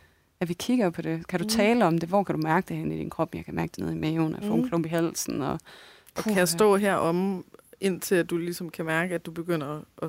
[0.42, 1.26] at vi kigger på det?
[1.26, 1.48] Kan du Mm.
[1.48, 2.08] tale om det?
[2.08, 3.34] Hvor kan du mærke det hen i din krop?
[3.34, 4.62] Jeg kan mærke det nede i maven, og få Mm.
[4.62, 5.42] en klump i halsen.
[5.42, 5.58] Og,
[6.16, 7.44] Og kan jeg stå her om,
[7.80, 10.08] indtil du ligesom kan mærke, at du begynder at, at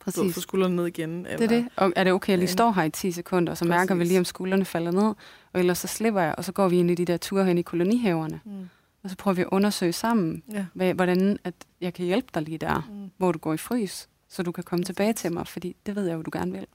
[0.00, 0.34] Præcis.
[0.34, 1.10] få skuldrene ned igen?
[1.10, 1.36] Eller?
[1.36, 1.68] Det er det.
[1.76, 3.94] Og er det okay, at jeg lige står her i 10 sekunder, og så mærker
[3.94, 4.08] vi Præcis.
[4.10, 5.14] lige, om skuldrene falder ned,
[5.52, 7.58] og ellers så slipper jeg, og så går vi ind i de der ture hen
[7.58, 8.68] i kolonihaverne, Mm.
[9.04, 10.64] og så prøver vi at undersøge sammen, Ja.
[10.74, 13.10] hvad, hvordan at jeg kan hjælpe dig lige der, Mm.
[13.18, 14.86] hvor du går i frys, så du kan komme Præcis.
[14.96, 16.66] tilbage til mig, fordi det ved jeg jo, du gerne vil.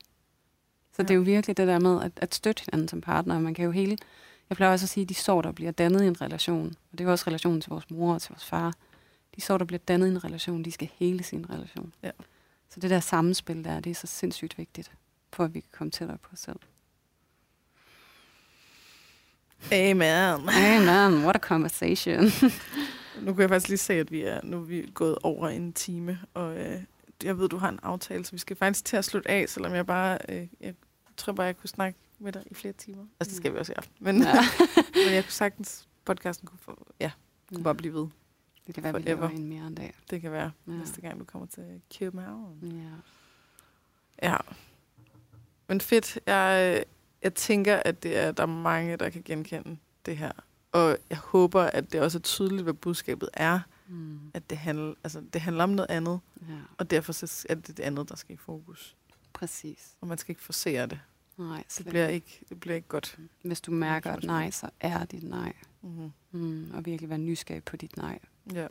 [0.99, 3.39] Så det er jo virkelig det der med at, at støtte hinanden som partner.
[3.39, 3.97] Man kan jo hele...
[4.49, 6.97] Jeg plejer også at sige, at de sår, der bliver dannet i en relation, og
[6.97, 8.73] det er jo også relationen til vores mor og til vores far,
[9.35, 11.93] de sår, der bliver dannet i en relation, de skal hele sin relation.
[12.03, 12.11] Ja.
[12.69, 14.91] Så det der sammenspil der, det er så sindssygt vigtigt,
[15.33, 16.59] for at vi kan komme tættere på os selv.
[19.71, 20.49] Amen.
[20.49, 22.23] Amen, what a conversation.
[23.25, 25.73] Nu kan jeg faktisk lige se, at vi er, nu er vi gået over en
[25.73, 26.81] time, og øh,
[27.23, 29.73] jeg ved, du har en aftale, så vi skal faktisk til at slutte af, selvom
[29.73, 30.73] jeg bare, øh, jeg
[31.19, 33.05] tror bare, jeg kunne snakke med dig i flere timer.
[33.19, 33.95] Altså, det skal vi også i aften.
[33.99, 34.33] Men, ja.
[35.05, 37.11] men jeg kunne sagtens, podcasten kunne, få, ja,
[37.53, 38.07] kunne bare blive ved.
[38.67, 39.21] Det kan være, vi Forever.
[39.21, 39.93] laver en mere en dag.
[40.09, 40.71] Det kan være Ja.
[40.71, 42.59] næste gang, du kommer til København.
[42.63, 44.29] Ja.
[44.29, 44.37] Ja.
[45.67, 46.19] Men fedt.
[46.25, 46.83] Jeg,
[47.21, 50.31] jeg tænker, at det er, der er mange, der kan genkende det her.
[50.71, 53.59] Og jeg håber, at det også er tydeligt, hvad budskabet er.
[53.87, 54.19] Mm.
[54.33, 56.19] At det handler, altså, det handler om noget andet.
[56.49, 56.53] ja.
[56.77, 58.95] Og derfor så er det det andet, der skal i fokus.
[59.33, 59.97] Præcis.
[60.01, 60.99] Og man skal ikke forsere det.
[61.39, 63.19] Nej, Det slet bliver ikke, det bliver ikke godt.
[63.43, 65.53] Hvis du mærker et nej, så er dit nej.
[65.81, 66.11] Mm-hmm.
[66.31, 68.19] Mm, og virkelig være nysgerrig på dit nej.
[68.53, 68.67] Ja.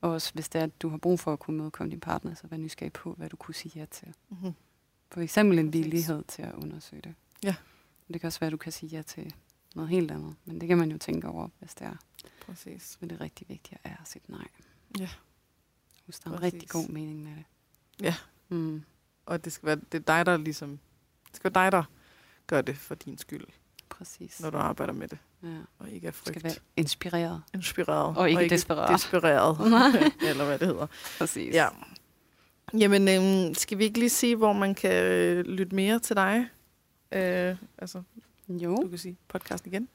[0.00, 2.34] Og også hvis det er, at du har brug for at kunne mødekomme din partner,
[2.34, 4.14] så vær nysgerrig på, hvad du kunne sige ja til.
[4.28, 4.52] Mm-hmm.
[5.10, 7.14] For eksempel en villighed til at undersøge det.
[7.42, 7.54] Ja.
[8.12, 9.34] Det kan også være, at du kan sige ja til
[9.74, 10.34] noget helt andet.
[10.44, 11.96] Men det kan man jo tænke over, hvis det er.
[12.46, 12.98] Præcis.
[13.00, 14.48] Men det er rigtig vigtigt at sige nej.
[14.98, 15.08] Ja.
[16.04, 16.52] Hvis der er en Præcis.
[16.54, 17.44] rigtig god mening med det.
[18.00, 18.14] Ja.
[18.48, 18.82] Mm,
[19.26, 20.70] Og det skal være det er dig, der ligesom...
[21.26, 21.84] Det skal være dig, der
[22.48, 23.44] gør det for din skyld,
[23.88, 24.40] præcis.
[24.40, 25.18] når du arbejder med det.
[25.42, 25.48] Ja.
[25.78, 26.28] Og ikke er frygt.
[26.28, 27.42] skal være inspireret.
[27.54, 28.16] inspireret.
[28.16, 28.92] Og ikke desperat.
[28.92, 29.70] despereret.
[29.70, 29.90] Nej.
[30.30, 30.86] eller hvad det hedder.
[31.18, 31.54] Præcis.
[31.54, 31.66] Ja.
[32.78, 36.46] Jamen, øhm, skal vi ikke lige sige, hvor man kan øh, lytte mere til dig?
[37.12, 38.02] Øh, altså,
[38.48, 38.76] Jo.
[38.76, 39.88] du kan sige podcasten igen.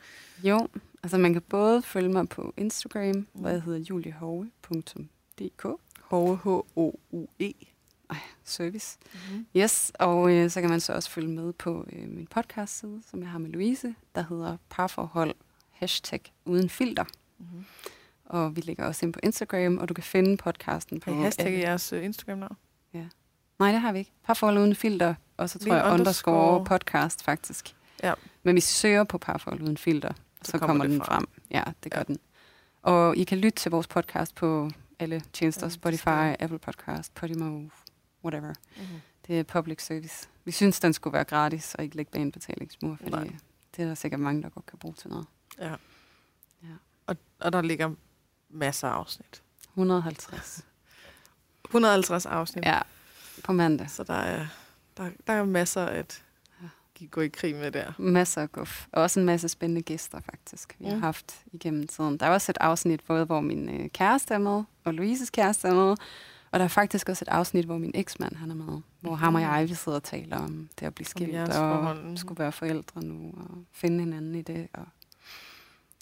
[0.43, 0.68] Jo,
[1.04, 3.26] altså man kan både følge mig på Instagram, Mm.
[3.34, 5.66] hvor jeg hedder juliehove.dk,
[8.10, 8.20] H-H-O-U-E.
[8.43, 8.97] service.
[9.14, 9.45] Mm-hmm.
[9.58, 13.22] Yes, og øh, så kan man så også følge med på øh, min podcast-side, som
[13.22, 15.34] jeg har med Louise, der hedder parforhold
[15.72, 17.04] hashtag uden filter.
[17.39, 17.66] Mm-hmm.
[18.26, 21.12] Og vi ligger også ind på Instagram, og du kan finde podcasten på...
[21.12, 22.58] Kan I hashtagge alle- jeres øh, Instagram-navn?
[23.60, 24.12] Nej, det har vi ikke.
[24.24, 26.66] Parforhold uden filter, og så tror Lige jeg underscore underscore.
[26.66, 27.76] podcast faktisk.
[28.04, 28.14] Ja.
[28.43, 31.06] Men hvis I søger på parforhold uden filter, så, så kommer, den frem.
[31.06, 31.26] frem.
[31.51, 32.04] Ja, det gør Ja.
[32.08, 32.14] ja.
[32.14, 32.18] den.
[32.82, 36.36] Og I kan lytte til vores podcast på alle tjenester, Ja, Spotify.
[36.39, 37.62] Apple Podcast, Podimo,
[38.24, 38.54] whatever.
[38.78, 39.02] Mm-hmm.
[39.28, 40.28] Det er public service.
[40.46, 43.28] Vi synes, den skulle være gratis, og ikke lægge bag en betalingsmur, fordi Nej.
[43.76, 45.26] det er der sikkert mange, der godt kan bruge til noget.
[45.60, 45.70] Ja.
[46.64, 46.68] Ja.
[47.08, 47.92] Og, og der ligger
[48.50, 49.41] masser af afsnit.
[49.70, 50.66] 150.
[51.66, 52.66] 150 afsnit.
[52.66, 52.80] Ja,
[53.44, 53.90] på mandag.
[53.90, 54.45] Så der er,
[54.98, 56.24] der, der er masser at
[57.02, 57.06] Ja.
[57.12, 57.94] gå i krig med der.
[57.98, 58.88] Masser af guf.
[58.91, 61.02] Og også en masse spændende gæster, faktisk, vi har Mm.
[61.02, 62.18] haft igennem tiden.
[62.18, 65.68] Der er også et afsnit, både hvor min øh, kæreste er med, og Louises kæreste
[65.68, 65.95] er med.
[66.54, 68.82] Og der er faktisk også et afsnit, hvor min eksmand han er med.
[69.00, 72.04] Hvor ham og jeg, vi sidder og taler om det at blive skilt, og forhold,
[72.04, 72.18] mhm.
[72.18, 74.68] skulle være forældre nu, og finde hinanden i det.
[74.74, 74.86] Og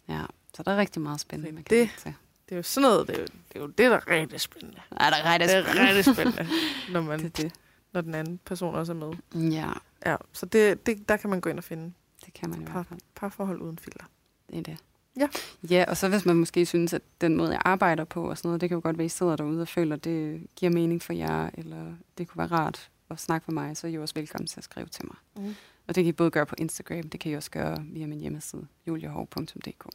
[0.10, 0.22] ja,
[0.54, 2.14] så der er rigtig meget spændende, man kan det- til.
[2.50, 4.42] Det er jo sådan noget, det er jo det, er jo det der er rigtig
[4.42, 4.82] spændende.
[5.00, 6.48] Ja, der er rigtig Det er rigtig spændende,
[6.94, 7.54] når, man, Det det.
[7.94, 8.96] når den anden person også er
[9.36, 9.52] med.
[9.52, 9.72] Ja,
[10.06, 11.94] Ja, så det, det, der kan man gå ind og finde
[12.26, 13.00] det kan man i par, hvert fald.
[13.16, 14.06] parforhold uden filter.
[14.50, 14.78] Det er det.
[15.20, 15.28] Ja.
[15.70, 18.50] Ja, og så hvis man måske synes, at den måde, jeg arbejder på og sådan
[18.50, 20.72] noget, det kan jo godt være, at I sidder derude og føler, at det giver
[20.72, 23.98] mening for jer, eller det kunne være rart at snakke med mig, så er I
[23.98, 25.46] også velkommen til at skrive til mig.
[25.46, 25.56] Mm.
[25.88, 28.20] Og det kan I både gøre på Instagram, det kan I også gøre via min
[28.20, 29.86] hjemmeside, juliahov.dk.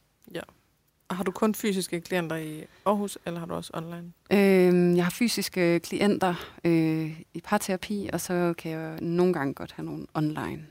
[1.09, 4.13] Og har du kun fysiske klienter i Aarhus, eller har du også online?
[4.31, 9.71] Øhm, jeg har fysiske klienter øh, i parterapi, og så kan jeg nogle gange godt
[9.71, 10.65] have nogle online.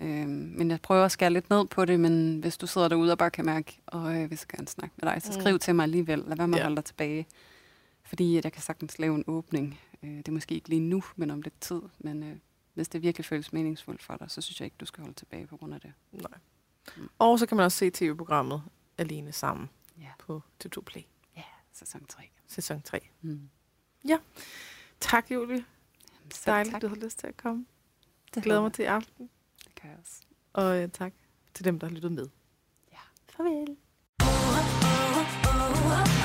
[0.00, 3.12] Øhm, men jeg prøver at skære lidt ned på det, men hvis du sidder derude
[3.12, 5.40] og bare kan mærke, og jeg vil så gerne snakke med dig, så Mm.
[5.40, 6.18] skriv til mig alligevel.
[6.18, 6.64] Lad være med at Ja.
[6.64, 7.26] holde dig tilbage.
[8.02, 11.02] Fordi at jeg kan sagtens lave en åbning Øh, det er måske ikke lige nu,
[11.16, 11.80] men om lidt tid.
[11.98, 12.36] Men øh,
[12.74, 15.46] hvis det virkelig føles meningsfuldt for dig, så synes jeg ikke, du skal holde tilbage
[15.46, 15.92] på grund af det.
[16.12, 16.22] Nej.
[16.96, 17.08] Mm.
[17.18, 18.62] Og så kan man også se tv-programmet
[18.98, 19.70] Alene Sammen
[20.00, 21.02] Ja, på TV2 Play,
[21.36, 21.42] ja
[21.72, 22.22] sæson 3.
[22.46, 23.08] sæson 3.
[23.22, 23.48] Mm.
[25.00, 25.54] Tak, Julie.
[25.56, 25.64] Jamen,
[26.46, 26.82] Dejligt, tak.
[26.82, 27.66] du har lyst til at komme.
[28.34, 29.30] Det Glæder mig til i aften
[29.86, 30.22] takker jeg også.
[30.52, 31.12] Og øh, tak
[31.54, 32.28] til dem, der har lyttet med.
[32.92, 32.98] Ja,
[33.28, 33.76] farvel.
[34.20, 36.15] Oh, oh, oh, oh.